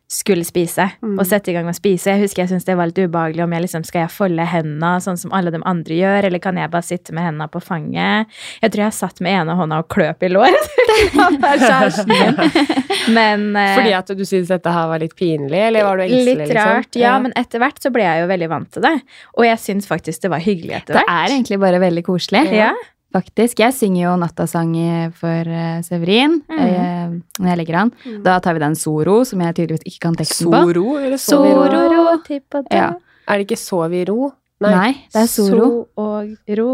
skulle 0.09 0.41
spise 0.45 0.87
Mm. 1.03 1.19
og 1.21 1.27
sette 1.29 1.51
i 1.51 1.53
gang 1.53 1.67
å 1.69 1.75
spise. 1.77 2.09
Jeg 2.15 2.23
husker 2.23 2.41
jeg 2.43 2.49
syntes 2.49 2.65
det 2.65 2.77
var 2.79 2.89
litt 2.89 2.97
ubehagelig 2.97 3.43
om 3.45 3.53
jeg 3.53 3.61
liksom 3.67 3.85
skal 3.85 4.07
jeg 4.07 4.13
folde 4.15 4.47
hendene 4.49 4.95
sånn 5.05 5.19
som 5.21 5.35
alle 5.37 5.53
de 5.53 5.61
andre 5.69 5.99
gjør, 5.99 6.25
eller 6.31 6.41
kan 6.41 6.57
jeg 6.57 6.71
bare 6.73 6.87
sitte 6.87 7.13
med 7.13 7.27
hendene 7.27 7.49
på 7.53 7.61
fanget? 7.61 8.27
Jeg 8.63 8.73
tror 8.73 8.85
jeg 8.87 8.97
satt 8.97 9.21
med 9.21 9.37
ene 9.37 9.53
hånda 9.59 9.83
og 9.85 9.91
kløp 9.93 10.25
i 10.25 10.31
låret. 10.33 10.65
Men 13.19 13.51
eh, 13.57 13.75
Fordi 13.77 13.93
at 14.01 14.13
du 14.17 14.25
syntes 14.25 14.49
dette 14.49 14.73
her 14.73 14.89
var 14.89 15.05
litt 15.05 15.17
pinlig, 15.19 15.61
eller 15.69 15.85
var 15.85 16.01
du 16.01 16.07
engstelig? 16.07 16.37
Litt 16.41 16.55
liksom? 16.55 16.73
rart, 16.73 17.01
ja, 17.05 17.15
men 17.21 17.37
etter 17.37 17.61
hvert 17.63 17.83
så 17.85 17.93
ble 17.93 18.05
jeg 18.09 18.23
jo 18.25 18.31
veldig 18.33 18.49
vant 18.57 18.71
til 18.73 18.89
det. 18.89 18.95
Og 19.37 19.45
jeg 19.45 19.61
syns 19.61 19.89
faktisk 19.91 20.25
det 20.25 20.33
var 20.33 20.41
hyggelig 20.45 20.81
etter 20.83 21.03
Det 21.03 21.05
er 21.05 21.35
egentlig 21.37 21.61
bare 21.61 21.85
veldig 21.85 22.05
koselig. 22.09 22.47
ja. 22.57 22.73
Faktisk. 23.15 23.61
Jeg 23.63 23.73
synger 23.73 24.03
jo 24.03 24.15
nattasang 24.21 24.75
for 25.17 25.49
eh, 25.49 25.79
Severin 25.87 26.43
mm. 26.45 26.59
eh, 26.61 27.15
når 27.41 27.51
jeg 27.53 27.61
legger 27.63 27.79
an. 27.85 27.93
Mm. 28.05 28.19
Da 28.27 28.37
tar 28.45 28.59
vi 28.59 28.61
den 28.65 28.77
Soro, 28.77 29.23
som 29.29 29.41
jeg 29.41 29.57
tydeligvis 29.57 29.87
ikke 29.89 30.03
kan 30.05 30.19
teksten 30.19 30.51
på. 30.53 30.61
Soro, 30.61 30.99
eller 31.01 31.23
Soro? 31.23 31.55
Soro, 31.73 32.19
tippa 32.27 32.63
Ja. 32.69 32.91
Er 33.29 33.41
det 33.41 33.49
ikke 33.49 33.61
sov 33.61 33.93
i 33.97 34.05
ro? 34.09 34.33
Nei. 34.65 34.93
det 35.15 35.23
er 35.25 35.31
Soro. 35.31 35.65
So 35.65 36.05
og 36.05 36.57
ro. 36.61 36.69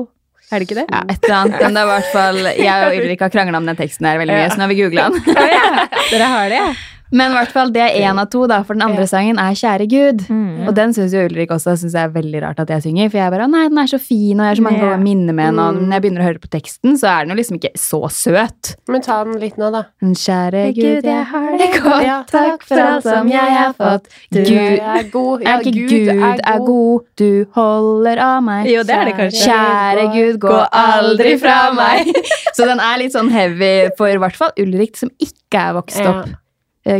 Er 0.52 0.60
det 0.60 0.66
ikke 0.68 0.76
det? 0.82 0.86
Ja, 0.90 1.00
et 1.08 1.24
eller 1.24 1.36
annet. 1.38 1.60
Men 1.62 1.76
det 1.76 1.80
er 1.80 1.86
i 1.86 1.90
hvert 1.90 2.10
fall 2.12 2.38
Jeg 2.52 2.88
og 2.88 2.96
Ulrik 2.98 3.22
har 3.24 3.30
krangla 3.32 3.60
om 3.62 3.70
den 3.70 3.78
teksten 3.78 4.06
her 4.06 4.18
veldig 4.20 4.34
mye, 4.34 4.42
Ja. 4.44 4.50
så 4.52 4.60
nå 4.60 4.66
har 4.66 4.74
vi 4.74 4.80
googla 4.82 5.06
den. 5.10 5.22
Ja. 5.54 5.86
Dere 6.10 6.28
har 6.34 6.50
det, 6.52 6.58
ja? 6.60 6.72
Men 7.14 7.30
i 7.30 7.36
hvert 7.38 7.52
fall, 7.54 7.70
det 7.74 7.82
er 7.84 7.94
én 8.08 8.18
av 8.18 8.26
to, 8.32 8.42
da, 8.50 8.56
for 8.66 8.74
den 8.74 8.82
andre 8.82 9.04
sangen 9.06 9.38
er 9.38 9.54
Kjære 9.54 9.86
Gud. 9.90 10.24
Mm. 10.28 10.64
Og 10.68 10.72
den 10.74 10.94
syns 10.96 11.12
jo 11.14 11.22
Ulrik 11.28 11.52
også 11.54 11.76
synes 11.78 11.94
jeg 11.94 12.08
er 12.08 12.14
veldig 12.14 12.40
rart 12.42 12.62
at 12.64 12.72
jeg 12.74 12.82
synger. 12.88 13.10
For 13.12 13.20
jeg 13.20 13.32
bare 13.34 13.46
nei, 13.52 13.62
den 13.70 13.78
er 13.84 13.90
så 13.92 14.00
fin, 14.02 14.34
og 14.34 14.42
jeg 14.42 14.50
har 14.50 14.58
så 14.58 14.64
mange 14.66 14.82
yeah. 14.82 14.98
minner 15.00 15.36
med 15.38 15.52
den. 15.52 15.60
Og 15.62 15.74
Mm. 15.74 15.84
når 15.86 15.94
jeg 15.96 16.02
begynner 16.04 16.24
å 16.24 16.26
høre 16.28 16.42
på 16.42 16.50
teksten, 16.50 16.98
så 16.98 17.06
er 17.12 17.24
den 17.24 17.34
jo 17.34 17.38
liksom 17.38 17.58
ikke 17.60 17.70
så 17.78 18.00
søt. 18.10 18.74
Men 18.90 19.04
ta 19.06 19.20
den 19.24 19.38
litt 19.42 19.56
nå, 19.62 19.70
da. 19.74 19.84
Kjære 20.02 20.64
Gud, 20.74 21.08
jeg 21.08 21.24
har 21.30 21.48
det 21.62 21.70
godt. 21.78 22.04
Ja, 22.04 22.18
Takk 22.34 22.66
for 22.68 22.82
alt 22.82 23.06
som 23.06 23.30
jeg 23.30 23.56
har 23.58 23.72
fått. 23.78 24.10
Du 24.34 24.40
Gud 24.42 24.78
er 24.82 25.08
god. 25.14 25.42
er 25.46 25.64
ikke 25.64 25.88
Gud 25.94 26.12
er 26.34 26.58
god, 26.66 27.06
du 27.16 27.30
holder 27.54 28.18
av 28.26 28.42
meg. 28.42 28.66
Jo, 28.74 28.82
det 28.82 28.94
er 28.98 29.10
det 29.10 29.16
kanskje. 29.22 29.48
Kjære 29.48 30.06
Gud, 30.18 30.40
gå 30.42 30.60
aldri 30.82 31.36
fra 31.38 31.58
meg. 31.76 32.10
Så 32.56 32.66
den 32.66 32.82
er 32.82 32.98
litt 33.02 33.14
sånn 33.14 33.30
heavy 33.34 33.74
for 33.98 34.10
i 34.10 34.18
hvert 34.18 34.36
fall 34.38 34.50
Ulrik, 34.58 34.96
som 34.98 35.10
ikke 35.22 35.68
er 35.68 35.76
vokst 35.78 36.02
opp 36.02 36.26
eh, 36.26 36.40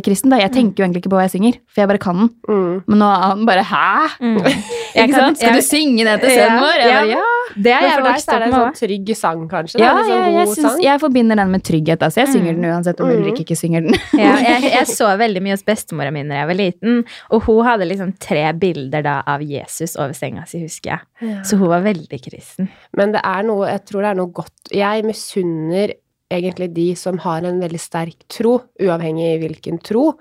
kristen. 0.04 0.30
da. 0.32 0.38
Jeg 0.40 0.52
tenker 0.54 0.80
jo 0.80 0.86
egentlig 0.86 1.02
ikke 1.04 1.10
på 1.12 1.18
hva 1.18 1.26
jeg 1.28 1.34
synger, 1.36 1.58
for 1.68 1.82
jeg 1.84 1.88
bare 1.90 1.98
kan 2.00 2.16
den. 2.22 2.30
Mm. 2.48 2.82
Men 2.88 2.98
nå 3.02 3.08
er 3.12 3.24
han 3.28 3.44
bare 3.46 3.64
hæ? 3.68 3.88
Mm. 4.20 4.38
Ikke 4.94 5.10
sant? 5.18 5.38
Skal 5.40 5.56
du 5.58 5.62
synge 5.66 6.04
den 6.06 6.20
til 6.22 6.30
sønnen 6.30 6.60
vår? 6.62 6.76
Jeg 6.78 6.92
bare, 6.94 7.06
Ja. 7.10 7.18
ja. 7.18 7.30
Det 7.54 7.70
er 7.74 7.82
jeg 7.84 7.90
for 7.98 8.06
deg 8.08 8.20
så 8.22 8.32
er 8.34 8.38
det 8.40 8.46
en 8.48 8.54
sånn 8.54 8.76
trygg 8.78 9.10
sang, 9.18 9.42
kanskje? 9.50 9.78
Ja, 9.82 9.90
sånn 9.98 10.08
jeg, 10.08 10.22
sånn 10.24 10.34
jeg, 10.38 10.54
sang? 10.64 10.78
jeg 10.82 11.00
forbinder 11.02 11.36
den 11.38 11.50
med 11.52 11.62
trygghet. 11.66 12.02
Altså. 12.06 12.20
Jeg 12.22 12.28
synger 12.32 12.54
Mm. 12.54 12.62
den 12.62 12.70
uansett 12.70 13.00
om 13.02 13.08
Mm. 13.10 13.16
Ulrik 13.18 13.40
ikke 13.44 13.56
synger 13.58 13.82
den. 13.84 13.94
Ja, 14.24 14.32
jeg, 14.40 14.62
jeg 14.72 14.86
så 14.90 15.10
veldig 15.18 15.42
mye 15.44 15.54
hos 15.58 15.62
bestemora 15.66 16.10
mi 16.14 16.22
da 16.24 16.34
jeg 16.40 16.46
var 16.50 16.58
liten, 16.58 17.04
og 17.30 17.42
hun 17.48 17.64
hadde 17.66 17.88
liksom 17.90 18.14
tre 18.18 18.46
bilder 18.54 19.02
da 19.02 19.16
av 19.26 19.42
Jesus 19.42 19.96
over 19.96 20.14
senga 20.14 20.46
si, 20.46 20.62
husker 20.64 20.94
jeg. 20.94 21.00
Ja. 21.20 21.42
Så 21.42 21.58
hun 21.58 21.68
var 21.68 21.82
veldig 21.84 22.22
kristen. 22.24 22.70
Men 22.96 23.12
det 23.12 23.20
er 23.24 23.42
noe, 23.42 23.66
jeg 23.68 23.84
tror 23.90 24.02
det 24.02 24.10
er 24.14 24.14
noe 24.22 24.32
godt 24.32 24.72
Jeg 24.72 25.04
misunner 25.04 25.92
egentlig 26.32 26.70
de 26.74 26.86
som 26.96 27.18
har 27.24 27.44
en 27.44 27.60
veldig 27.60 27.80
sterk 27.80 28.24
tro, 28.32 28.56
uavhengig 28.80 29.26
i 29.34 29.38
hvilken 29.42 29.78
tro, 29.84 30.12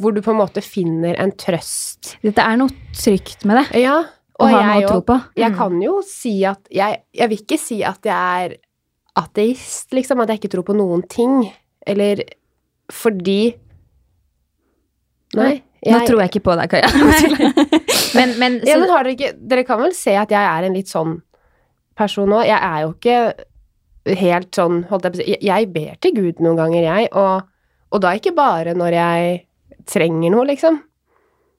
hvor 0.00 0.12
du 0.14 0.20
på 0.24 0.32
en 0.34 0.40
måte 0.40 0.62
finner 0.64 1.14
en 1.22 1.30
trøst. 1.38 2.16
Dette 2.24 2.42
er 2.42 2.56
noe 2.58 2.72
trygt 2.98 3.44
med 3.46 3.60
det. 3.62 3.82
Ja, 3.84 4.00
Å 4.34 4.42
og 4.42 4.50
ha 4.50 4.60
noe 4.64 4.72
jeg 4.80 4.86
å 4.86 4.88
tro 4.90 5.00
på. 5.06 5.16
Jeg 5.38 5.52
Mm. 5.52 5.56
kan 5.58 5.80
jo 5.82 6.02
si 6.02 6.44
at 6.44 6.66
jeg, 6.70 7.02
jeg 7.14 7.28
vil 7.30 7.38
ikke 7.38 7.58
si 7.62 7.82
at 7.86 8.00
jeg 8.02 8.44
er 8.46 8.56
ateist, 9.16 9.92
liksom. 9.94 10.20
At 10.20 10.28
jeg 10.28 10.40
ikke 10.42 10.50
tror 10.56 10.64
på 10.66 10.74
noen 10.74 11.06
ting. 11.08 11.52
Eller 11.86 12.24
fordi 12.90 13.54
Nei. 15.34 15.62
Nå 15.84 15.98
tror 16.06 16.20
jeg 16.22 16.30
ikke 16.32 16.44
på 16.46 16.54
deg, 16.56 16.70
Kaja. 16.72 16.88
Men, 18.14 18.30
men, 18.38 18.60
ja, 18.64 18.76
men 18.78 18.88
har 18.94 19.02
dere 19.04 19.14
ikke 19.16 19.32
Dere 19.50 19.64
kan 19.66 19.80
vel 19.82 19.92
se 19.98 20.12
at 20.16 20.30
jeg 20.30 20.38
er 20.46 20.62
en 20.68 20.76
litt 20.76 20.86
sånn 20.88 21.16
person 21.98 22.28
nå. 22.30 22.38
Jeg 22.46 22.56
er 22.62 22.84
jo 22.84 22.92
ikke 22.94 23.16
helt 24.06 24.50
sånn 24.54 24.82
holdt 24.90 25.04
jeg 25.08 25.12
på 25.14 25.20
å 25.20 25.24
si 25.24 25.36
Jeg, 25.46 25.68
ber 25.72 25.94
til 26.04 26.12
Gud 26.14 26.40
noen 26.44 26.56
ganger, 26.60 26.82
jeg. 26.82 27.08
Og, 27.12 27.42
og 27.94 28.00
da 28.04 28.12
ikke 28.18 28.34
bare 28.36 28.74
når 28.76 28.92
jeg 28.98 29.46
trenger 29.88 30.30
noe, 30.34 30.44
liksom. 30.48 30.80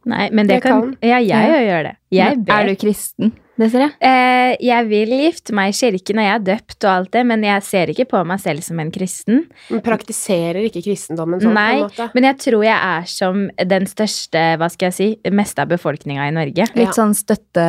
nei, 0.05 0.29
men 0.31 0.45
det, 0.47 0.59
jeg 0.59 0.61
kan, 0.67 0.81
kan. 0.81 0.97
Ja, 1.01 1.17
jeg 1.17 1.49
Ja. 1.49 1.61
gjør 1.65 1.83
det. 1.89 1.95
Jeg 2.11 2.43
ber. 2.45 2.53
Er 2.53 2.67
du 2.69 2.75
kristen? 2.75 3.33
Desiree? 3.59 3.87
Eh, 4.03 4.55
jeg 4.65 4.87
vil 4.89 5.13
gifte 5.15 5.55
meg 5.55 5.71
i 5.71 5.75
kirken, 5.77 6.19
og 6.19 6.25
jeg 6.27 6.33
er 6.35 6.43
døpt 6.49 6.85
og 6.85 6.91
alt 6.91 7.11
det, 7.15 7.23
men 7.29 7.45
jeg 7.47 7.63
ser 7.63 7.91
ikke 7.93 8.05
på 8.11 8.23
meg 8.27 8.41
selv 8.43 8.65
som 8.65 8.81
en 8.83 8.91
kristen. 8.91 9.45
Men 9.71 9.83
praktiserer 9.85 10.59
ikke 10.67 10.83
kristendommen 10.85 11.39
sånn, 11.43 11.55
Nei, 11.55 11.69
på 11.77 11.85
en 11.85 11.87
måte? 11.87 12.09
men 12.17 12.27
jeg 12.29 12.39
tror 12.43 12.65
jeg 12.67 12.75
er 12.75 13.07
som 13.13 13.45
den 13.71 13.87
største, 13.91 14.43
hva 14.59 14.69
skal 14.73 14.91
jeg 14.91 14.97
si, 14.99 15.09
meste 15.31 15.63
av 15.63 15.71
befolkninga 15.71 16.27
i 16.27 16.35
Norge. 16.35 16.67
Ja. 16.67 16.71
Litt 16.81 16.97
sånn 16.99 17.15
støtte... 17.15 17.63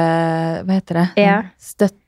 Hva 0.66 0.78
heter 0.80 1.00
det? 1.02 1.06
Ja. 1.22 1.38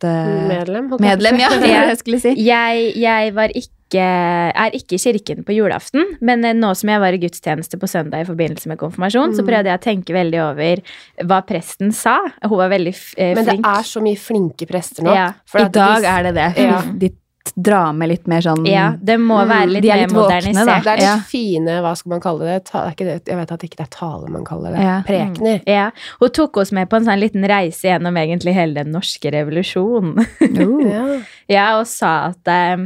Medlem? 0.03 0.91
holdt 0.91 0.99
jeg 0.99 0.99
på 0.99 0.99
å 0.99 1.07
Medlem, 1.07 1.38
si. 1.38 1.71
ja. 1.71 1.83
Jeg 1.93 2.01
skulle 2.03 2.23
si. 2.23 2.35
Jeg, 2.49 2.87
jeg 2.99 3.35
var 3.38 3.55
ikke 3.55 3.78
er 3.96 4.70
ikke 4.77 4.92
i 4.94 4.98
kirken 4.98 5.44
på 5.44 5.55
julaften, 5.57 6.05
men 6.20 6.44
eh, 6.44 6.53
nå 6.53 6.74
som 6.77 6.88
jeg 6.90 7.01
var 7.01 7.12
i 7.12 7.18
gudstjeneste 7.18 7.79
på 7.81 7.88
søndag 7.88 8.20
i 8.20 8.24
forbindelse 8.29 8.66
med 8.68 8.77
konfirmasjon, 8.79 9.33
så 9.35 9.40
Mm. 9.40 9.46
prøvde 9.48 9.64
jeg 9.72 9.79
å 9.79 9.83
tenke 9.83 10.12
veldig 10.12 10.40
over 10.51 10.77
hva 11.24 11.40
presten 11.46 11.90
sa. 11.92 12.18
Hun 12.42 12.59
var 12.59 12.68
veldig 12.68 12.94
flink. 12.94 13.18
eh, 13.18 13.35
Men 13.35 13.44
det 13.46 13.59
er 13.64 13.83
så 13.83 14.01
mye 14.03 14.16
flinke 14.18 14.66
prester 14.68 15.03
nå. 15.03 15.14
Ja. 15.14 15.33
for 15.46 15.61
I 15.61 15.62
at 15.64 15.72
dag 15.72 16.03
de- 16.03 16.07
er 16.09 16.22
det 16.24 16.35
det. 16.35 16.57
Ja. 16.59 16.83
De 16.98 17.11
drar 17.57 17.94
med 17.94 18.11
litt 18.11 18.27
mer 18.29 18.40
sånn 18.42 18.66
ja, 18.66 18.90
det 19.03 19.16
må 19.18 19.38
Mm, 19.40 19.48
være 19.48 19.66
litt 19.72 19.83
de 19.83 19.88
er 19.90 19.94
mer 19.96 20.07
litt 20.07 20.12
våkne, 20.12 20.53
da. 20.66 20.81
Det 20.81 20.87
er 20.87 20.96
litt 20.96 21.01
Ja. 21.01 21.18
fine, 21.20 21.66
hva 21.81 21.96
skal 21.96 22.11
man 22.11 22.20
kalle 22.20 22.40
det? 22.40 22.64
Ta, 22.66 22.85
det 22.85 22.88
er 22.88 22.94
ikke 22.94 23.07
det 23.09 23.24
jeg 23.24 23.37
vet 23.37 23.53
at 23.53 23.61
ikke 23.62 23.77
det 23.77 23.81
er 23.81 23.96
tale 23.96 24.29
man 24.29 24.44
kaller 24.44 24.70
det. 24.77 24.81
Ja. 24.81 25.03
Prekener. 25.07 25.62
Ja, 25.66 25.90
Hun 26.20 26.29
tok 26.29 26.57
oss 26.59 26.72
med 26.72 26.90
på 26.90 26.96
en 26.96 27.05
sånn 27.07 27.18
liten 27.18 27.42
reise 27.48 27.83
gjennom 27.88 28.14
egentlig 28.16 28.53
hele 28.53 28.74
den 28.74 28.92
norske 28.92 29.33
revolusjonen. 29.33 30.18
Uh. 30.42 30.88
Ja. 30.92 31.22
Ja, 31.48 31.79
og 31.81 31.87
sa 31.87 32.27
at, 32.27 32.46
eh, 32.46 32.77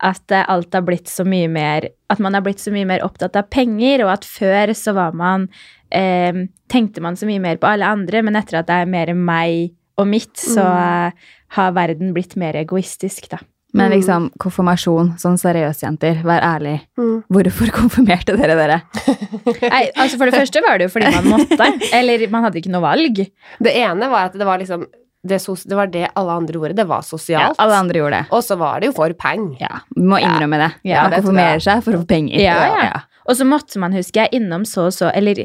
at 0.00 0.34
eh, 0.34 0.46
alt 0.48 0.74
har 0.74 0.84
blitt 0.86 1.10
så 1.10 1.26
mye 1.28 1.48
mer 1.52 1.90
At 2.10 2.18
man 2.18 2.34
har 2.34 2.42
blitt 2.44 2.62
så 2.62 2.72
mye 2.74 2.88
mer 2.88 3.04
opptatt 3.06 3.36
av 3.38 3.50
penger, 3.52 4.04
og 4.04 4.14
at 4.14 4.26
før 4.26 4.72
så 4.76 4.94
var 4.96 5.14
man 5.16 5.48
eh, 5.94 6.46
Tenkte 6.70 7.02
man 7.04 7.18
så 7.18 7.28
mye 7.28 7.42
mer 7.42 7.60
på 7.60 7.68
alle 7.68 7.88
andre, 7.88 8.24
men 8.26 8.38
etter 8.38 8.60
at 8.60 8.68
det 8.70 8.80
er 8.80 8.90
mer 8.90 9.14
meg 9.14 9.74
og 10.00 10.06
mitt, 10.08 10.32
så 10.38 10.64
mm. 10.64 11.24
har 11.58 11.72
verden 11.76 12.14
blitt 12.16 12.32
mer 12.40 12.56
egoistisk, 12.56 13.26
da. 13.28 13.40
Men 13.76 13.92
liksom, 13.94 14.30
konfirmasjon, 14.42 15.12
sånn 15.20 15.36
seriøse 15.38 15.84
jenter, 15.84 16.22
vær 16.26 16.42
ærlig. 16.42 16.76
Mm. 16.98 17.20
Hvorfor 17.30 17.70
konfirmerte 17.74 18.34
dere 18.38 18.56
dere? 18.58 18.78
Nei, 19.74 19.84
altså 19.94 20.18
For 20.18 20.26
det 20.26 20.40
første 20.40 20.62
var 20.64 20.80
det 20.80 20.88
jo 20.88 20.94
fordi 20.96 21.12
man 21.14 21.28
måtte. 21.36 21.68
Eller 21.94 22.24
man 22.32 22.48
hadde 22.48 22.58
ikke 22.62 22.72
noe 22.72 22.82
valg. 22.82 23.22
Det 23.62 23.76
ene 23.82 24.10
var 24.10 24.30
at 24.30 24.38
det 24.38 24.48
var 24.48 24.62
liksom 24.62 24.88
det, 25.26 25.38
det 25.68 25.76
var 25.76 25.86
det 25.92 26.06
alle 26.16 26.32
andre 26.32 26.56
gjorde. 26.58 26.76
Det 26.76 26.86
var 26.88 27.02
Ja, 27.02 27.02
sosialt. 27.02 27.58
alle 27.58 27.76
andre 27.76 27.98
gjorde 27.98 28.10
det. 28.22 28.26
Og 28.32 28.42
så 28.44 28.56
var 28.56 28.80
det 28.80 28.86
jo 28.90 28.92
for 28.96 29.12
peng. 29.12 29.56
Ja, 29.60 29.80
vi 29.94 30.02
må 30.02 30.18
innrømme 30.20 30.58
det. 30.62 30.70
Ja, 30.88 31.02
Man 31.08 31.18
konfirmerer 31.20 31.60
seg 31.60 31.82
for 31.84 31.92
å 31.98 32.02
få 32.02 32.08
penger. 32.08 32.40
Ja, 32.40 32.58
ja. 32.84 33.00
Og 33.28 33.36
så 33.36 33.44
måtte 33.44 33.78
man, 33.78 33.92
huske 33.92 34.16
jeg, 34.24 34.32
innom 34.40 34.64
så 34.66 34.86
og 34.88 34.94
så 34.96 35.10
Eller 35.14 35.44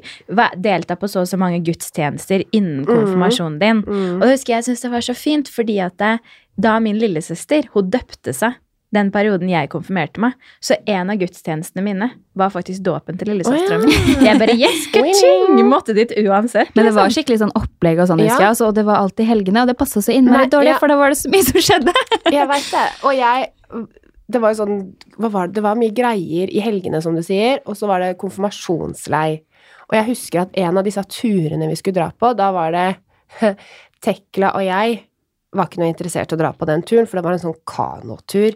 delta 0.58 0.96
på 0.96 1.10
så 1.12 1.22
og 1.22 1.28
så 1.30 1.38
mange 1.38 1.60
gudstjenester 1.62 2.44
innen 2.56 2.86
konfirmasjonen 2.88 3.60
din. 3.60 3.84
Mm. 3.86 4.22
Og 4.24 4.30
husker 4.32 4.56
jeg 4.56 4.64
syns 4.70 4.82
det 4.82 4.92
var 4.96 5.04
så 5.06 5.14
fint, 5.14 5.52
fordi 5.52 5.80
at 5.84 5.98
det, 6.00 6.14
da 6.58 6.80
min 6.80 6.98
lillesøster 6.98 7.68
hun 7.76 7.92
døpte 7.92 8.34
seg 8.34 8.56
den 8.94 9.10
perioden 9.12 9.50
jeg 9.50 9.70
konfirmerte 9.72 10.22
meg, 10.22 10.36
så 10.64 10.78
en 10.88 11.10
av 11.12 11.18
gudstjenestene 11.20 11.84
mine 11.84 12.10
var 12.38 12.52
faktisk 12.54 12.84
dåpen 12.86 13.18
til 13.20 13.32
lillesøstera 13.34 13.80
mi. 13.82 13.92
ja. 13.92 14.20
Jeg 14.30 14.40
bare 14.40 14.56
yes, 14.60 14.86
ka-ching! 14.94 15.60
Måtte 15.68 15.96
dit 15.98 16.14
uansett. 16.22 16.72
Men 16.78 16.88
det 16.88 16.94
var 16.96 17.10
liksom. 17.10 17.16
skikkelig 17.18 17.40
sånn 17.42 17.54
opplegg 17.58 18.00
og 18.00 18.08
sånn, 18.12 18.22
Ja. 18.24 18.38
jeg. 18.38 18.48
Altså, 18.54 18.70
og 18.70 18.76
det 18.78 18.86
var 18.88 19.02
alltid 19.02 19.28
helgene, 19.28 19.66
og 19.66 19.72
det 19.72 19.78
passa 19.80 20.04
så 20.06 20.14
innmari 20.16 20.48
dårlig, 20.52 20.76
ja. 20.76 20.80
for 20.80 20.92
da 20.92 21.00
var 21.00 21.12
det 21.12 21.20
så 21.20 21.32
mye 21.34 21.48
som 21.48 21.66
skjedde. 21.68 21.96
Jeg 22.32 22.48
vet 22.54 22.70
det. 22.72 22.88
Og 23.04 23.16
jeg 23.18 23.52
Det 24.26 24.40
var 24.42 24.54
jo 24.56 24.58
sånn 24.58 24.78
Hva 25.22 25.30
var 25.30 25.48
det? 25.48 25.54
Det 25.60 25.62
var 25.62 25.76
mye 25.78 25.94
greier 25.94 26.50
i 26.50 26.62
helgene, 26.64 27.02
som 27.02 27.14
du 27.18 27.22
sier, 27.22 27.60
og 27.66 27.76
så 27.78 27.86
var 27.90 28.02
det 28.02 28.16
konfirmasjonslei. 28.18 29.42
Og 29.90 29.98
jeg 30.00 30.08
husker 30.08 30.42
at 30.42 30.56
en 30.58 30.80
av 30.80 30.86
disse 30.88 31.04
turene 31.14 31.68
vi 31.70 31.76
skulle 31.78 32.00
dra 32.00 32.08
på, 32.10 32.32
da 32.38 32.48
var 32.56 32.72
det 32.74 32.88
Tekla 34.06 34.54
og 34.56 34.64
jeg 34.66 35.04
var 35.56 35.70
ikke 35.70 35.82
noe 35.82 35.90
interessert 35.92 36.32
i 36.32 36.38
å 36.38 36.40
dra 36.40 36.52
på 36.56 36.68
den 36.70 36.84
turen, 36.88 37.08
for 37.10 37.20
det 37.20 37.26
var 37.26 37.36
en 37.36 37.44
sånn 37.44 37.58
kanotur, 37.70 38.56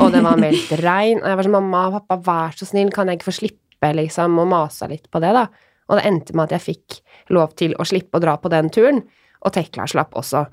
og 0.00 0.12
det 0.14 0.22
var 0.26 0.40
meldt 0.40 0.72
regn, 0.82 1.22
og 1.22 1.28
jeg 1.30 1.40
var 1.40 1.48
sånn 1.48 1.56
mamma 1.56 1.86
og 1.88 1.98
pappa, 2.00 2.20
vær 2.28 2.56
så 2.58 2.68
snill, 2.68 2.92
kan 2.94 3.10
jeg 3.10 3.20
ikke 3.20 3.30
få 3.30 3.36
slippe, 3.40 3.92
liksom, 3.96 4.38
og 4.42 4.48
masa 4.50 4.90
litt 4.90 5.08
på 5.10 5.22
det, 5.22 5.32
da. 5.36 5.46
Og 5.90 5.98
det 5.98 6.06
endte 6.06 6.36
med 6.36 6.48
at 6.48 6.58
jeg 6.58 6.66
fikk 6.68 7.00
lov 7.34 7.54
til 7.58 7.74
å 7.78 7.86
slippe 7.88 8.18
å 8.18 8.22
dra 8.22 8.36
på 8.38 8.50
den 8.52 8.70
turen, 8.74 9.04
og 9.40 9.54
Tekla 9.56 9.86
slapp 9.88 10.16
også. 10.20 10.44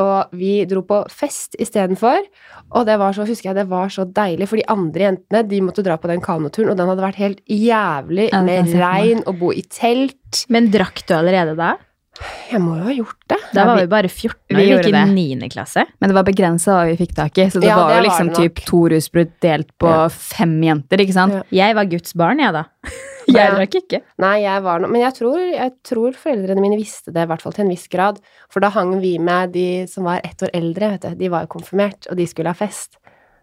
Og 0.00 0.34
vi 0.34 0.64
dro 0.66 0.82
på 0.86 1.00
fest 1.12 1.54
istedenfor. 1.62 2.24
Og 2.74 2.86
det 2.88 2.96
var 2.98 3.14
så, 3.14 3.26
husker 3.28 3.52
jeg, 3.52 3.58
det 3.60 3.68
var 3.70 3.92
så 3.94 4.06
deilig, 4.06 4.48
for 4.50 4.58
de 4.58 4.66
andre 4.72 5.06
jentene 5.06 5.42
de 5.46 5.60
måtte 5.62 5.84
dra 5.86 5.98
på 6.00 6.10
den 6.10 6.22
kanoturen, 6.24 6.72
og 6.72 6.80
den 6.80 6.90
hadde 6.90 7.04
vært 7.04 7.20
helt 7.20 7.42
jævlig 7.46 8.30
med 8.46 8.72
regn 8.80 9.22
og 9.22 9.38
bo 9.42 9.52
i 9.54 9.62
telt. 9.70 10.44
Men 10.50 10.70
drakk 10.74 11.04
du 11.06 11.14
allerede 11.14 11.54
da? 11.58 11.76
Jeg 12.50 12.60
må 12.62 12.76
jo 12.78 12.84
ha 12.86 12.92
gjort 12.94 13.24
det. 13.28 13.38
Da 13.56 13.64
var 13.66 13.80
vi- 13.80 13.86
bare 13.90 14.08
14 14.08 14.36
vi 14.48 14.54
år, 14.54 14.58
vi 14.58 14.66
gikk 14.70 14.86
i 14.86 14.92
det. 14.92 15.06
9. 15.14 15.48
klasse. 15.50 15.84
Men 16.00 16.10
det 16.10 16.14
var 16.14 16.22
begrensa 16.24 16.76
hva 16.76 16.84
vi 16.86 16.96
fikk 16.96 17.14
tak 17.16 17.38
i, 17.38 17.46
så 17.50 17.60
det 17.60 17.66
Ja, 17.68 17.76
var 17.76 17.88
det 17.90 17.96
jo 18.04 18.08
liksom 18.10 18.28
typ 18.36 18.64
to 18.64 18.88
rusbrud 18.88 19.32
delt 19.42 19.70
på 19.78 19.88
Ja. 19.90 20.08
fem 20.08 20.60
jenter, 20.62 20.96
ikke 20.98 21.12
sant? 21.12 21.32
Ja. 21.32 21.42
Jeg 21.66 21.74
var 21.74 21.84
Guds 21.86 22.12
barn, 22.14 22.38
jeg, 22.38 22.52
da. 22.52 22.64
Jeg 23.26 23.34
Ja. 23.36 23.54
drakk 23.56 23.74
ikke. 23.74 24.02
Nei, 24.18 24.42
jeg 24.42 24.62
var 24.62 24.78
no 24.80 24.86
Men 24.86 25.00
jeg 25.00 25.14
tror, 25.14 25.38
jeg 25.38 25.72
tror 25.82 26.12
foreldrene 26.12 26.60
mine 26.60 26.76
visste 26.76 27.10
det, 27.10 27.22
i 27.22 27.26
hvert 27.26 27.40
fall 27.40 27.52
til 27.52 27.64
en 27.64 27.70
viss 27.70 27.88
grad. 27.88 28.20
For 28.50 28.60
da 28.60 28.68
hang 28.68 29.00
vi 29.00 29.16
med 29.18 29.52
de 29.52 29.86
som 29.86 30.04
var 30.04 30.20
ett 30.22 30.42
år 30.42 30.50
eldre, 30.52 30.90
vet 30.90 31.00
du. 31.00 31.14
De 31.14 31.28
var 31.30 31.40
jo 31.46 31.46
konfirmert, 31.58 32.06
og 32.10 32.16
de 32.16 32.26
skulle 32.26 32.48
ha 32.48 32.52
fest. 32.52 32.98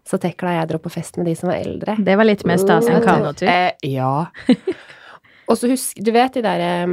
Så 0.06 0.18
Tekla 0.20 0.50
og 0.50 0.60
jeg 0.60 0.68
dro 0.68 0.78
på 0.78 0.90
fest 0.90 1.16
med 1.18 1.26
de 1.26 1.34
som 1.34 1.48
var 1.50 1.56
eldre. 1.58 1.96
Det 2.02 2.16
var 2.16 2.24
litt 2.24 2.44
mer 2.46 2.56
stas 2.58 2.86
enn 2.88 3.02
kanotur. 3.02 3.46
Eh, 3.48 3.72
ja. 3.82 4.26
og 5.48 5.56
så 5.58 5.68
husk 5.68 5.96
Du 6.02 6.12
vet 6.12 6.32
de 6.32 6.42
derre 6.42 6.86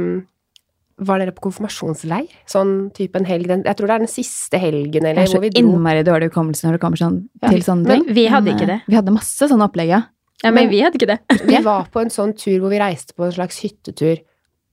Var 1.00 1.18
dere 1.22 1.32
på 1.32 1.40
konfirmasjonsleir? 1.48 2.28
Sånn 2.50 2.90
type 2.92 3.16
en 3.16 3.24
helg 3.24 3.46
den, 3.48 3.62
Jeg 3.64 3.76
tror 3.78 3.86
det 3.88 3.94
er 3.94 4.02
den 4.04 4.10
siste 4.12 4.58
helgen, 4.60 5.02
Jeg 5.02 5.14
eller 5.14 5.22
er 5.22 5.26
så 5.26 5.38
hvor 5.38 5.46
vi 5.46 5.50
dro. 5.54 5.62
innmari 5.62 6.02
dårlig 6.04 6.28
hukommelse 6.30 6.64
når 6.66 6.72
det 6.76 6.80
kommer 6.82 7.00
sånn, 7.00 7.28
Ja, 7.42 7.48
til 7.48 7.60
sånne 7.64 7.86
men 7.88 8.04
ting. 8.04 8.14
vi 8.14 8.26
hadde 8.28 8.50
ikke 8.52 8.66
det. 8.66 8.80
Vi 8.86 8.94
hadde 8.98 9.12
masse 9.14 9.48
sånne 9.48 9.64
opplegg, 9.70 9.88
ja. 9.88 10.02
Ja, 10.44 10.50
men 10.50 10.64
Men- 10.64 10.70
vi 10.70 10.80
hadde 10.80 10.96
ikke 10.98 11.06
det. 11.06 11.20
Vi 11.46 11.62
var 11.62 11.84
på 11.92 12.00
en 12.00 12.08
sånn 12.10 12.34
tur 12.36 12.60
hvor 12.60 12.70
vi 12.70 12.78
reiste 12.78 13.12
på 13.14 13.24
en 13.24 13.32
slags 13.32 13.60
hyttetur. 13.60 14.18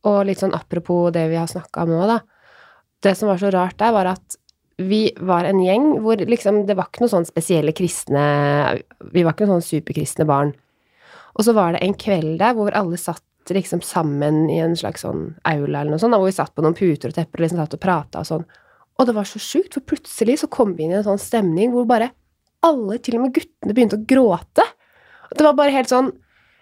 Og 0.06 0.26
litt 0.26 0.38
sånn 0.40 0.54
apropos 0.54 1.12
det 1.12 1.30
vi 1.30 1.36
har 1.36 1.48
snakka 1.48 1.84
om 1.84 1.90
nå, 1.90 2.08
da. 2.08 2.20
Det 3.02 3.16
som 3.18 3.28
var 3.28 3.38
så 3.38 3.52
rart 3.52 3.78
der, 3.78 3.92
var 3.92 4.06
at 4.08 4.36
vi 4.80 5.12
var 5.20 5.44
en 5.46 5.60
gjeng 5.60 6.02
hvor 6.02 6.16
liksom 6.18 6.66
Det 6.68 6.76
var 6.78 6.86
ikke 6.86 7.02
noe 7.02 7.10
sånn 7.10 7.26
spesielle 7.26 7.74
kristne 7.74 8.80
Vi 9.12 9.24
var 9.24 9.34
ikke 9.34 9.48
noen 9.48 9.60
sånn 9.62 9.82
superkristne 9.82 10.26
barn. 10.28 10.54
Og 11.36 11.44
så 11.46 11.54
var 11.54 11.74
det 11.74 11.82
en 11.84 11.94
kveld 11.96 12.38
der 12.40 12.54
hvor 12.54 12.72
alle 12.74 12.96
satt 12.98 13.22
liksom 13.56 13.82
sammen 13.86 14.50
i 14.52 14.58
en 14.64 14.76
slags 14.76 15.06
sånn 15.06 15.36
aula 15.48 15.82
eller 15.82 15.96
noe 15.96 16.02
sånt, 16.02 16.16
hvor 16.18 16.28
vi 16.28 16.36
satt 16.36 16.54
på 16.56 16.64
noen 16.66 16.76
puter 16.78 17.12
og 17.12 17.16
tepper 17.16 17.40
og 17.40 17.46
liksom 17.46 17.62
satt 17.62 17.76
og 17.78 17.84
prata 17.84 18.24
og 18.24 18.30
sånn. 18.30 18.46
Og 18.98 19.06
det 19.08 19.14
var 19.16 19.28
så 19.30 19.40
sjukt, 19.40 19.78
for 19.78 19.86
plutselig 19.94 20.40
så 20.42 20.50
kom 20.52 20.74
vi 20.78 20.88
inn 20.88 20.96
i 20.96 21.00
en 21.00 21.06
sånn 21.06 21.22
stemning 21.22 21.72
hvor 21.74 21.86
bare 21.90 22.12
alle, 22.66 22.98
til 23.04 23.20
og 23.20 23.28
med 23.28 23.36
guttene, 23.36 23.76
begynte 23.78 24.00
å 24.00 24.06
gråte. 24.10 24.66
Det 25.38 25.46
var 25.46 25.58
bare 25.58 25.76
helt 25.76 25.92
sånn 25.92 26.14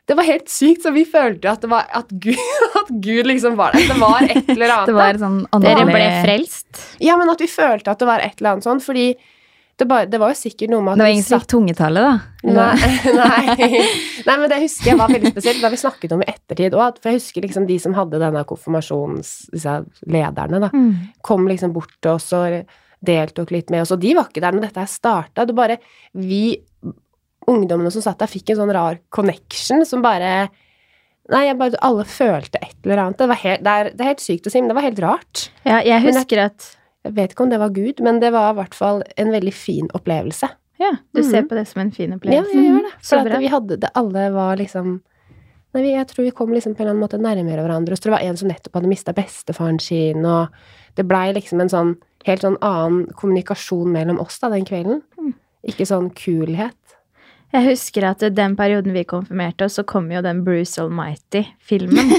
Det 0.06 0.14
var 0.14 0.28
helt 0.28 0.50
sykt, 0.54 0.84
så 0.86 0.92
vi 0.94 1.02
følte 1.10 1.50
at 1.50 1.64
det 1.64 1.70
var 1.72 1.88
at 1.98 2.12
Gud, 2.22 2.38
at 2.82 2.90
Gud 3.02 3.26
liksom 3.26 3.56
var 3.58 3.74
der. 3.74 3.88
Det 3.90 3.96
var 3.98 4.28
et 4.28 4.50
eller 4.54 4.74
annet. 4.76 4.90
Det 4.92 4.98
var 5.00 5.18
sånn 5.24 5.40
Dere 5.64 5.86
ble 5.90 6.04
frelst. 6.22 6.84
Ja, 7.02 7.16
men 7.18 7.32
at 7.34 7.42
vi 7.42 7.48
følte 7.50 7.90
at 7.96 8.04
det 8.04 8.10
var 8.10 8.22
et 8.22 8.38
eller 8.38 8.52
annet 8.54 8.68
sånn, 8.68 8.84
fordi 8.86 9.08
det, 9.76 9.86
bare, 9.90 10.08
det 10.08 10.20
var 10.22 10.32
jo 10.32 10.38
sikkert 10.40 10.72
noe 10.72 10.84
med 10.86 10.94
at 10.94 11.00
Det 11.00 11.04
var 11.06 11.14
ingen 11.16 11.26
som 11.28 11.42
fikk 11.42 11.50
tungetallet, 11.52 12.06
da. 12.06 12.54
Nei, 12.56 12.92
nei. 13.20 13.82
nei, 14.28 14.36
men 14.40 14.48
det 14.52 14.60
husker 14.62 14.92
jeg 14.94 15.00
var 15.02 15.12
veldig 15.12 15.32
spesielt. 15.34 15.62
Da 15.66 15.72
vi 15.74 15.80
snakket 15.82 16.16
om 16.16 16.24
i 16.24 16.30
ettertid 16.32 16.78
òg. 16.80 17.02
For 17.02 17.12
jeg 17.12 17.20
husker 17.20 17.46
liksom 17.48 17.68
de 17.68 17.78
som 17.84 17.98
hadde 17.98 18.22
denne 18.24 18.46
konfirmasjons... 18.48 19.34
Disse 19.52 19.76
lederne, 20.08 20.62
da. 20.64 20.70
Kom 21.26 21.50
liksom 21.52 21.74
bort 21.76 21.92
til 22.00 22.14
oss 22.16 22.30
og 22.38 22.62
deltok 23.06 23.52
litt 23.54 23.74
med 23.74 23.84
oss. 23.84 23.92
Og 23.96 24.00
de 24.02 24.14
var 24.18 24.30
ikke 24.32 24.44
der 24.46 24.56
når 24.56 24.70
dette 24.70 24.86
her 24.86 24.92
starta. 24.92 25.46
Det 25.46 25.58
bare 25.58 25.80
Vi 26.16 26.44
ungdommene 27.52 27.92
som 27.94 28.02
satt 28.02 28.22
der, 28.24 28.32
fikk 28.32 28.54
en 28.54 28.62
sånn 28.64 28.74
rar 28.74 29.02
connection 29.14 29.84
som 29.86 30.02
bare 30.06 30.48
Nei, 31.26 31.48
bare, 31.58 31.74
alle 31.82 32.04
følte 32.06 32.60
et 32.62 32.76
eller 32.86 33.00
annet. 33.02 33.18
Det, 33.18 33.26
var 33.32 33.40
helt, 33.42 33.62
det, 33.66 33.72
er, 33.74 33.88
det 33.98 34.04
er 34.04 34.10
helt 34.12 34.22
sykt 34.22 34.46
å 34.46 34.52
si, 34.54 34.60
men 34.62 34.70
det 34.70 34.76
var 34.78 34.86
helt 34.86 35.00
rart. 35.02 35.48
Ja, 35.66 35.80
jeg- 35.82 36.04
husker 36.06 36.42
at 36.44 36.68
Jeg 37.06 37.14
vet 37.16 37.34
ikke 37.36 37.46
om 37.46 37.52
det 37.54 37.60
var 37.62 37.70
Gud, 37.76 38.00
men 38.02 38.20
det 38.20 38.32
var 38.34 38.52
i 38.54 38.58
hvert 38.60 38.74
fall 38.78 39.04
en 39.22 39.30
veldig 39.34 39.54
fin 39.54 39.90
opplevelse. 39.94 40.50
Ja, 40.82 40.92
du 41.14 41.22
Mhm. 41.22 41.30
ser 41.32 41.44
på 41.48 41.56
det 41.56 41.68
som 41.70 41.82
en 41.86 41.92
fin 41.96 42.12
opplevelse? 42.16 42.52
Ja, 42.52 42.62
jeg 42.62 42.72
gjør 42.72 42.82
det. 42.88 42.94
For 43.06 43.18
at 43.30 43.40
vi 43.40 43.48
hadde 43.54 43.78
det, 43.80 43.90
alle 43.96 44.30
var 44.34 44.58
liksom 44.58 45.02
Nei, 45.76 45.90
jeg 45.92 46.08
tror 46.08 46.24
vi 46.24 46.32
kom 46.32 46.54
liksom 46.56 46.72
på 46.74 46.80
en 46.80 46.88
eller 46.88 46.94
annen 46.96 47.04
måte 47.04 47.20
nærmere 47.20 47.64
hverandre. 47.68 47.98
Så 47.98 48.04
det 48.08 48.12
var 48.14 48.22
en 48.24 48.38
som 48.38 48.48
nettopp 48.48 48.74
hadde 48.78 48.88
mista 48.88 49.12
bestefaren 49.12 49.78
sin, 49.82 50.26
og 50.26 50.48
det 50.96 51.04
blei 51.06 51.34
liksom 51.36 51.60
en 51.60 51.68
sånn 51.68 51.98
helt 52.26 52.42
sånn 52.46 52.56
annen 52.62 53.08
kommunikasjon 53.14 53.92
mellom 53.92 54.18
oss 54.24 54.40
da, 54.40 54.48
den 54.50 54.64
kvelden. 54.64 55.02
Mm. 55.20 55.34
Ikke 55.68 55.84
sånn 55.86 56.14
kulhet. 56.16 56.74
Jeg 57.54 57.68
husker 57.68 58.04
at 58.08 58.20
den 58.34 58.56
perioden 58.56 58.94
vi 58.94 59.04
konfirmerte 59.04 59.66
oss, 59.66 59.76
så 59.78 59.84
kom 59.86 60.10
jo 60.12 60.22
den 60.22 60.46
Bruce 60.46 60.78
Almighty-filmen. 60.80 62.10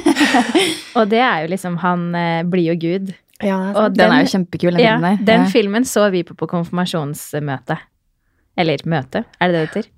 og 0.96 1.08
det 1.08 1.20
er 1.24 1.46
jo 1.46 1.48
liksom 1.54 1.78
Han 1.78 2.14
eh, 2.14 2.42
blir 2.44 2.74
jo 2.74 2.76
Gud. 2.76 3.14
Ja, 3.42 3.58
Og 3.76 3.94
Den 3.94 4.10
er 4.12 4.22
jo 4.24 4.30
kjempekul, 4.32 4.72
den 4.72 4.80
Ja, 4.80 4.94
filmen 4.96 5.18
der. 5.18 5.24
den 5.24 5.40
Ja. 5.44 5.50
filmen 5.50 5.84
så 5.84 6.10
vi 6.10 6.22
på 6.24 6.34
på 6.36 6.46
konfirmasjonsmøte. 6.48 7.78
Eller 8.56 8.78
møte, 8.86 9.24
er 9.40 9.48
det 9.48 9.54
det 9.54 9.60
det 9.60 9.68
heter? 9.74 9.88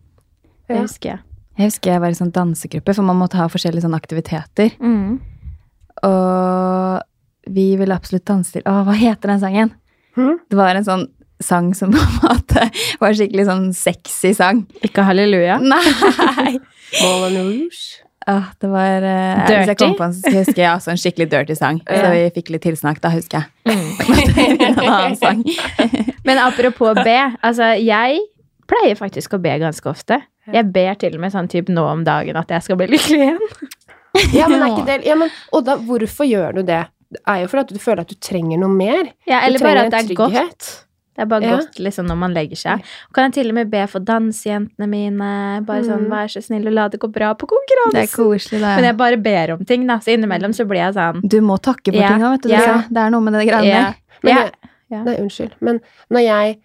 Det 0.69 0.79
husker 0.81 1.09
jeg. 1.11 1.19
Jeg 1.59 1.67
husker 1.71 1.91
jeg 1.93 2.01
var 2.01 2.09
i 2.09 2.15
sånn 2.19 2.33
dansegruppe, 2.33 2.95
for 2.95 3.03
man 3.03 3.17
måtte 3.17 3.37
ha 3.37 3.47
forskjellige 3.49 3.83
sånne 3.83 3.97
aktiviteter. 3.99 4.71
Mm. 4.81 5.21
Og 6.03 7.03
vi 7.51 7.77
ville 7.77 7.95
absolutt 7.95 8.25
danse 8.29 8.53
til 8.53 8.63
Å, 8.69 8.85
hva 8.87 8.95
heter 8.95 9.29
den 9.33 9.41
sangen? 9.41 9.73
Mm. 10.17 10.37
Det 10.51 10.59
var 10.59 10.75
en 10.79 10.85
sånn 10.87 11.07
sang 11.41 11.73
som 11.75 11.93
på 11.95 11.99
en 12.03 12.21
måte 12.25 12.67
var 13.01 13.15
skikkelig 13.15 13.47
sånn 13.47 13.69
sexy 13.75 14.35
sang. 14.35 14.65
Ikke 14.83 15.05
halleluja. 15.07 15.61
Nei! 15.63 16.59
Moulin 17.03 17.45
Rouge. 17.47 18.03
Åh, 18.29 18.49
det 18.61 18.69
var 18.69 19.05
eh, 19.09 19.47
Hvis 19.49 19.71
jeg 19.71 19.79
kom 19.81 19.95
på 19.97 20.05
en, 20.05 20.13
så 20.13 20.21
skal 20.29 20.35
jeg 20.37 20.45
også 20.45 20.61
ja, 20.61 20.73
sånn 20.85 20.99
skikkelig 21.01 21.29
dirty 21.33 21.55
sang. 21.57 21.79
Så 21.89 22.11
vi 22.13 22.25
fikk 22.35 22.51
litt 22.53 22.67
tilsnakk, 22.67 23.01
da 23.05 23.13
husker 23.15 23.47
jeg. 23.47 23.79
en 24.45 24.83
annen 24.85 25.17
sang. 25.17 25.41
Men 26.29 26.41
apropos 26.43 26.99
be, 27.01 27.17
altså 27.41 27.73
jeg 27.81 28.21
pleier 28.69 28.99
faktisk 29.01 29.39
å 29.39 29.41
be 29.41 29.55
ganske 29.63 29.89
ofte. 29.89 30.21
Jeg 30.53 30.69
ber 30.73 30.97
til 31.01 31.17
og 31.17 31.25
med 31.25 31.33
sånn 31.33 31.49
type 31.49 31.73
nå 31.73 31.85
om 31.89 32.05
dagen 32.05 32.37
at 32.41 32.53
jeg 32.53 32.65
skal 32.67 32.79
bli 32.81 32.91
lykkelig 32.93 33.25
igjen. 33.25 33.73
Ja, 34.33 34.49
men 34.49 34.63
er 34.65 34.71
ikke 34.73 34.87
det 34.89 34.95
ja, 35.05 35.15
men, 35.21 35.29
Og 35.55 35.67
da, 35.67 35.77
hvorfor 35.85 36.27
gjør 36.27 36.57
du 36.59 36.63
det? 36.67 36.81
Det 37.13 37.21
er 37.29 37.43
jo 37.43 37.51
fordi 37.53 37.65
at 37.67 37.73
du 37.77 37.81
føler 37.81 38.01
at 38.03 38.13
du 38.13 38.17
trenger 38.25 38.61
noe 38.61 38.73
mer. 38.73 39.11
Ja, 39.29 39.43
eller 39.47 39.63
bare 39.63 39.85
at 39.87 39.93
det 39.95 40.01
er 40.01 40.19
godt. 40.19 40.71
Det 41.19 41.25
er 41.25 41.27
bare 41.33 41.43
Ja. 41.43 41.57
godt 41.59 41.81
liksom 41.83 42.07
når 42.07 42.17
man 42.17 42.33
legger 42.35 42.55
seg. 42.57 42.79
Og 43.09 43.13
kan 43.13 43.25
jeg 43.27 43.33
til 43.35 43.49
og 43.51 43.55
med 43.57 43.71
be 43.73 43.81
for 43.91 43.99
dansejentene 43.99 44.87
mine. 44.89 45.65
Bare 45.67 45.83
sånn, 45.83 46.07
Mm. 46.07 46.11
vær 46.15 46.29
så 46.31 46.41
snill 46.45 46.67
og 46.69 46.73
la 46.73 46.87
det 46.89 47.01
gå 47.01 47.11
bra 47.11 47.35
på 47.35 47.49
Det 47.91 48.05
er 48.05 48.07
koselig, 48.15 48.61
det. 48.61 48.77
Men 48.77 48.85
jeg 48.85 48.97
bare 48.97 49.17
ber 49.17 49.53
om 49.55 49.65
ting, 49.65 49.85
da. 49.89 49.97
Så 49.99 50.15
innimellom 50.15 50.55
så 50.55 50.65
blir 50.65 50.79
jeg 50.87 50.95
sånn 50.95 51.29
Du 51.29 51.41
må 51.41 51.59
takke 51.59 51.91
for 51.93 51.99
Ja, 52.01 52.09
ting 52.15 52.23
òg, 52.23 52.31
vet 52.39 52.43
du. 52.43 52.49
ja. 52.51 52.85
Det- 52.89 52.97
er 52.97 53.11
noe 53.11 53.21
med 53.21 53.33
det 53.35 53.49
greiene 53.49 53.63
der. 53.65 53.95
Jeg. 54.23 54.53
Nei, 55.05 55.17
unnskyld. 55.17 55.51
Men 55.61 55.81
når 56.11 56.21
jeg 56.25 56.59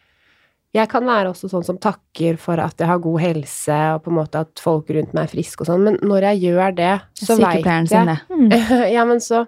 Jeg 0.75 0.89
kan 0.89 1.03
være 1.05 1.29
også 1.29 1.51
sånn 1.51 1.63
som 1.63 1.77
takker 1.77 2.35
for 2.39 2.59
at 2.59 2.75
jeg 2.79 2.87
har 2.87 2.97
god 2.97 3.21
helse, 3.21 3.69
og 3.93 4.03
på 4.05 4.07
en 4.07 4.15
måte 4.17 4.39
at 4.39 4.55
folk 4.59 4.87
rundt 4.89 5.13
meg 5.13 5.25
er 5.25 5.27
friske 5.37 5.61
og 5.61 5.67
sånn, 5.67 5.83
men 5.83 5.97
når 6.01 6.21
jeg 6.21 6.41
gjør 6.51 6.75
det, 6.75 7.01
så 7.13 7.37
veit 7.37 7.61
Sykepleieren 7.63 7.87
sin, 7.87 8.05
det. 8.07 8.49
det. 8.49 8.91
Ja, 8.93 9.05
men 9.05 9.17
så 9.17 9.47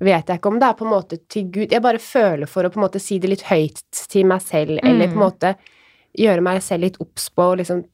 vet 0.00 0.26
jeg 0.28 0.38
ikke 0.40 0.50
om 0.50 0.58
det 0.58 0.68
er 0.68 0.74
på 0.78 0.84
en 0.86 0.92
måte 0.94 1.18
til 1.30 1.44
Gud 1.50 1.70
Jeg 1.72 1.82
bare 1.82 1.98
føler 2.02 2.46
for 2.50 2.64
å 2.66 2.70
på 2.72 2.80
en 2.80 2.86
måte 2.88 3.00
si 3.00 3.18
det 3.18 3.30
litt 3.30 3.42
høyt 3.50 3.80
til 4.10 4.24
meg 4.26 4.42
selv, 4.42 4.78
eller 4.82 5.06
på 5.08 5.18
en 5.20 5.26
måte 5.28 5.54
gjøre 6.18 6.42
meg 6.42 6.62
selv 6.62 6.82
litt 6.86 6.96
obs 7.02 7.28
på 7.34 7.54
liksom 7.58 7.84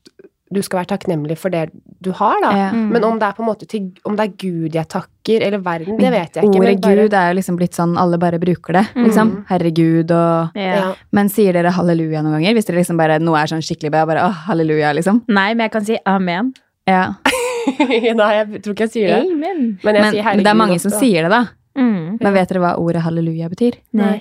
Du 0.53 0.59
skal 0.67 0.81
være 0.81 0.91
takknemlig 0.97 1.37
for 1.39 1.49
det 1.55 1.69
du 2.03 2.11
har, 2.17 2.41
da. 2.43 2.51
Ja. 2.57 2.69
Mm. 2.75 2.89
Men 2.91 3.05
om 3.05 3.19
det 3.21 3.27
er 3.29 3.35
på 3.37 3.43
en 3.45 3.47
måte 3.51 3.67
til 3.71 3.91
Om 4.09 4.17
det 4.19 4.25
er 4.25 4.33
Gud 4.41 4.75
jeg 4.75 4.89
takker, 4.91 5.45
eller 5.47 5.61
verden, 5.63 5.99
det 6.01 6.11
vet 6.11 6.35
jeg 6.35 6.45
ikke. 6.49 6.59
Ordet 6.59 6.81
bare- 6.83 6.97
Gud 7.05 7.15
er 7.15 7.29
jo 7.31 7.37
liksom 7.39 7.57
blitt 7.61 7.77
sånn 7.79 7.93
alle 8.01 8.19
bare 8.19 8.41
bruker 8.43 8.73
det, 8.81 8.87
liksom. 8.97 9.31
Mm. 9.31 9.45
Herregud 9.51 10.11
og 10.11 10.57
ja. 10.59 10.95
Men 11.13 11.29
sier 11.29 11.53
dere 11.53 11.71
halleluja 11.77 12.23
noen 12.25 12.41
ganger? 12.41 12.55
Hvis 12.59 12.67
dere 12.67 12.81
liksom 12.81 12.97
bare 12.99 13.21
noe 13.21 13.39
er 13.39 13.47
sånn 13.53 13.63
skikkelig 13.63 13.93
bra, 13.95 14.03
bare 14.11 14.25
åh, 14.27 14.43
halleluja, 14.49 14.91
liksom? 14.99 15.23
Nei, 15.29 15.53
men 15.55 15.69
jeg 15.69 15.73
kan 15.77 15.85
si 15.87 15.99
amen. 16.05 16.53
Ja. 16.89 17.05
Nei, 17.79 18.33
jeg 18.41 18.63
tror 18.65 18.75
ikke 18.75 18.87
jeg 18.89 18.95
sier 18.97 19.09
det. 19.15 19.23
Amen. 19.31 19.79
Men 19.85 19.95
jeg 20.17 20.25
Men 20.25 20.43
det 20.45 20.51
er 20.51 20.59
mange 20.59 20.81
som 20.83 20.91
sier 20.91 21.29
det, 21.29 21.31
da. 21.31 21.45
Mm. 21.81 22.21
Men 22.21 22.37
vet 22.37 22.53
dere 22.53 22.63
hva 22.63 22.77
ordet 22.81 23.03
halleluja 23.07 23.51
betyr? 23.53 23.81
Nei. 23.97 24.19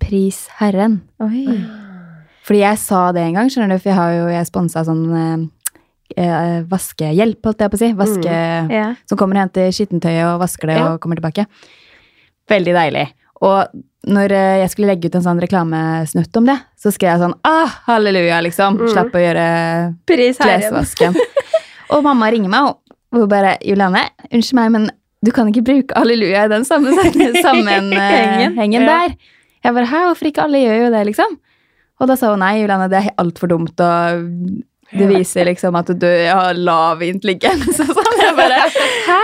Pris 0.00 0.46
Herren. 0.60 1.00
Oi. 1.22 1.44
Fordi 2.46 2.62
jeg 2.62 2.80
sa 2.82 3.10
det 3.14 3.24
en 3.26 3.36
gang, 3.38 3.50
skjønner 3.52 3.76
du, 3.76 3.82
for 3.82 3.92
jeg 3.92 3.98
har 3.98 4.14
jo 4.16 4.28
jeg 4.32 4.48
sponsa 4.48 4.82
sånn 4.86 5.04
eh, 5.14 5.44
eh, 6.16 6.56
vaskehjelp, 6.70 7.38
holdt 7.46 7.62
jeg 7.62 7.72
på 7.72 7.78
å 7.78 7.82
si. 7.82 7.90
Vaske, 7.98 8.40
Ja. 8.72 8.88
Som 9.10 9.20
kommer 9.20 9.38
og 9.38 9.46
henter 9.46 9.70
skittentøyet 9.74 10.24
og 10.26 10.40
vasker 10.42 10.72
det 10.72 10.80
yeah. 10.80 10.92
og 10.94 11.02
kommer 11.02 11.20
tilbake. 11.20 11.46
Veldig 12.50 12.74
deilig. 12.74 13.06
Og 13.46 13.80
når 14.10 14.34
eh, 14.36 14.58
jeg 14.62 14.72
skulle 14.72 14.90
legge 14.90 15.10
ut 15.10 15.18
en 15.18 15.24
sånn 15.24 15.42
reklamesnutt 15.42 16.40
om 16.40 16.48
det, 16.48 16.56
så 16.80 16.92
skrev 16.94 17.12
jeg 17.12 17.22
sånn 17.24 17.36
ah, 17.48 17.80
halleluja, 17.88 18.40
liksom. 18.46 18.80
Mm. 18.80 18.92
Slapp 18.94 19.16
å 19.16 19.22
gjøre 19.22 19.48
Pris 20.08 20.40
klesvasken. 20.40 21.18
og 21.94 22.06
mamma 22.06 22.30
ringer 22.32 22.52
meg, 22.52 22.70
og 22.70 23.20
hun 23.20 23.30
bare 23.30 23.56
Juliane, 23.66 24.08
unnskyld 24.30 24.58
meg, 24.58 24.72
men 24.76 24.90
du 25.26 25.30
kan 25.36 25.50
ikke 25.50 25.64
bruke 25.66 25.96
halleluja 25.98 26.46
i 26.46 26.52
den 26.52 26.64
samme 26.64 26.94
sammenhengen 26.96 28.86
der. 28.90 29.14
Jeg 29.64 29.76
bare 29.76 29.86
hæ, 29.90 30.04
hvorfor 30.08 30.30
ikke 30.30 30.42
alle 30.46 30.62
gjør 30.64 30.78
jo 30.86 30.90
det, 30.94 31.02
liksom? 31.10 31.34
Og 32.00 32.08
da 32.08 32.16
sa 32.16 32.30
hun 32.32 32.40
nei, 32.40 32.54
Juliane, 32.62 32.86
det 32.88 32.96
er 33.02 33.10
altfor 33.20 33.50
dumt, 33.52 33.76
og 33.84 34.22
det 34.92 35.06
viser 35.10 35.44
liksom 35.46 35.76
at 35.78 35.90
du 36.00 36.06
har 36.26 36.54
lav 36.58 37.02
intelligens 37.06 37.76
sånn. 37.78 38.16
Jeg 38.20 38.34
bare 38.36 38.58
hæ? 39.06 39.18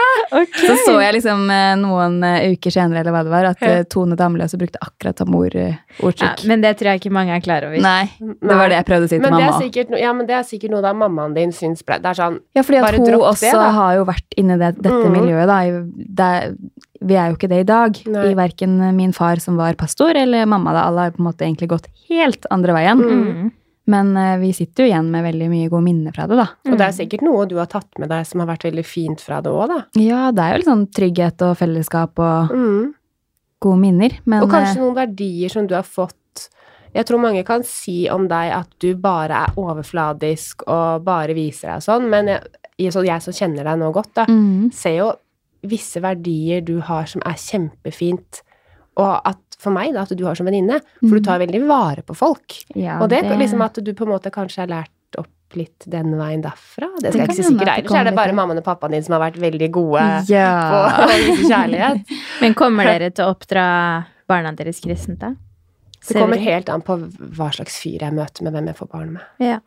Så 0.57 0.75
så 0.85 0.95
jeg 1.01 1.15
liksom 1.19 1.45
eh, 1.53 1.75
noen 1.79 2.17
eh, 2.27 2.53
uker 2.55 2.75
senere, 2.75 3.01
eller 3.03 3.15
hva 3.15 3.23
det 3.27 3.33
var, 3.33 3.49
at 3.53 3.63
eh, 3.67 3.83
Tone 3.91 4.17
Damli 4.19 4.43
også 4.45 4.59
brukte 4.61 4.81
akkurat 4.83 5.19
samme 5.23 5.39
ord, 5.39 5.55
eh, 5.59 5.77
Ja, 6.21 6.33
men 6.51 6.63
det 6.65 6.75
tror 6.79 6.93
jeg 6.93 7.01
ikke 7.03 7.13
mange 7.15 7.35
er 7.37 7.43
klar 7.45 7.67
over. 7.69 7.79
Nei, 7.83 8.09
det 8.21 8.57
var 8.59 8.69
det 8.73 8.79
jeg 8.81 8.89
prøvde 8.89 9.07
å 9.09 9.11
si 9.11 9.17
til 9.19 9.25
Men 9.27 9.37
mamma. 9.37 9.59
sikkert, 9.63 9.95
ja, 10.01 10.13
men 10.17 10.27
det 10.29 10.37
er 10.39 10.47
sikkert 10.49 10.75
noe 10.75 10.83
da 10.85 10.93
mammaen 10.97 11.35
din 11.37 11.53
syns 11.57 11.83
ble 11.87 11.99
Det 12.03 12.11
er 12.13 12.19
sånn 12.19 12.41
Ja, 12.59 12.63
fordi 12.67 12.81
at 12.83 12.99
hun 12.99 13.15
også 13.21 13.53
det, 13.53 13.71
har 13.79 13.95
jo 14.01 14.05
vært 14.09 14.37
inni 14.41 14.59
det, 14.61 14.73
dette 14.81 15.03
Mm. 15.07 15.13
miljøet, 15.19 15.47
da. 15.47 15.61
Det, 16.21 16.33
vi 17.07 17.15
er 17.21 17.29
jo 17.31 17.37
ikke 17.37 17.49
det 17.53 17.59
i 17.63 17.69
dag. 17.69 17.99
Nei. 18.11 18.25
I 18.33 18.35
verken 18.39 18.79
min 18.97 19.13
far 19.15 19.37
som 19.43 19.57
var 19.61 19.75
pastor, 19.79 20.17
eller 20.17 20.47
mamma. 20.49 20.73
da. 20.73 20.87
Alle 20.89 21.01
har 21.07 21.11
på 21.15 21.21
en 21.23 21.29
måte 21.29 21.45
egentlig 21.47 21.69
gått 21.71 21.87
helt 22.09 22.47
andre 22.51 22.73
veien. 22.75 22.99
Mm. 23.03 23.53
Men 23.87 24.17
eh, 24.19 24.37
vi 24.43 24.51
sitter 24.57 24.83
jo 24.85 24.91
igjen 24.91 25.11
med 25.13 25.23
veldig 25.23 25.49
mye 25.53 25.69
gode 25.71 25.85
minner 25.87 26.15
fra 26.17 26.27
det, 26.27 26.37
da. 26.41 26.47
Og 26.67 26.75
det 26.79 26.87
er 26.89 26.95
sikkert 26.97 27.23
noe 27.23 27.45
du 27.47 27.55
har 27.61 27.69
tatt 27.71 28.01
med 28.03 28.11
deg 28.11 28.27
som 28.27 28.41
har 28.43 28.49
vært 28.51 28.67
veldig 28.67 28.85
fint 28.87 29.21
fra 29.23 29.39
det 29.45 29.53
òg, 29.53 29.69
da. 29.71 29.81
Ja, 30.03 30.25
det 30.35 30.43
er 30.43 30.53
jo 30.57 30.61
litt 30.63 30.71
sånn 30.73 30.87
trygghet 30.99 31.43
og 31.47 31.57
fellesskap 31.61 32.19
og 32.19 32.51
Mm. 32.57 32.95
gode 33.63 33.79
minner. 33.81 34.19
Men 34.27 34.43
Og 34.43 34.51
kanskje 34.51 34.77
eh, 34.77 34.83
noen 34.83 34.97
verdier 34.99 35.49
som 35.55 35.67
du 35.67 35.75
har 35.75 35.87
fått 35.87 36.49
Jeg 36.97 37.05
tror 37.07 37.21
mange 37.21 37.45
kan 37.45 37.63
si 37.63 38.09
om 38.09 38.27
deg 38.29 38.53
at 38.57 38.71
du 38.81 38.95
bare 38.97 39.45
er 39.47 39.53
overfladisk 39.61 40.63
og 40.67 41.05
bare 41.05 41.35
viser 41.37 41.75
deg 41.75 41.83
sånn, 41.85 42.07
men 42.09 42.27
jeg, 42.27 42.41
jeg 42.79 43.23
som 43.23 43.33
kjenner 43.37 43.65
deg 43.69 43.79
nå 43.79 43.91
godt, 43.93 44.15
da, 44.15 44.25
mm, 44.25 44.73
ser 44.73 44.97
jo 45.03 45.13
visse 45.63 46.01
verdier 46.01 46.63
du 46.65 46.81
har 46.81 47.05
som 47.07 47.21
er 47.27 47.35
kjempefint, 47.37 48.41
og 48.97 49.21
at 49.29 49.39
for 49.59 49.73
meg, 49.73 49.93
da, 49.95 50.03
at 50.03 50.13
du 50.17 50.25
har 50.27 50.35
som 50.37 50.47
venninne, 50.47 50.81
for 51.01 51.17
du 51.17 51.21
tar 51.25 51.39
veldig 51.41 51.63
vare 51.69 52.03
på 52.07 52.15
folk. 52.17 52.59
ja, 52.77 52.99
og 53.01 53.09
det, 53.09 53.23
liksom 53.39 53.63
at 53.65 53.75
du 53.83 53.93
på 53.97 54.05
en 54.05 54.13
måte 54.13 54.31
kanskje 54.31 54.65
har 54.65 54.69
lært 54.69 54.91
opp 55.19 55.57
litt 55.57 55.87
den 55.87 56.13
veien 56.19 56.43
derfra. 56.43 56.89
Det 57.01 57.03
Det 57.07 57.13
skal 57.13 57.21
jeg 57.21 57.29
ikke 57.29 57.37
si 57.37 57.43
sikkert. 57.43 57.65
det 57.67 57.77
Ellers 57.85 57.95
er 58.01 58.05
det 58.05 58.15
bare 58.17 58.27
litt- 58.33 58.37
mammaen 58.37 58.59
og 58.59 58.65
pappaen 58.65 58.91
din 58.93 59.03
som 59.07 59.13
har 59.17 59.31
vært 59.31 59.39
veldig 59.41 59.71
gode 59.73 60.01
på 60.27 60.35
Ja. 60.35 60.51
å 61.07 61.07
vise 61.15 61.49
kjærlighet. 61.49 62.05
Men 62.43 62.55
kommer 62.55 62.85
dere 62.85 63.11
til 63.11 63.25
å 63.25 63.31
oppdra 63.35 64.07
barna 64.29 64.53
deres 64.53 64.81
kristent, 64.85 65.19
da? 65.21 65.35
Det 66.07 66.15
kommer 66.21 66.37
helt 66.39 66.69
an 66.69 66.83
på 66.83 66.99
hva 67.35 67.49
slags 67.55 67.81
fyr 67.83 67.99
jeg 68.05 68.13
møter 68.15 68.43
med, 68.47 68.53
hvem 68.55 68.67
jeg 68.71 68.77
får 68.77 68.89
barn 68.93 69.13
med. 69.15 69.23
Ja. 69.43 69.59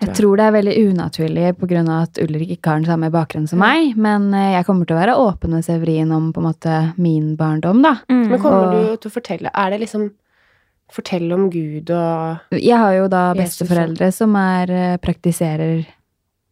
Jeg 0.00 0.14
tror 0.14 0.36
det 0.38 0.44
er 0.46 0.52
veldig 0.54 0.74
unaturlig 0.92 1.56
pga. 1.58 2.02
at 2.02 2.18
Ulrik 2.22 2.50
ikke 2.54 2.70
har 2.70 2.78
den 2.78 2.86
samme 2.86 3.10
bakgrunnen 3.10 3.48
som 3.50 3.58
meg. 3.58 3.96
Men 3.96 4.32
eh, 4.32 4.52
jeg 4.54 4.64
kommer 4.68 4.86
til 4.86 4.94
å 4.96 5.00
være 5.00 5.16
åpen 5.18 5.50
med 5.50 5.64
Severin 5.66 6.12
om 6.14 6.32
på 6.32 6.38
en 6.38 6.46
måte 6.52 6.74
min 6.96 7.32
barndom, 7.36 7.82
da. 7.82 7.96
Mm. 8.08 8.28
Men 8.30 8.38
kommer 8.40 8.68
Og- 8.68 8.72
du 8.74 8.96
til 8.96 9.10
å 9.10 9.14
fortelle 9.20 9.50
Er 9.54 9.70
det 9.70 9.80
liksom 9.80 10.10
Fortelle 10.90 11.34
om 11.34 11.50
Gud 11.50 11.90
og 11.90 12.38
Jeg 12.56 12.78
har 12.78 12.92
jo 12.94 13.08
da 13.08 13.34
Jesus, 13.34 13.58
besteforeldre 13.68 14.12
som 14.14 14.34
er 14.36 14.70
eh, 14.70 14.96
praktiserer 14.96 15.84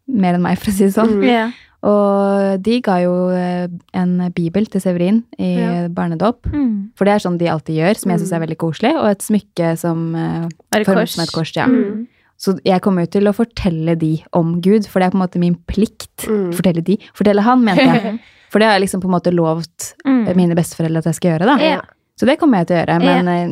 mer 0.08 0.34
enn 0.34 0.42
meg, 0.42 0.58
for 0.58 0.70
å 0.70 0.74
si 0.74 0.84
det 0.84 0.92
sånn. 0.94 1.14
Mm. 1.18 1.24
Yeah. 1.24 1.50
Og 1.86 2.60
de 2.62 2.80
ga 2.84 2.98
jo 3.02 3.14
eh, 3.30 3.68
en 3.94 4.12
bibel 4.34 4.66
til 4.66 4.80
Severin 4.80 5.22
i 5.38 5.54
Ja. 5.56 5.88
barnedåp. 5.88 6.42
Mm. 6.52 6.90
For 6.98 7.04
det 7.08 7.14
er 7.14 7.24
sånn 7.24 7.38
de 7.38 7.46
alltid 7.48 7.76
gjør, 7.80 7.96
som 7.96 8.10
jeg 8.10 8.20
syns 8.20 8.32
er 8.36 8.44
veldig 8.44 8.58
koselig. 8.58 8.92
Og 9.00 9.06
et 9.08 9.24
smykke 9.24 9.72
som 9.78 10.14
Er 10.16 10.48
et 10.80 10.86
kors? 10.86 11.16
et 11.18 11.32
kors. 11.32 11.54
Ja. 11.56 11.66
Mm. 11.66 12.06
Så 12.38 12.58
jeg 12.64 12.82
kommer 12.84 13.06
jo 13.06 13.12
til 13.16 13.28
å 13.30 13.32
fortelle 13.36 13.94
de 13.96 14.12
om 14.36 14.60
Gud, 14.60 14.86
for 14.86 15.00
det 15.00 15.06
er 15.08 15.14
på 15.14 15.16
en 15.20 15.24
måte 15.24 15.40
min 15.40 15.54
plikt. 15.66 16.26
Mm. 16.28 16.50
Fortelle 16.52 16.82
de. 16.84 16.98
Fortelle 17.16 17.40
han, 17.46 17.64
mente 17.64 17.86
jeg. 17.86 18.18
For 18.52 18.60
det 18.62 18.68
har 18.68 18.76
jeg 18.78 18.84
liksom 18.86 19.00
på 19.02 19.08
en 19.08 19.14
måte 19.16 19.32
lovt 19.34 19.94
Mm. 20.06 20.28
mine 20.38 20.54
besteforeldre 20.54 20.98
at 21.02 21.08
jeg 21.10 21.14
skal 21.18 21.30
gjøre, 21.32 21.46
da. 21.48 21.56
Ja. 21.64 21.80
Så 22.16 22.26
det 22.28 22.38
kommer 22.38 22.58
jeg 22.62 22.68
til 22.68 22.76
å 22.76 22.78
gjøre. 22.78 22.98
Men 23.02 23.26
ja. 23.26 23.48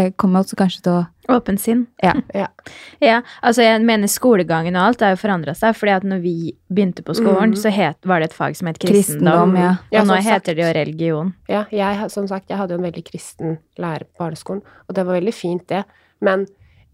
jeg 0.00 0.14
kommer 0.16 0.40
også 0.42 0.56
kanskje 0.58 0.82
til 0.86 0.92
å 0.96 1.02
Åpent 1.28 1.58
sinn. 1.60 1.80
Ja. 2.02 2.12
Ja. 2.34 2.46
Ja, 3.02 3.16
altså 3.42 3.62
jeg 3.66 3.82
mener 3.82 4.06
skolegangen 4.06 4.76
og 4.78 4.84
alt 4.92 5.00
har 5.02 5.10
jo 5.16 5.18
forandra 5.20 5.54
seg, 5.58 5.74
fordi 5.74 5.92
at 5.96 6.04
når 6.06 6.20
vi 6.22 6.34
begynte 6.72 7.02
på 7.02 7.16
skolen, 7.18 7.50
Mm. 7.52 7.56
så 7.58 7.70
het, 7.74 7.98
var 8.06 8.20
det 8.22 8.30
et 8.30 8.36
fag 8.38 8.54
som 8.56 8.68
het 8.70 8.78
kristendom. 8.78 9.50
kristendom, 9.52 9.56
ja. 9.58 9.72
Ja, 9.90 10.00
og 10.02 10.06
nå 10.06 10.14
som 10.14 10.22
sagt. 10.22 10.32
heter 10.32 10.54
det 10.54 10.62
jo 10.64 10.72
religion. 10.80 11.32
Ja, 11.50 11.64
jeg, 11.74 12.10
som 12.14 12.28
sagt, 12.30 12.48
jeg 12.48 12.56
hadde 12.58 12.74
jo 12.76 12.78
en 12.78 12.86
veldig 12.86 13.04
kristen 13.10 13.58
lærer 13.76 14.06
på 14.06 14.22
barneskolen, 14.22 14.62
og 14.88 14.94
det 14.94 15.04
var 15.06 15.18
veldig 15.20 15.34
fint, 15.34 15.66
det. 15.68 15.82
Men 16.22 16.46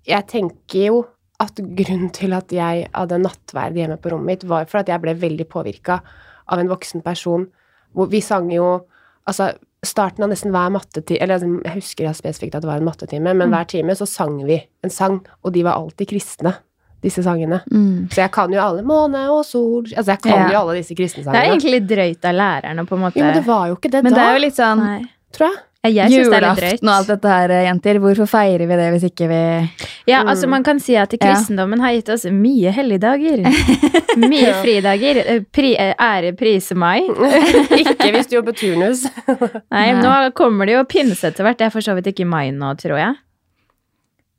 jeg 0.07 0.27
tenker 0.27 0.87
jo 0.89 1.01
at 1.43 1.59
grunnen 1.59 2.11
til 2.15 2.33
at 2.37 2.53
jeg 2.55 2.87
hadde 2.95 3.19
nattverd 3.19 3.75
hjemme 3.75 3.97
på 3.99 4.13
rommet 4.13 4.27
mitt, 4.27 4.45
var 4.47 4.65
for 4.71 4.79
at 4.83 4.89
jeg 4.93 5.01
ble 5.03 5.15
veldig 5.19 5.47
påvirka 5.51 6.01
av 6.53 6.59
en 6.63 6.69
voksen 6.71 7.03
person. 7.03 7.49
Hvor 7.95 8.09
vi 8.11 8.21
sang 8.21 8.51
jo 8.53 8.85
Altså, 9.23 9.53
starten 9.87 10.25
av 10.25 10.31
nesten 10.33 10.51
hver 10.51 10.71
mattetime 10.75 11.21
Eller 11.23 11.37
altså, 11.37 11.47
jeg 11.63 11.75
husker 11.77 12.05
jeg 12.09 12.17
spesifikt 12.19 12.57
at 12.59 12.65
det 12.65 12.67
var 12.67 12.81
en 12.81 12.85
mattetime, 12.89 13.35
men 13.39 13.53
hver 13.55 13.69
time 13.71 13.95
så 13.95 14.07
sang 14.11 14.41
vi 14.49 14.57
en 14.83 14.91
sang, 14.91 15.21
og 15.45 15.53
de 15.55 15.63
var 15.63 15.77
alltid 15.79 16.09
kristne, 16.11 16.57
disse 17.03 17.23
sangene. 17.23 17.61
mm. 17.71 18.09
Så 18.11 18.23
jeg 18.25 18.33
kan 18.35 18.51
jo 18.53 18.59
alle 18.61 18.83
måne 18.83 19.29
og 19.31 19.45
sol 19.47 19.87
Altså, 19.95 20.11
jeg 20.17 20.23
kan 20.23 20.33
Ja. 20.33 20.49
jo 20.51 20.59
alle 20.65 20.75
disse 20.81 20.95
kristne 20.99 21.23
sangene. 21.23 21.39
Det 21.39 21.47
er 21.47 21.53
egentlig 21.53 21.75
litt 21.77 21.87
drøyt 21.89 22.25
av 22.25 22.35
lærerne, 22.35 22.87
på 22.87 22.95
en 22.99 23.01
måte. 23.05 23.19
Jo, 23.19 23.25
men 23.25 23.35
det 23.39 23.47
var 23.47 23.69
jo 23.69 23.77
ikke 23.77 23.91
det 23.93 24.03
Men 24.03 24.13
da, 24.13 24.19
det 24.19 24.27
er 24.27 24.35
jo 24.35 24.43
litt 24.47 24.59
sånn 24.59 24.79
Nei. 24.83 25.03
tror 25.33 25.47
jeg. 25.53 25.63
Ja, 25.83 26.05
julaften 26.07 26.87
og 26.87 26.95
alt 26.95 27.09
dette 27.11 27.26
her, 27.33 27.53
jenter. 27.66 27.99
Hvorfor 27.99 28.28
feirer 28.30 28.68
vi 28.70 28.76
det 28.78 28.85
hvis 28.95 29.07
ikke 29.09 29.26
vi 29.26 29.39
Ja, 30.07 30.20
altså 30.30 30.47
Man 30.47 30.62
kan 30.62 30.78
si 30.78 30.95
at 30.95 31.11
kristendommen 31.18 31.83
har 31.83 31.97
gitt 31.97 32.09
oss 32.14 32.22
mye 32.30 32.70
helligdager. 32.70 33.43
Mye 34.22 34.45
Ja. 34.45 34.55
fridager. 34.62 35.18
Eh, 35.26 35.41
Pri, 35.51 35.72
eh, 35.80 35.95
ære 35.99 36.35
prise 36.39 36.76
mai. 36.78 37.01
ikke 37.83 38.12
hvis 38.14 38.28
du 38.30 38.37
jobber 38.37 38.53
turnus. 38.62 39.07
Nei, 39.72 39.89
Nei. 39.91 40.03
nå 40.05 40.14
kommer 40.39 40.66
det 40.70 40.76
jo 40.76 40.85
pinse 40.85 41.26
etter 41.33 41.43
hvert. 41.49 41.59
Det 41.59 41.66
er 41.66 41.74
for 41.74 41.80
så 41.83 41.97
vidt 41.99 42.12
ikke 42.12 42.26
i 42.26 42.30
mai 42.30 42.51
nå, 42.55 42.74
tror 42.78 42.99
jeg. 43.01 43.18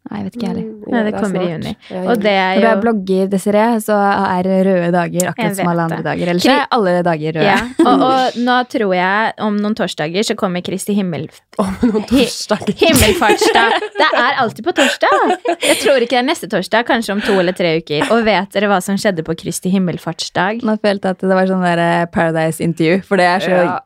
Nei, 0.03 0.17
jeg 0.19 0.25
vet 0.27 0.33
ikke 0.35 0.43
jeg 0.43 0.51
heller. 0.51 0.63
Mm, 0.67 0.91
Nei, 0.93 1.01
det 1.03 1.11
er 1.13 1.21
kommer 1.23 1.43
i 1.43 1.51
juni. 1.53 1.71
Ja, 1.89 1.99
Og 2.11 2.17
det 2.19 2.31
er 2.33 2.49
Når 2.53 2.59
du 2.59 2.65
jo 2.65 2.71
er 2.73 2.81
blogger, 2.83 3.27
Desiree, 3.31 3.77
så 3.85 3.95
er 4.03 4.49
røde 4.67 4.89
dager 4.91 5.29
akkurat 5.31 5.55
som 5.55 5.69
alle 5.71 5.85
andre 5.87 5.97
det. 6.01 6.05
dager. 6.09 6.31
Ellers 6.33 6.43
Kri- 6.43 6.55
er 6.57 6.65
alle 6.75 6.93
dager 7.07 7.37
røde. 7.37 7.45
ja. 7.47 7.59
og, 7.87 8.03
og 8.09 8.39
nå 8.43 8.57
tror 8.73 8.93
jeg 8.97 9.33
om 9.47 9.55
noen 9.63 9.77
torsdager 9.79 10.27
så 10.27 10.35
kommer 10.35 10.61
Kristi 10.67 10.93
himmel... 10.97 11.29
Om 11.63 11.71
noen 11.87 12.03
Hi- 12.11 12.25
torsdager. 12.27 12.75
Himmelfartsdag. 12.83 13.79
Det 14.03 14.09
er 14.25 14.41
alltid 14.43 14.65
på 14.67 14.75
torsdag. 14.75 15.37
Jeg 15.63 15.79
tror 15.85 16.03
ikke 16.03 16.17
det 16.17 16.21
er 16.23 16.27
neste 16.27 16.49
torsdag, 16.51 16.83
kanskje 16.91 17.15
om 17.15 17.21
to 17.23 17.37
eller 17.39 17.55
tre 17.55 17.77
uker. 17.79 18.03
Og 18.11 18.25
vet 18.27 18.51
dere 18.57 18.67
hva 18.73 18.81
som 18.83 18.99
skjedde 18.99 19.23
på 19.23 19.37
Kristi 19.39 19.71
himmelfartsdag? 19.71 20.63
Nå 20.67 20.75
følte 20.83 21.13
jeg 21.13 21.15
at 21.15 21.25
det 21.29 21.37
var 21.39 21.47
sånn 21.47 21.63
der 21.63 21.79
eh, 21.87 22.05
Paradise-intervju, 22.11 23.01
for 23.07 23.21
det 23.23 23.29
er 23.37 23.39
så 23.47 23.55
Ja. 23.63 23.79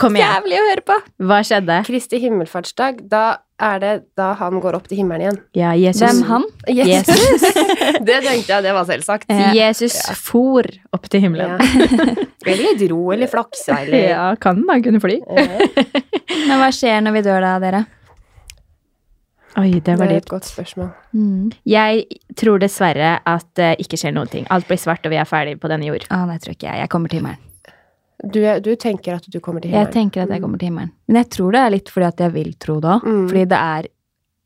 Kom 0.00 0.16
igjen. 0.16 0.28
jævlig 0.28 0.56
å 0.56 0.66
høre 0.70 0.84
på. 0.88 0.94
Hva 1.28 1.38
skjedde? 1.44 1.78
Kristi 1.84 2.20
himmelfartsdag, 2.22 3.02
da 3.12 3.24
er 3.62 3.78
det 3.82 3.92
da 4.18 4.32
han 4.40 4.56
går 4.62 4.76
opp 4.78 4.88
til 4.90 5.02
himmelen 5.02 5.22
igjen. 5.26 5.38
Ja, 5.58 5.72
Jesus. 5.76 6.02
Hvem 6.02 6.22
han? 6.30 6.46
Jesus. 6.66 7.44
det 8.08 8.18
tenkte 8.24 8.54
jeg, 8.54 8.64
det 8.64 8.72
var 8.74 8.86
selvsagt. 8.88 9.28
Jesus 9.54 9.98
for 10.18 10.66
opp 10.96 11.10
til 11.12 11.26
himmelen. 11.26 11.60
Ja. 11.60 12.14
Eller 12.52 12.74
dro, 12.74 13.12
eller 13.14 13.30
flaksa, 13.30 13.76
eller 13.84 14.00
Ja, 14.02 14.22
kan 14.34 14.64
da 14.66 14.74
kunne 14.82 14.98
fly. 14.98 15.20
Ja, 15.22 15.44
Men 16.48 16.58
hva 16.58 16.72
skjer 16.74 17.04
når 17.04 17.14
vi 17.14 17.22
dør 17.22 17.44
da, 17.44 17.52
dere? 17.62 17.84
Oi, 19.60 19.68
det 19.78 19.94
var 20.00 20.10
Det 20.10 20.16
er 20.16 20.24
et 20.24 20.32
godt 20.32 20.48
spørsmål. 20.48 20.90
Mm. 21.14 21.52
Jeg 21.70 22.02
tror 22.40 22.58
dessverre 22.58 23.14
at 23.22 23.46
det 23.60 23.76
ikke 23.84 24.00
skjer 24.00 24.16
noen 24.16 24.32
ting. 24.32 24.50
Alt 24.50 24.66
blir 24.66 24.80
svart, 24.80 25.06
og 25.06 25.14
vi 25.14 25.22
er 25.22 25.28
ferdig 25.28 25.54
på 25.62 25.70
denne 25.70 25.86
jord. 25.86 26.08
Ah, 26.10 26.26
det 26.32 26.40
tror 26.42 26.56
ikke 26.56 26.66
jeg. 26.66 26.82
Jeg 26.82 26.90
kommer 26.96 27.12
til 27.12 27.22
himmelen. 27.22 27.51
Du, 28.22 28.38
du 28.62 28.70
tenker 28.78 29.16
at 29.18 29.24
du 29.26 29.40
kommer 29.42 29.60
til 29.60 29.70
himmelen? 29.72 29.88
Jeg 29.88 29.94
tenker 29.96 30.22
at 30.22 30.30
jeg 30.30 30.42
kommer 30.44 30.58
til 30.60 30.68
himmelen. 30.70 30.92
Men 31.08 31.16
jeg 31.24 31.30
tror 31.34 31.52
det 31.56 31.60
er 31.64 31.72
litt 31.74 31.88
fordi 31.90 32.06
at 32.06 32.20
jeg 32.22 32.32
vil 32.36 32.52
tro 32.62 32.76
det 32.84 32.92
òg. 32.94 33.06
Mm. 33.08 33.24
Fordi 33.32 33.44
det 33.50 33.58
er, 33.58 33.88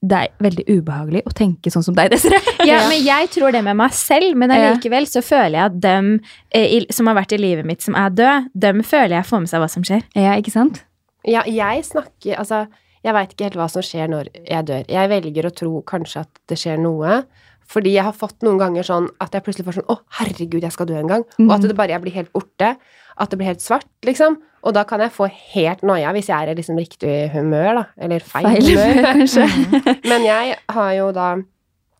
det 0.06 0.20
er 0.22 0.32
veldig 0.46 0.64
ubehagelig 0.70 1.22
å 1.28 1.32
tenke 1.36 1.72
sånn 1.74 1.84
som 1.84 1.96
deg, 1.98 2.10
Desiree. 2.14 2.54
Ja, 2.68 2.78
men 2.88 3.02
jeg 3.04 3.28
tror 3.34 3.52
det 3.52 3.62
med 3.66 3.76
meg 3.76 3.92
selv, 3.96 4.32
men 4.40 4.54
allikevel 4.54 5.06
så 5.10 5.20
føler 5.24 5.58
jeg 5.58 5.64
at 5.70 5.78
dem 5.84 6.10
eh, 6.56 6.86
som 6.94 7.10
har 7.10 7.18
vært 7.20 7.36
i 7.36 7.40
livet 7.42 7.68
mitt 7.68 7.84
som 7.84 7.94
er 8.00 8.10
død, 8.16 8.48
dem 8.54 8.82
føler 8.86 9.18
jeg 9.18 9.28
får 9.28 9.44
med 9.44 9.52
seg 9.52 9.60
hva 9.64 9.68
som 9.76 9.84
skjer. 9.86 10.04
Ja, 10.16 10.36
ikke 10.40 10.54
sant? 10.56 10.82
Ja, 11.26 11.42
jeg 11.50 11.82
snakker 11.88 12.36
Altså, 12.38 12.64
jeg 13.04 13.14
veit 13.16 13.32
ikke 13.34 13.48
helt 13.50 13.56
hva 13.60 13.66
som 13.70 13.82
skjer 13.84 14.08
når 14.10 14.28
jeg 14.46 14.66
dør. 14.68 14.84
Jeg 14.90 15.10
velger 15.10 15.46
å 15.48 15.54
tro 15.54 15.80
kanskje 15.86 16.22
at 16.24 16.40
det 16.48 16.56
skjer 16.60 16.78
noe. 16.80 17.20
Fordi 17.66 17.92
jeg 17.96 18.04
har 18.06 18.14
fått 18.14 18.44
noen 18.46 18.60
ganger 18.62 18.86
sånn 18.86 19.08
at 19.22 19.34
jeg 19.34 19.42
plutselig 19.42 19.66
får 19.66 19.80
sånn 19.80 19.88
Å, 19.90 19.96
herregud, 20.20 20.62
jeg 20.62 20.70
skal 20.74 20.86
dø 20.86 20.94
en 21.00 21.08
gang. 21.10 21.24
Og 21.42 21.50
at 21.50 21.60
Mhm. 21.64 21.66
det 21.68 21.76
bare 21.78 21.96
jeg 21.96 22.02
blir 22.04 22.14
helt 22.14 22.30
borte. 22.32 22.76
At 23.16 23.32
det 23.32 23.40
blir 23.40 23.48
helt 23.48 23.64
svart, 23.64 23.88
liksom. 24.04 24.38
Og 24.66 24.74
da 24.74 24.82
kan 24.88 25.00
jeg 25.00 25.14
få 25.14 25.28
helt 25.30 25.84
noia 25.86 26.10
hvis 26.16 26.28
jeg 26.28 26.36
er 26.36 26.52
i 26.52 26.56
liksom 26.58 26.78
riktig 26.80 27.14
humør, 27.32 27.80
da. 27.80 27.84
Eller 28.02 28.24
feil, 28.24 28.48
Feil 28.48 28.72
humør. 28.72 29.02
kanskje. 29.10 30.00
Men 30.10 30.26
jeg 30.26 30.56
har 30.78 30.96
jo 31.00 31.12
da 31.16 31.34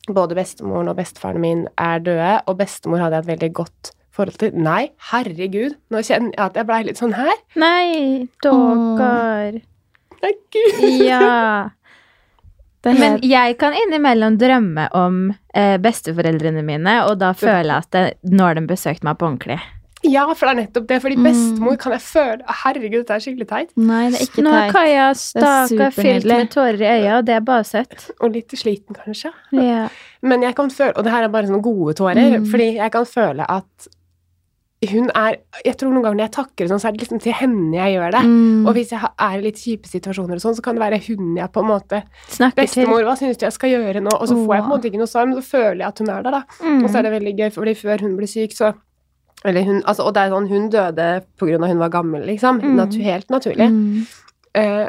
Både 0.07 0.37
bestemoren 0.39 0.87
og 0.87 0.95
bestefaren 1.01 1.43
min 1.43 1.65
er 1.83 1.99
døde, 1.99 2.37
og 2.47 2.61
bestemor 2.61 3.01
hadde 3.03 3.17
jeg 3.19 3.25
et 3.25 3.31
veldig 3.33 3.49
godt 3.59 3.89
forhold 4.15 4.39
til. 4.39 4.53
Nei, 4.55 4.93
herregud, 5.11 5.75
nå 5.91 6.03
kjenner 6.07 6.31
jeg 6.31 6.45
at 6.45 6.61
jeg 6.61 6.69
blei 6.69 6.79
litt 6.87 7.01
sånn 7.01 7.17
her. 7.17 7.33
Nei, 7.59 8.29
dogger. 8.45 9.59
Nei, 10.23 10.33
gud. 10.55 10.85
Ja. 11.03 11.73
Men 12.87 13.19
jeg 13.27 13.57
kan 13.59 13.75
innimellom 13.75 14.37
drømme 14.39 14.87
om 14.95 15.17
eh, 15.59 15.75
besteforeldrene 15.83 16.63
mine, 16.63 17.01
og 17.09 17.19
da 17.19 17.33
føle 17.35 17.81
at 17.83 17.91
det, 17.97 18.05
nå 18.31 18.47
har 18.47 18.59
de 18.59 18.63
besøkt 18.69 19.03
meg 19.07 19.19
på 19.19 19.27
ordentlig. 19.27 19.59
Ja, 20.13 20.25
for 20.35 20.47
det 20.47 20.53
er 20.55 20.61
nettopp 20.63 20.87
det. 20.91 21.01
Fordi 21.03 21.17
Mm. 21.17 21.25
bestemor 21.27 21.79
kan 21.83 21.93
jeg 21.97 22.03
føle 22.07 22.43
Herregud, 22.63 22.99
dette 23.03 23.15
er 23.17 23.25
skikkelig 23.25 23.49
teit. 23.49 23.71
nei, 23.77 24.11
det 24.11 24.21
er 24.21 24.27
ikke 24.27 24.45
Nå 24.47 24.51
har 24.55 24.71
teit. 24.71 24.73
Kaja 24.77 25.09
staka 25.15 25.91
fylt 25.97 26.25
med 26.31 26.51
tårer 26.51 26.81
i 26.81 26.91
øya, 27.01 27.19
og 27.19 27.25
det 27.27 27.35
er 27.37 27.41
bare 27.41 27.65
søtt. 27.65 28.11
Og 28.21 28.33
litt 28.33 28.49
sliten, 28.57 28.95
kanskje. 28.95 29.33
Ja. 29.53 29.89
Men 30.23 30.43
jeg 30.43 30.55
kan 30.55 30.69
føle 30.71 30.95
Og 30.97 31.05
det 31.05 31.13
her 31.13 31.25
er 31.25 31.29
bare 31.29 31.47
sånne 31.51 31.63
gode 31.63 31.95
tårer. 31.95 32.39
Mm. 32.41 32.47
Fordi 32.51 32.75
jeg 32.77 32.91
kan 32.93 33.05
føle 33.05 33.45
at 33.49 33.89
hun 34.87 35.09
er 35.17 35.39
Jeg 35.65 35.79
tror 35.81 35.89
noen 35.91 36.05
ganger 36.05 36.19
når 36.21 36.27
jeg 36.29 36.35
takker 36.37 36.69
sånn, 36.69 36.79
så 36.79 36.89
er 36.89 36.93
det 36.93 37.01
liksom 37.01 37.21
til 37.25 37.33
henne 37.33 37.73
jeg 37.75 37.95
gjør 37.97 38.11
det. 38.13 38.21
Mm. 38.29 38.67
Og 38.69 38.75
hvis 38.77 38.91
jeg 38.93 39.01
er 39.03 39.39
i 39.39 39.41
litt 39.43 39.57
kjipe 39.57 39.89
situasjoner 39.89 40.37
og 40.37 40.43
sånn, 40.45 40.55
så 40.55 40.63
kan 40.63 40.77
det 40.77 40.83
være 40.85 41.01
hun 41.09 41.35
jeg 41.41 41.51
på 41.51 41.63
en 41.65 41.71
måte 41.73 42.03
Snakker 42.29 42.55
til. 42.69 42.85
Bestemor, 42.85 43.03
hva 43.09 43.17
syns 43.19 43.39
du 43.41 43.47
jeg 43.47 43.53
skal 43.57 43.71
gjøre 43.73 44.03
nå? 44.05 44.13
Og 44.21 44.29
så 44.29 44.37
får 44.37 44.55
jeg 44.55 44.63
på 44.63 44.69
en 44.69 44.75
måte 44.77 44.91
ikke 44.91 45.01
noe 45.01 45.11
svar, 45.11 45.27
men 45.27 45.41
så 45.41 45.45
føler 45.49 45.81
jeg 45.81 45.89
at 45.89 45.99
hun 46.05 46.11
er 46.13 46.23
der, 46.23 46.31
da. 46.37 46.43
Mm. 46.61 46.85
Og 46.85 46.91
så 46.93 46.99
er 46.99 47.03
det 47.09 47.13
veldig 47.17 47.35
gøy, 47.41 47.51
fordi 47.57 47.75
før 47.81 48.01
hun 48.05 48.17
ble 48.21 48.27
syk, 48.31 48.53
så 48.55 48.75
eller 49.47 49.67
hun, 49.67 49.83
altså, 49.85 50.07
Og 50.07 50.15
det 50.15 50.23
er 50.23 50.35
sånn, 50.35 50.49
hun 50.51 50.69
døde 50.73 51.09
på 51.39 51.49
grunn 51.49 51.65
av 51.65 51.73
hun 51.73 51.83
var 51.83 51.93
gammel, 51.95 52.27
liksom. 52.29 52.61
Mm. 52.63 52.75
Natu 52.81 52.99
helt 53.05 53.31
naturlig. 53.33 53.71
Mm. 53.71 54.07
Eh, 54.59 54.87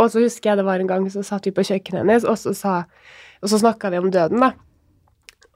og 0.00 0.08
så 0.12 0.22
husker 0.24 0.52
jeg 0.52 0.60
det 0.60 0.66
var 0.68 0.80
en 0.80 0.88
gang 0.88 1.06
så 1.12 1.22
satt 1.26 1.46
vi 1.48 1.52
på 1.54 1.66
kjøkkenet 1.66 2.02
hennes, 2.02 2.24
og 2.24 2.38
så, 2.40 2.54
sa, 2.56 2.74
og 3.42 3.52
så 3.52 3.60
snakka 3.60 3.92
vi 3.92 4.00
om 4.00 4.10
døden, 4.12 4.40
da. 4.40 4.54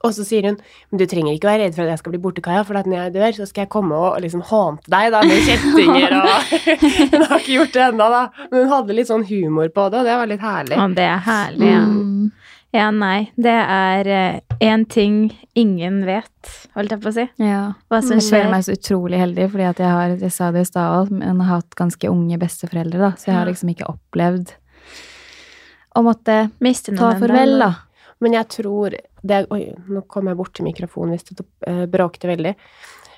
Og 0.05 0.13
så 0.13 0.25
sier 0.27 0.45
hun 0.45 0.57
men 0.91 1.01
du 1.01 1.05
trenger 1.09 1.33
ikke 1.33 1.49
være 1.49 1.63
redd 1.65 1.77
for 1.77 1.85
at 1.85 1.95
jeg 1.95 2.01
skal 2.03 2.13
bli 2.13 2.21
borte, 2.21 2.43
Kaja, 2.45 2.61
for 2.67 2.77
når 2.77 2.97
jeg 2.99 3.13
dør, 3.15 3.37
så 3.39 3.47
skal 3.49 3.65
jeg 3.65 3.71
komme 3.73 3.97
og 3.97 4.19
liksom 4.21 4.43
hånte 4.45 4.91
deg 4.91 5.13
da, 5.15 5.21
med 5.25 5.47
kjettinger 5.47 6.17
og 6.19 6.51
Hun 7.15 7.23
har 7.25 7.39
ikke 7.39 7.55
gjort 7.55 7.73
det 7.73 7.85
ennå, 7.87 8.09
da. 8.13 8.23
Men 8.51 8.59
hun 8.59 8.73
hadde 8.75 8.97
litt 8.99 9.09
sånn 9.09 9.25
humor 9.25 9.71
på 9.73 9.87
det, 9.89 10.03
og 10.03 10.09
det 10.09 10.17
var 10.19 10.29
litt 10.29 10.43
herlig. 10.45 10.77
Ja, 10.77 10.87
det 10.99 11.07
er 11.09 11.23
herlig, 11.25 11.71
ja. 11.71 11.85
Mm. 11.89 12.27
Ja, 12.75 12.89
nei. 12.91 13.29
Det 13.39 13.55
er 13.55 14.09
én 14.59 14.83
ting 14.91 15.29
ingen 15.55 16.01
vet, 16.07 16.51
holdt 16.75 16.91
jeg 16.91 17.03
på 17.03 17.11
å 17.11 17.15
si. 17.15 17.25
Ja. 17.39 17.61
Hva 17.87 18.01
som 18.03 18.19
Jeg 18.19 18.27
føler 18.27 18.51
meg 18.51 18.65
så 18.67 18.75
utrolig 18.75 19.21
heldig, 19.21 19.47
fordi 19.53 19.67
at 19.69 19.79
jeg 19.79 19.93
har, 19.95 20.15
jeg 20.19 20.35
sa 20.35 20.51
det 20.51 20.65
i 20.65 20.69
stad 20.69 21.13
men 21.15 21.39
har 21.39 21.61
hatt 21.61 21.77
ganske 21.79 22.11
unge 22.11 22.39
besteforeldre, 22.41 22.99
da, 22.99 23.11
så 23.15 23.31
jeg 23.31 23.37
har 23.39 23.49
liksom 23.49 23.71
ikke 23.71 23.87
opplevd 23.93 24.55
å 25.95 26.03
måtte 26.03 26.37
Miste 26.63 26.95
ta 26.95 27.13
farvel, 27.19 27.57
da. 27.63 27.71
Men 28.23 28.37
jeg 28.37 28.51
tror 28.59 28.95
det, 28.95 29.41
Oi, 29.53 29.63
nå 29.91 30.05
kom 30.11 30.29
jeg 30.29 30.39
bort 30.39 30.53
til 30.55 30.67
mikrofonen 30.67 31.15
hvis 31.15 31.27
det 31.31 31.45
uh, 31.67 31.85
bråkte 31.91 32.29
veldig. 32.29 32.53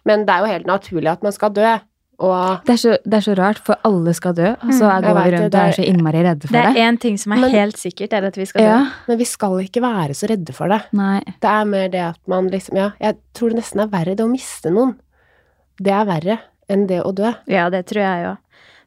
Men 0.07 0.25
det 0.27 0.33
er 0.33 0.43
jo 0.43 0.53
helt 0.53 0.69
naturlig 0.69 1.11
at 1.11 1.25
man 1.25 1.35
skal 1.35 1.53
dø. 1.55 1.73
Og 2.19 2.63
Det 2.65 2.73
er, 2.73 2.77
så, 2.81 2.97
det 3.05 3.13
er 3.13 3.21
så 3.21 3.33
rart, 3.37 3.59
for 3.63 3.75
alle 3.85 4.13
skal 4.17 4.33
dø, 4.33 4.47
og 4.55 4.71
så 4.73 4.87
Mm, 4.89 5.03
går 5.05 5.13
vi 5.23 5.29
det, 5.31 5.39
rundt 5.39 5.53
og 5.55 5.61
er- 5.61 5.67
er 5.67 5.71
så 5.77 5.85
innmari 5.85 6.23
redde 6.25 6.39
Det 6.41 6.49
for 6.49 6.57
er 6.57 6.73
det. 6.73 6.81
én 6.81 6.99
ting 6.99 7.17
som 7.17 7.31
er 7.33 7.41
Men- 7.41 7.51
helt 7.51 7.75
sikkert, 7.77 8.13
er 8.13 8.25
at 8.25 8.35
vi 8.35 8.45
skal 8.45 8.61
dø. 8.61 8.67
Ja, 8.67 8.87
Men 9.07 9.17
vi 9.19 9.23
skal 9.25 9.49
ikke 9.61 9.81
være 9.81 10.15
så 10.15 10.27
redde 10.29 10.51
for 10.53 10.67
det. 10.67 10.81
nei. 10.93 11.19
Det 11.39 11.49
er 11.49 11.63
mer 11.65 11.87
det 11.89 11.99
at 12.01 12.17
man 12.27 12.49
liksom 12.49 12.75
Ja, 12.75 12.91
jeg 12.99 13.17
tror 13.35 13.49
det 13.49 13.57
nesten 13.59 13.81
er 13.81 13.87
verre 13.87 14.15
det 14.15 14.25
å 14.25 14.31
miste 14.31 14.71
noen. 14.71 14.95
Det 15.77 15.91
er 15.93 16.05
verre 16.05 16.39
enn 16.69 16.87
det 16.87 17.03
å 17.03 17.13
dø. 17.13 17.33
Ja, 17.47 17.69
det 17.69 17.85
tror 17.85 18.01
jeg 18.01 18.25
òg. 18.25 18.37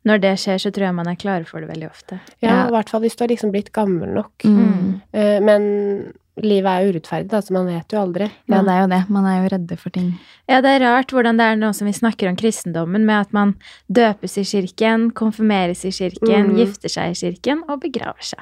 Når 0.04 0.20
det 0.20 0.38
skjer, 0.38 0.56
så 0.58 0.72
tror 0.72 0.86
jeg 0.86 0.94
man 0.94 1.06
er 1.08 1.14
klar 1.14 1.44
for 1.46 1.60
det 1.60 1.68
veldig 1.70 1.88
ofte. 1.90 2.18
Ja, 2.42 2.48
Ja. 2.48 2.66
I 2.66 2.70
hvert 2.70 2.88
fall 2.88 3.00
hvis 3.02 3.14
du 3.16 3.22
har 3.22 3.28
liksom 3.28 3.52
blitt 3.52 3.70
gammel 3.72 4.08
nok. 4.12 4.32
Mm. 4.42 5.02
Eh, 5.14 5.38
men 5.40 6.12
livet 6.42 6.70
er 6.70 6.90
urettferdig, 6.92 7.28
da, 7.30 7.40
så 7.40 7.52
man 7.52 7.66
vet 7.66 7.88
jo 7.92 7.98
aldri. 8.00 8.30
Ja, 8.48 8.60
det 8.62 8.72
er 8.74 8.80
jo 8.82 8.88
det. 8.92 9.00
Man 9.10 9.24
er 9.26 9.42
jo 9.42 9.48
redde 9.56 9.76
for 9.78 9.90
ting. 9.90 10.12
Ja, 10.48 10.60
det 10.60 10.70
er 10.76 10.84
rart 10.84 11.08
hvordan 11.14 11.36
det 11.38 11.46
er 11.46 11.56
nå 11.60 11.72
som 11.74 11.86
vi 11.86 11.92
snakker 11.92 12.28
om 12.30 12.36
kristendommen, 12.36 13.04
med 13.06 13.20
at 13.26 13.32
man 13.32 13.54
døpes 13.90 14.38
i 14.38 14.44
kirken, 14.44 15.10
konfirmeres 15.12 15.84
i 15.84 15.90
kirken, 15.90 16.50
Mm. 16.50 16.56
gifter 16.56 16.88
seg 16.88 17.10
i 17.10 17.18
kirken 17.20 17.62
og 17.68 17.80
begraver 17.80 18.22
seg. 18.22 18.40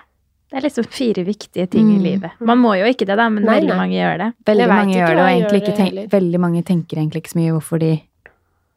Det 0.51 0.57
er 0.57 0.65
liksom 0.69 0.85
fire 0.89 1.25
viktige 1.27 1.69
ting 1.69 1.91
i 1.91 1.99
Mm. 1.99 2.03
livet. 2.03 2.31
Man 2.41 2.59
må 2.59 2.73
jo 2.79 2.85
ikke 2.87 3.05
det, 3.07 3.17
da, 3.17 3.29
men 3.29 3.45
Nei, 3.45 3.61
veldig 3.61 3.69
nei. 3.69 3.77
mange 3.77 3.97
gjør 4.01 4.19
det. 4.19 4.33
Veldig 4.47 4.69
mange 4.69 4.95
gjør 4.95 5.15
det, 5.15 5.19
og 5.19 5.29
egentlig 5.29 5.63
ikke 5.63 5.77
tenk, 5.77 6.11
veldig 6.11 6.41
mange 6.41 6.63
tenker 6.65 6.97
egentlig 6.97 7.23
ikke 7.23 7.33
så 7.35 7.41
mye 7.43 7.53
hvorfor 7.53 7.79
de 7.81 8.01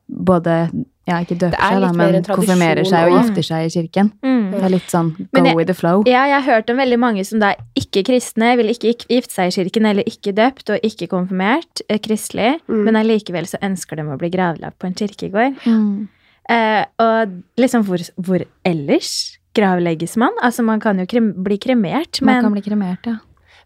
både 0.10 0.86
ja, 1.10 1.18
ikke 1.24 1.36
døper 1.42 1.58
er 1.58 1.74
seg, 1.74 1.82
da, 1.82 1.92
men 1.98 2.24
konfirmerer 2.24 2.86
seg 2.86 3.10
og 3.10 3.16
gifter 3.18 3.44
seg 3.48 3.66
i 3.66 3.72
kirken. 3.74 4.12
Mm. 4.24 4.52
Det 4.52 4.62
er 4.64 4.70
litt 4.70 4.90
sånn 4.94 5.10
go 5.34 5.44
jeg- 5.44 5.56
with 5.58 5.68
the 5.68 5.74
flow. 5.74 6.04
Ja, 6.06 6.26
jeg 6.30 6.44
har 6.44 6.56
hørt 6.60 6.70
om 6.70 6.78
veldig 6.78 7.00
mange 7.00 7.26
som 7.26 7.40
da 7.40 7.50
er 7.56 7.58
ikke 7.76 8.04
kristne, 8.06 8.56
vil 8.58 8.70
ikke 8.70 8.94
gifte 9.10 9.32
seg 9.34 9.48
i 9.50 9.56
kirken, 9.64 9.86
eller 9.90 10.04
ikke 10.04 10.34
døpt 10.38 10.70
og 10.70 10.80
ikke 10.86 11.08
konfirmert, 11.10 11.82
eh, 11.90 11.98
kristelig, 11.98 12.60
Mm. 12.70 12.84
men 12.86 12.96
allikevel 12.96 13.46
så 13.50 13.58
ønsker 13.62 13.96
de 13.98 14.04
å 14.04 14.18
bli 14.18 14.30
gravlagt 14.30 14.78
på 14.80 14.86
en 14.88 14.94
kirkegård. 14.94 15.58
Mm. 15.66 16.08
Eh, 16.50 16.86
og 17.00 17.30
liksom, 17.58 17.84
hvor, 17.84 17.98
hvor 18.22 18.46
ellers 18.66 19.38
gravlegges 19.56 20.18
man? 20.18 20.32
Altså, 20.44 20.64
man 20.64 20.80
kan 20.80 20.98
jo 21.00 21.06
krem, 21.06 21.34
bli 21.44 21.58
kremert, 21.58 22.22
Man 22.22 22.36
men 22.36 22.44
kan 22.44 22.54
bli 22.54 22.62
kremert, 22.62 23.06
ja. 23.06 23.18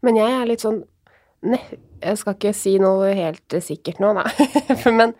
Men 0.02 0.16
jeg 0.16 0.32
er 0.32 0.46
litt 0.46 0.62
sånn 0.62 0.84
ne, 1.44 1.58
Jeg 2.02 2.18
skal 2.18 2.34
ikke 2.36 2.54
si 2.54 2.78
noe 2.80 3.14
helt 3.14 3.50
sikkert 3.64 4.00
nå, 4.00 4.14
nei. 4.14 4.30
Men 4.92 5.14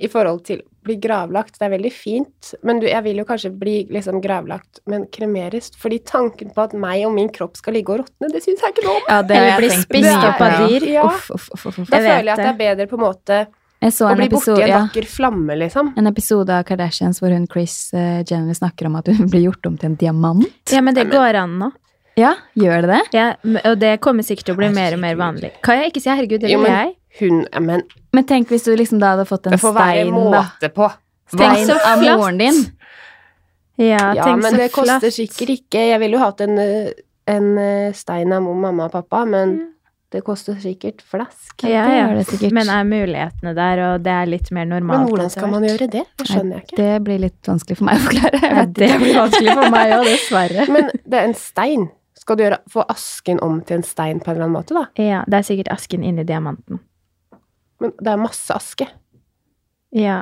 i 0.00 0.08
forhold 0.08 0.42
til 0.48 0.62
å 0.62 0.66
bli 0.88 0.96
gravlagt, 0.96 1.58
det 1.60 1.66
er 1.66 1.72
veldig 1.74 1.92
fint. 1.92 2.52
Men 2.64 2.80
du, 2.80 2.86
jeg 2.88 3.04
vil 3.04 3.20
jo 3.20 3.26
kanskje 3.28 3.52
bli 3.52 3.76
liksom 3.92 4.22
gravlagt, 4.24 4.80
men 4.88 5.04
kremeres. 5.12 5.70
Fordi 5.80 6.00
tanken 6.08 6.54
på 6.56 6.64
at 6.64 6.72
meg 6.72 7.04
og 7.04 7.12
min 7.18 7.28
kropp 7.32 7.58
skal 7.60 7.76
ligge 7.76 7.92
og 7.92 8.02
råtne, 8.02 8.30
det 8.32 8.40
syns 8.44 8.64
jeg 8.64 8.74
ikke 8.74 8.86
noe 8.86 8.96
om. 8.96 9.08
ja 9.10 9.18
det 9.28 9.38
Eller 9.38 9.60
bli 9.60 9.70
spist 9.74 10.12
opp 10.16 10.44
av 10.46 10.56
dyr. 10.64 10.86
Ja. 10.88 11.06
Uff, 11.10 11.28
uff, 11.36 11.48
uff, 11.52 11.66
uff. 11.68 11.80
Da 11.90 12.00
Jeg 12.00 12.06
føler 12.08 12.30
jeg 12.30 12.36
at 12.36 12.44
det 12.44 12.52
er 12.54 12.60
bedre 12.62 12.88
på 12.88 12.96
en 12.96 13.04
måte 13.04 13.40
Jeg 13.84 13.96
så 13.96 14.08
å 14.08 14.14
bli 14.16 14.30
borti 14.32 14.54
en 14.54 14.62
en 14.62 14.72
ja, 14.72 14.80
vakker 14.86 15.10
flamme, 15.18 15.58
liksom. 15.66 15.92
en 16.00 16.10
episode 16.10 16.56
av 16.56 16.64
Kardashians 16.68 17.20
hvor 17.20 17.36
hun 17.36 17.46
Chris 17.50 17.76
uh, 17.92 18.20
Jenner 18.24 18.56
snakker 18.56 18.88
om 18.88 18.96
at 19.00 19.12
hun 19.12 19.28
blir 19.32 19.50
gjort 19.50 19.68
om 19.68 19.76
til 19.80 19.92
en 19.92 20.00
diamant. 20.00 20.72
Ja, 20.72 20.80
men 20.80 20.96
det 20.96 21.10
går 21.12 21.42
an 21.44 21.58
nå. 21.60 21.70
Ja, 22.18 22.34
gjør 22.58 22.84
det 22.84 22.88
det? 22.90 23.02
Ja, 23.16 23.26
og 23.70 23.76
det 23.80 23.94
kommer 24.04 24.26
sikkert 24.26 24.50
til 24.50 24.56
å 24.56 24.60
bli 24.60 24.72
mer 24.74 24.96
og 24.96 25.00
mer 25.04 25.16
vanlig. 25.20 25.52
Kan 25.64 25.78
jeg 25.80 25.92
ikke 25.92 26.02
si 26.02 26.10
herregud, 26.10 26.42
det 26.42 26.50
Jo, 26.52 26.58
vil 26.60 26.68
men 26.68 26.76
jeg? 26.76 26.96
Hun 27.18 27.44
Men 27.60 27.82
Men 28.12 28.26
tenk 28.26 28.50
hvis 28.52 28.64
du 28.68 28.74
liksom 28.76 29.00
da 29.02 29.16
hadde 29.16 29.26
fått 29.26 29.48
en 29.48 29.56
det 29.56 29.60
får 29.62 29.74
være 29.74 30.04
stein, 30.06 30.14
da. 30.14 30.42
måte 30.44 30.72
på. 30.74 30.90
Stein 31.34 31.66
så 31.66 31.78
av 31.86 32.02
moren 32.02 32.38
din. 32.38 32.64
Ja, 33.80 34.14
Ja, 34.14 34.36
men 34.36 34.50
så 34.50 34.56
det 34.60 34.72
koster 34.74 35.08
sikkert 35.08 35.48
ikke 35.54 35.80
Jeg 35.88 36.00
ville 36.02 36.18
jo 36.18 36.20
hatt 36.20 36.42
en 36.44 36.58
eh, 36.60 36.90
en 37.30 37.58
eh, 37.58 37.92
stein 37.92 38.32
av 38.32 38.42
mamma 38.42 38.88
og 38.88 38.92
pappa, 38.92 39.24
men 39.28 39.58
det 40.10 40.24
koster 40.26 40.56
sikkert 40.58 41.04
flask. 41.06 41.62
Ja, 41.62 41.84
det 41.86 41.94
ja. 41.94 42.00
gjør 42.00 42.16
det 42.18 42.24
sikkert. 42.32 42.54
Men 42.56 42.72
er 42.74 42.88
mulighetene 42.88 43.54
der, 43.54 43.82
og 43.86 44.02
det 44.06 44.16
er 44.16 44.30
litt 44.30 44.50
mer 44.54 44.66
normalt? 44.66 45.04
Men 45.04 45.12
hvordan 45.12 45.30
skal 45.30 45.52
man 45.52 45.66
gjøre 45.68 45.88
det? 45.92 46.04
Det 46.18 46.26
skjønner 46.26 46.58
jeg 46.58 46.66
ikke. 46.66 46.80
Det 46.80 46.98
blir 47.06 47.22
litt 47.26 47.50
vanskelig 47.52 47.78
for 47.78 47.90
meg 47.90 48.00
å 48.00 48.04
forklare. 48.08 48.42
Ja, 48.50 48.66
det 48.80 48.90
blir 49.04 49.18
vanskelig 49.20 49.56
for 49.60 49.76
meg 49.76 49.94
òg, 49.94 50.06
dessverre. 50.10 50.68
Men 50.74 50.90
det 51.04 51.20
er 51.20 51.30
en 51.30 51.38
stein. 51.38 51.88
Skal 52.18 52.36
du 52.36 52.44
gjøre, 52.44 52.58
få 52.68 52.84
asken 52.90 53.38
om 53.44 53.60
til 53.64 53.78
en 53.78 53.86
stein 53.86 54.18
på 54.20 54.32
en 54.32 54.36
eller 54.36 54.48
annen 54.48 54.58
måte, 54.58 54.76
da? 54.76 54.88
Ja, 55.00 55.22
det 55.30 55.40
er 55.40 55.46
sikkert 55.46 55.70
asken 55.72 56.02
inni 56.04 56.26
diamanten. 56.26 56.82
Men 57.80 57.94
det 57.98 58.12
er 58.12 58.20
masse 58.20 58.54
aske. 58.54 58.86
Ja. 59.96 60.20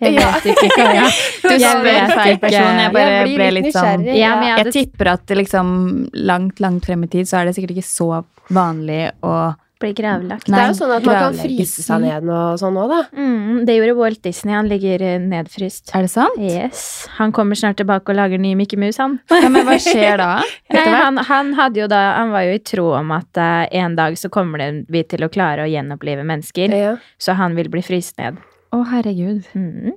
Jeg 0.00 0.14
vet 0.16 0.46
ikke 0.52 0.68
hva 0.78 0.84
jeg 0.96 1.08
Du 1.42 1.54
Jeg 1.60 1.80
vet 1.84 2.12
feil 2.14 2.34
ikke. 2.36 2.42
person. 2.46 2.78
Jeg 2.80 2.92
bare 2.94 3.16
Jeg 3.16 3.32
ble 3.36 3.48
litt 3.56 3.72
sånn. 3.74 4.04
Ja, 4.16 4.30
men 4.38 4.48
jeg 4.48 4.64
Jeg 4.64 4.74
tipper 4.76 5.10
at 5.16 5.32
liksom 5.36 5.72
langt, 6.14 6.60
langt 6.62 6.86
frem 6.88 7.04
i 7.04 7.10
tid 7.12 7.28
så 7.28 7.40
er 7.40 7.50
det 7.50 7.56
sikkert 7.58 7.74
ikke 7.76 7.88
så 7.90 8.08
vanlig 8.54 9.02
å 9.26 9.34
blitt 9.80 9.96
gravlagt. 9.98 10.46
det 10.46 10.56
er 10.56 10.68
jo 10.70 10.76
sånn 10.78 10.92
at 10.94 11.06
man 11.08 11.18
kan 11.18 11.38
fryse 11.38 11.84
seg 11.84 12.02
ned 12.04 12.28
og 12.28 12.58
sånn 12.60 12.76
òg, 12.80 12.92
da. 12.92 13.00
Mm, 13.16 13.62
det 13.68 13.76
gjorde 13.76 13.96
Walt 13.98 14.20
Disney. 14.26 14.54
Han 14.54 14.68
ligger 14.70 15.04
eh, 15.06 15.16
nedfryst. 15.22 15.94
Er 15.96 16.06
det 16.06 16.12
sant? 16.12 16.36
Yes. 16.40 16.84
Han 17.16 17.32
kommer 17.36 17.58
snart 17.58 17.80
tilbake 17.80 18.12
og 18.12 18.18
lager 18.20 18.40
ny 18.42 18.52
Mickey 18.58 18.80
Mouse, 18.80 19.00
han. 19.02 19.18
Ja, 19.32 19.48
men 19.48 19.66
hva 19.68 19.78
skjer 19.80 20.20
da? 20.20 20.28
Nei, 20.76 20.84
han, 20.92 21.20
han, 21.30 21.54
hadde 21.58 21.82
jo 21.82 21.88
da, 21.90 22.02
han 22.18 22.34
var 22.34 22.46
jo 22.48 22.58
i 22.58 22.62
tro 22.72 22.90
om 22.98 23.16
at 23.16 23.40
uh, 23.40 23.64
en 23.82 23.96
dag 23.98 24.18
så 24.20 24.30
kommer 24.32 24.62
det, 24.62 24.70
vi 24.92 25.04
til 25.08 25.24
å 25.26 25.30
klare 25.32 25.64
å 25.64 25.70
gjenopplive 25.70 26.26
mennesker. 26.28 26.76
Ja. 26.76 26.94
Så 27.20 27.36
han 27.40 27.56
vil 27.58 27.72
bli 27.72 27.82
fryst 27.84 28.20
ned. 28.20 28.38
Å, 28.70 28.84
herregud. 28.92 29.48
Mm. 29.56 29.96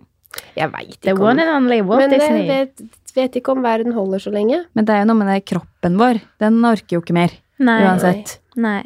Jeg 0.57 0.69
veit 0.73 0.97
The 1.05 1.13
ikke 1.13 1.27
one 1.27 1.43
and 1.43 1.51
only 1.53 1.81
Walt 1.85 2.01
Men 2.01 2.15
jeg 2.15 2.23
Disney. 2.23 2.47
vet, 2.49 2.99
vet 3.13 3.37
ikke 3.37 3.53
om 3.53 3.61
verden 3.65 3.93
holder 3.93 4.23
så 4.23 4.33
lenge. 4.33 4.63
Men 4.73 4.87
det 4.87 4.95
er 4.95 5.03
jo 5.03 5.11
noe 5.11 5.21
med 5.21 5.29
det 5.29 5.43
kroppen 5.49 5.99
vår. 6.01 6.23
Den 6.41 6.59
orker 6.65 6.97
jo 6.97 7.03
ikke 7.03 7.17
mer. 7.17 7.35
Nei. 7.61 7.79
Uansett. 7.85 8.37
Nei. 8.57 8.81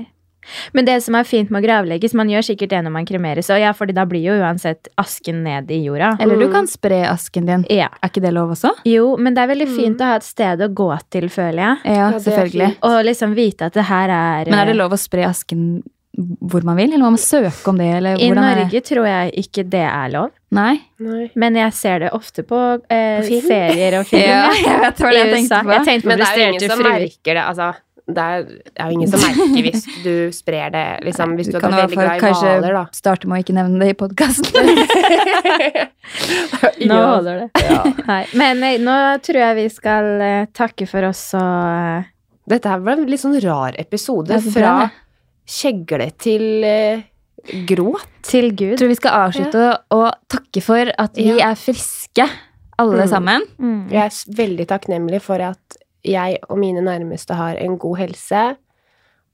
Men 0.73 0.85
det 0.85 1.03
som 1.03 1.15
er 1.15 1.23
fint 1.23 1.49
med 1.51 1.63
å 1.63 1.65
gravlegges, 1.67 2.13
man 2.13 2.27
gjør 2.31 2.45
sikkert 2.47 2.69
det 2.69 2.83
når 2.85 2.91
man 2.91 3.05
kremeres, 3.05 3.49
og 3.53 3.59
ja, 3.61 3.73
fordi 3.73 3.93
da 3.93 4.05
blir 4.05 4.21
jo 4.29 4.37
uansett 4.41 4.87
asken 4.97 5.43
ned 5.43 5.71
i 5.71 5.81
jorda. 5.85 6.15
Eller 6.19 6.35
du 6.39 6.47
Mm. 6.47 6.51
kan 6.53 6.67
spre 6.67 7.03
asken 7.09 7.45
din. 7.45 7.65
Ja. 7.69 7.89
Er 8.03 8.09
ikke 8.09 8.21
det 8.21 8.33
lov 8.33 8.51
også? 8.55 8.71
Jo, 8.85 9.15
men 9.17 9.33
det 9.33 9.43
er 9.43 9.47
veldig 9.55 9.67
fint 9.75 9.99
å 9.99 10.05
ha 10.11 10.15
et 10.15 10.23
sted 10.23 10.59
å 10.59 10.69
gå 10.73 10.89
til, 11.09 11.29
føler 11.29 11.61
jeg. 11.63 11.77
Ja, 11.85 12.09
Ja, 12.11 12.19
selvfølgelig. 12.19 12.75
Og 12.83 13.03
liksom 13.05 13.33
vite 13.35 13.65
at 13.65 13.73
det 13.73 13.83
her 13.85 14.09
er 14.09 14.45
Men 14.49 14.59
er 14.59 14.65
det 14.65 14.75
lov 14.77 14.91
å 14.91 14.97
spre 14.97 15.25
asken 15.27 15.83
hvor 16.17 16.63
man 16.65 16.75
vil, 16.77 16.87
eller 16.93 17.03
må 17.05 17.11
man 17.13 17.21
søke 17.21 17.67
om 17.69 17.77
det, 17.77 17.85
eller 17.99 18.15
I 18.17 18.29
er? 18.31 18.33
Norge 18.35 18.81
tror 18.81 19.05
jeg 19.05 19.33
ikke 19.37 19.69
det 19.69 19.83
er 19.85 20.09
lov, 20.09 20.31
Nei? 20.51 20.79
Nei. 20.99 21.29
men 21.35 21.53
jeg 21.53 21.73
ser 21.73 21.99
det 21.99 22.09
ofte 22.11 22.41
på, 22.41 22.81
eh, 22.89 23.19
På 23.21 23.41
serier 23.45 23.99
og 23.99 24.05
film. 24.09 24.23
Ja, 24.23 24.49
jeg 24.51 24.79
vet 24.81 24.97
hva 24.97 25.11
jeg 25.13 25.33
tenkte 25.35 25.59
på. 25.61 25.71
Jeg 25.75 25.85
tenkte 25.85 26.01
på 26.01 26.07
Men 26.09 26.17
det 26.17 26.27
er 26.27 26.37
jo 26.39 26.47
ingen 26.55 26.69
som 26.71 26.79
fruer. 26.79 26.89
merker 27.05 27.33
det. 27.37 27.43
Altså, 27.43 27.75
det 28.07 28.23
er, 28.23 28.43
det 28.47 28.71
er 28.79 28.87
jo 28.87 28.95
ingen 28.95 29.09
som 29.11 29.19
merker 29.19 29.65
hvis 29.65 29.83
du 30.03 30.11
sprer 30.31 30.69
det, 30.71 30.83
liksom, 31.03 31.33
hvis 31.35 31.49
du, 31.51 31.57
Du 31.59 31.65
er 31.67 31.73
veldig 31.75 31.97
glad 31.97 32.13
i 32.15 32.21
kanskje 32.23 32.51
hvaler, 32.53 32.73
da. 32.77 32.83
starte 32.95 33.27
med 33.27 33.35
å 33.35 33.43
ikke 33.43 33.55
nevne 33.57 33.81
det 33.83 33.89
i 33.91 33.97
podkasten. 33.99 34.69
Nå 36.87 36.99
holder 37.01 37.41
det. 37.41 37.49
Nei. 38.11 38.21
Men 38.39 38.61
nei, 38.63 38.73
nå 38.83 38.95
tror 39.25 39.41
jeg 39.41 39.57
vi 39.59 39.65
skal 39.73 40.07
uh, 40.21 40.45
takke 40.55 40.87
for 40.89 41.07
oss 41.09 41.25
og 41.37 41.41
uh, 41.43 42.07
Dette 42.47 42.71
her 42.71 42.79
var 42.79 42.95
en 42.95 43.09
litt 43.11 43.19
sånn 43.19 43.35
rar 43.43 43.75
episode. 43.81 44.37
Ja, 44.37 44.51
fra 44.55 44.73
det. 44.85 44.91
kjegle 45.51 46.05
til 46.23 46.45
uh, 46.63 47.01
gråt. 47.67 48.07
til 48.27 48.53
Gud. 48.53 48.69
Jeg 48.77 48.79
tror 48.79 48.93
vi 48.93 48.99
skal 49.01 49.17
avslutte 49.25 49.65
å 49.91 49.99
takke 50.31 50.63
for 50.63 50.93
at 50.95 51.19
vi 51.19 51.27
Ja. 51.33 51.49
er 51.51 51.59
friske, 51.59 52.23
alle 52.79 53.03
Mm. 53.03 53.09
sammen. 53.11 53.43
Mm. 53.59 53.81
Jeg 53.91 53.99
er 54.05 54.33
veldig 54.39 54.67
takknemlig 54.71 55.19
for 55.25 55.41
at 55.43 55.77
jeg 56.05 56.37
og 56.49 56.59
mine 56.61 56.81
nærmeste 56.85 57.37
har 57.37 57.59
en 57.61 57.77
god 57.79 57.97
helse 57.97 58.45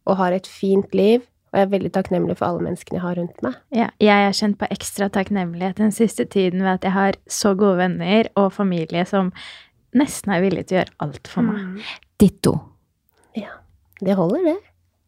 og 0.06 0.18
har 0.18 0.36
et 0.36 0.48
fint 0.48 0.96
liv. 0.96 1.22
Og 1.54 1.60
jeg 1.60 1.68
er 1.68 1.74
veldig 1.74 1.92
takknemlig 1.94 2.38
for 2.40 2.50
alle 2.50 2.66
menneskene 2.66 2.98
jeg 2.98 3.06
har 3.06 3.18
rundt 3.20 3.44
meg. 3.46 3.58
Ja, 3.76 3.88
jeg 4.02 4.26
har 4.26 4.34
kjent 4.34 4.58
på 4.58 4.70
ekstra 4.74 5.08
takknemlighet 5.14 5.78
den 5.78 5.94
siste 5.94 6.26
tiden 6.26 6.64
ved 6.66 6.80
at 6.80 6.88
jeg 6.88 6.96
har 6.96 7.20
så 7.30 7.54
gode 7.54 7.78
venner 7.78 8.32
og 8.36 8.54
familie 8.56 9.06
som 9.06 9.30
nesten 9.94 10.34
er 10.34 10.42
villige 10.42 10.72
til 10.72 10.80
å 10.80 10.82
gjøre 10.82 10.98
alt 11.06 11.30
for 11.30 11.46
meg. 11.46 11.84
Ditto. 12.18 12.58
Det 14.06 14.16
holder, 14.16 14.40
det. 14.44 14.58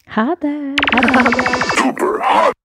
Ha 0.07 0.35
det! 0.41 0.75
Ha 0.93 1.91
hot. 1.91 2.55